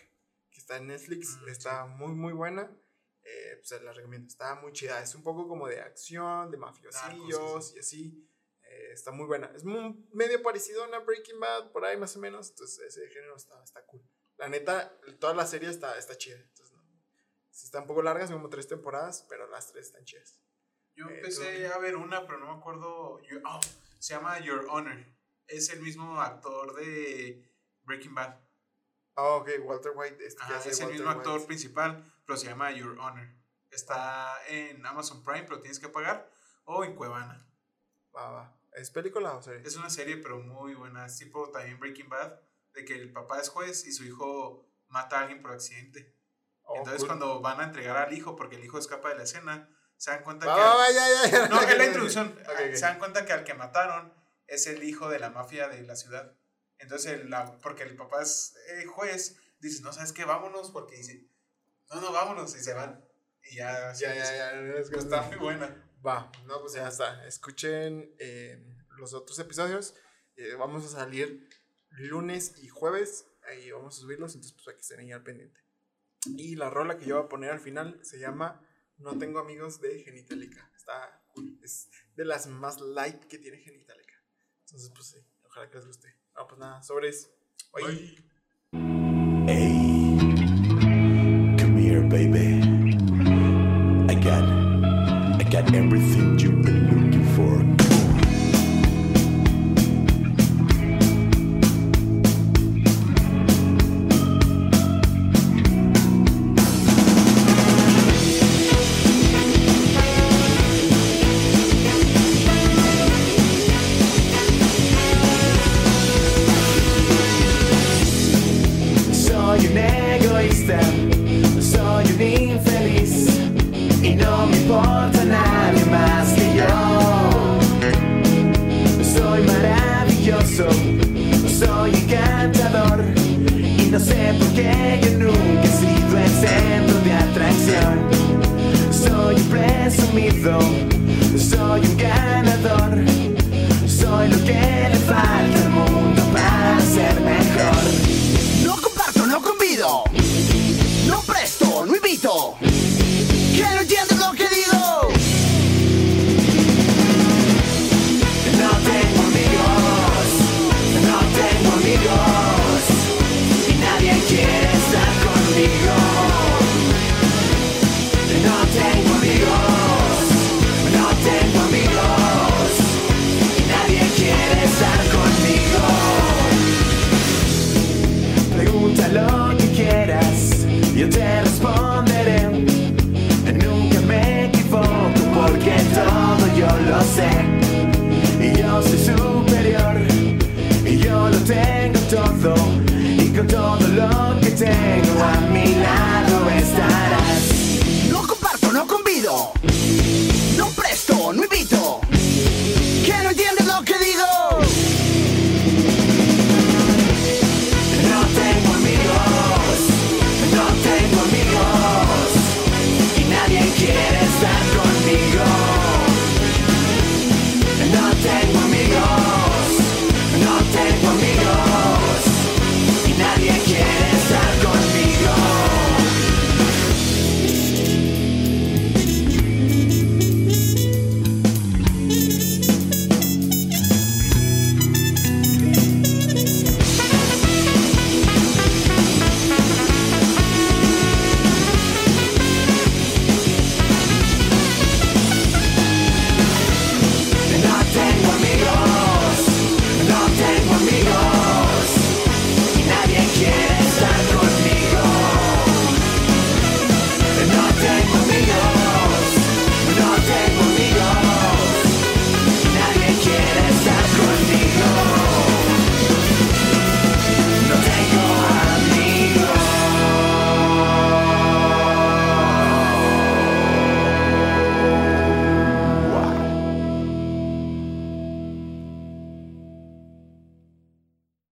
que 0.49 0.59
está 0.59 0.77
en 0.77 0.87
Netflix. 0.87 1.37
Mm, 1.41 1.49
está 1.49 1.85
muy, 1.85 2.13
muy 2.13 2.33
buena. 2.33 2.69
Eh, 3.23 3.61
pues 3.67 3.81
la 3.81 3.93
recomiendo. 3.93 4.27
Está 4.27 4.55
muy 4.55 4.73
chida. 4.73 5.01
Es 5.01 5.15
un 5.15 5.23
poco 5.23 5.47
como 5.47 5.67
de 5.67 5.79
acción, 5.79 6.51
de 6.51 6.57
mafiosillos 6.57 7.39
Narcos, 7.39 7.75
y 7.75 7.79
así. 7.79 8.29
Eh, 8.63 8.91
está 8.93 9.11
muy 9.11 9.25
buena. 9.25 9.51
Es 9.55 9.63
muy- 9.63 10.05
medio 10.13 10.41
parecido 10.41 10.83
a 10.83 10.87
una 10.87 10.99
Breaking 10.99 11.39
Bad, 11.39 11.71
por 11.71 11.85
ahí 11.85 11.95
más 11.97 12.15
o 12.17 12.19
menos. 12.19 12.49
Entonces, 12.49 12.79
ese 12.85 13.07
género 13.09 13.35
está, 13.35 13.63
está 13.63 13.85
cool. 13.85 14.01
La 14.37 14.49
neta, 14.49 14.97
toda 15.19 15.33
la 15.33 15.45
serie 15.45 15.69
está, 15.69 15.97
está 15.97 16.17
chida. 16.17 16.37
Entonces, 16.37 16.75
no. 16.75 16.83
Sí, 17.49 17.65
está 17.65 17.79
un 17.79 17.87
poco 17.87 18.01
larga, 18.01 18.27
son 18.27 18.37
como 18.37 18.49
tres 18.49 18.67
temporadas, 18.67 19.25
pero 19.29 19.47
las 19.47 19.71
tres 19.71 19.87
están 19.87 20.03
chidas. 20.05 20.41
Yo 20.95 21.07
Eh, 21.09 21.15
empecé 21.17 21.67
a 21.67 21.77
ver 21.77 21.95
una, 21.95 22.25
pero 22.25 22.39
no 22.39 22.53
me 22.53 22.59
acuerdo. 22.59 23.19
Oh, 23.45 23.59
se 23.99 24.13
llama 24.13 24.39
Your 24.39 24.65
Honor. 24.69 25.05
Es 25.47 25.69
el 25.69 25.81
mismo 25.81 26.21
actor 26.21 26.75
de 26.75 27.49
Breaking 27.83 28.15
Bad. 28.15 28.39
Ah, 29.15 29.23
ok, 29.35 29.49
Walter 29.63 29.91
White. 29.95 30.25
Este, 30.25 30.41
Ajá, 30.43 30.57
es 30.59 30.65
el 30.79 30.85
Walter 30.87 30.91
mismo 30.93 31.09
actor 31.09 31.33
White. 31.35 31.47
principal, 31.47 32.03
pero 32.25 32.37
se 32.37 32.47
llama 32.47 32.71
Your 32.71 32.97
Honor. 32.99 33.27
Está 33.69 34.37
en 34.47 34.85
Amazon 34.85 35.23
Prime, 35.23 35.43
pero 35.43 35.59
tienes 35.59 35.79
que 35.79 35.89
pagar. 35.89 36.29
O 36.65 36.83
en 36.83 36.95
Cuevana. 36.95 37.45
Va, 38.15 38.29
va. 38.31 38.59
¿Es 38.73 38.89
película 38.89 39.33
o 39.35 39.41
serie? 39.41 39.61
Es 39.67 39.75
una 39.75 39.89
serie, 39.89 40.17
pero 40.17 40.39
muy 40.39 40.73
buena. 40.75 41.05
Es 41.05 41.17
tipo 41.17 41.49
también 41.51 41.79
Breaking 41.79 42.09
Bad, 42.09 42.39
de 42.73 42.85
que 42.85 42.95
el 42.95 43.11
papá 43.11 43.39
es 43.39 43.49
juez 43.49 43.85
y 43.85 43.91
su 43.91 44.03
hijo 44.05 44.67
mata 44.87 45.17
a 45.19 45.21
alguien 45.23 45.41
por 45.41 45.51
accidente. 45.51 46.15
Oh, 46.63 46.77
Entonces, 46.77 46.99
cool. 47.01 47.07
cuando 47.09 47.41
van 47.41 47.59
a 47.59 47.65
entregar 47.65 47.97
al 47.97 48.13
hijo, 48.13 48.35
porque 48.35 48.55
el 48.55 48.63
hijo 48.63 48.77
escapa 48.79 49.09
de 49.09 49.15
la 49.15 49.23
escena, 49.23 49.69
se 49.97 50.11
dan 50.11 50.23
cuenta 50.23 50.45
oh, 50.53 50.55
que... 50.87 50.93
Ya, 50.93 51.09
ya, 51.09 51.31
ya. 51.31 51.47
No, 51.47 51.61
es 51.61 51.77
la 51.77 51.85
introducción. 51.85 52.39
Okay, 52.53 52.75
se 52.75 52.81
dan 52.81 52.99
cuenta 52.99 53.25
que 53.25 53.33
al 53.33 53.43
que 53.43 53.53
mataron 53.53 54.13
es 54.47 54.67
el 54.67 54.83
hijo 54.83 55.09
de 55.09 55.19
la 55.19 55.29
mafia 55.29 55.67
de 55.69 55.81
la 55.83 55.95
ciudad. 55.95 56.35
Entonces, 56.77 57.25
la, 57.29 57.59
porque 57.59 57.83
el 57.83 57.95
papá 57.95 58.21
es 58.21 58.55
eh, 58.69 58.85
juez, 58.85 59.37
dice, 59.59 59.81
no, 59.81 59.93
¿sabes 59.93 60.11
qué? 60.11 60.25
Vámonos, 60.25 60.71
porque 60.71 60.97
dice, 60.97 61.27
no, 61.89 62.01
no, 62.01 62.11
vámonos, 62.11 62.55
y 62.55 62.59
se 62.59 62.73
van. 62.73 63.03
Y 63.43 63.55
ya, 63.55 63.93
ya, 63.93 64.13
ya, 64.13 64.23
ya, 64.23 64.61
es 64.79 64.89
que 64.89 64.99
está 64.99 65.21
muy 65.23 65.37
buena. 65.37 65.91
Va, 66.05 66.31
no, 66.45 66.59
pues 66.59 66.73
ya 66.73 66.87
está. 66.87 67.25
Escuchen 67.25 68.13
eh, 68.19 68.61
los 68.97 69.13
otros 69.13 69.39
episodios. 69.39 69.95
Eh, 70.35 70.55
vamos 70.55 70.85
a 70.85 70.89
salir 70.89 71.49
lunes 71.89 72.55
y 72.57 72.67
jueves. 72.67 73.25
Ahí 73.47 73.71
vamos 73.71 73.97
a 73.97 74.01
subirlos, 74.01 74.35
entonces 74.35 74.53
pues 74.53 74.67
aquí 74.73 74.81
estén 74.81 74.99
ahí 74.99 75.11
al 75.11 75.23
pendiente. 75.23 75.61
Y 76.25 76.55
la 76.55 76.69
rola 76.69 76.97
que 76.97 77.05
yo 77.05 77.17
voy 77.17 77.25
a 77.25 77.29
poner 77.29 77.51
al 77.51 77.59
final 77.59 77.99
se 78.03 78.17
llama 78.19 78.61
no 78.97 79.17
tengo 79.17 79.39
amigos 79.39 79.81
de 79.81 80.03
Genitalica. 80.03 80.71
Está 80.77 81.23
cool. 81.33 81.59
Es 81.63 81.89
de 82.15 82.25
las 82.25 82.47
más 82.47 82.79
light 82.79 83.23
que 83.25 83.37
tiene 83.37 83.57
Genitalica. 83.57 84.13
Entonces, 84.61 84.91
pues 84.95 85.07
sí, 85.07 85.17
ojalá 85.43 85.69
que 85.69 85.77
les 85.77 85.87
guste. 85.87 86.15
No, 86.35 86.47
pues 86.47 86.59
nada, 86.59 86.81
sobres. 86.83 87.29
Bye. 87.73 87.83
Bye. 87.83 88.33
Hey, 89.47 90.17
come 91.59 91.77
here, 91.77 92.01
baby. 92.01 92.61
I 94.09 94.15
got, 94.15 94.43
I 95.39 95.43
got 95.49 95.73
everything 95.73 96.39
you've 96.39 96.63
been 96.63 96.87
looking 96.87 97.25
for. 97.35 97.82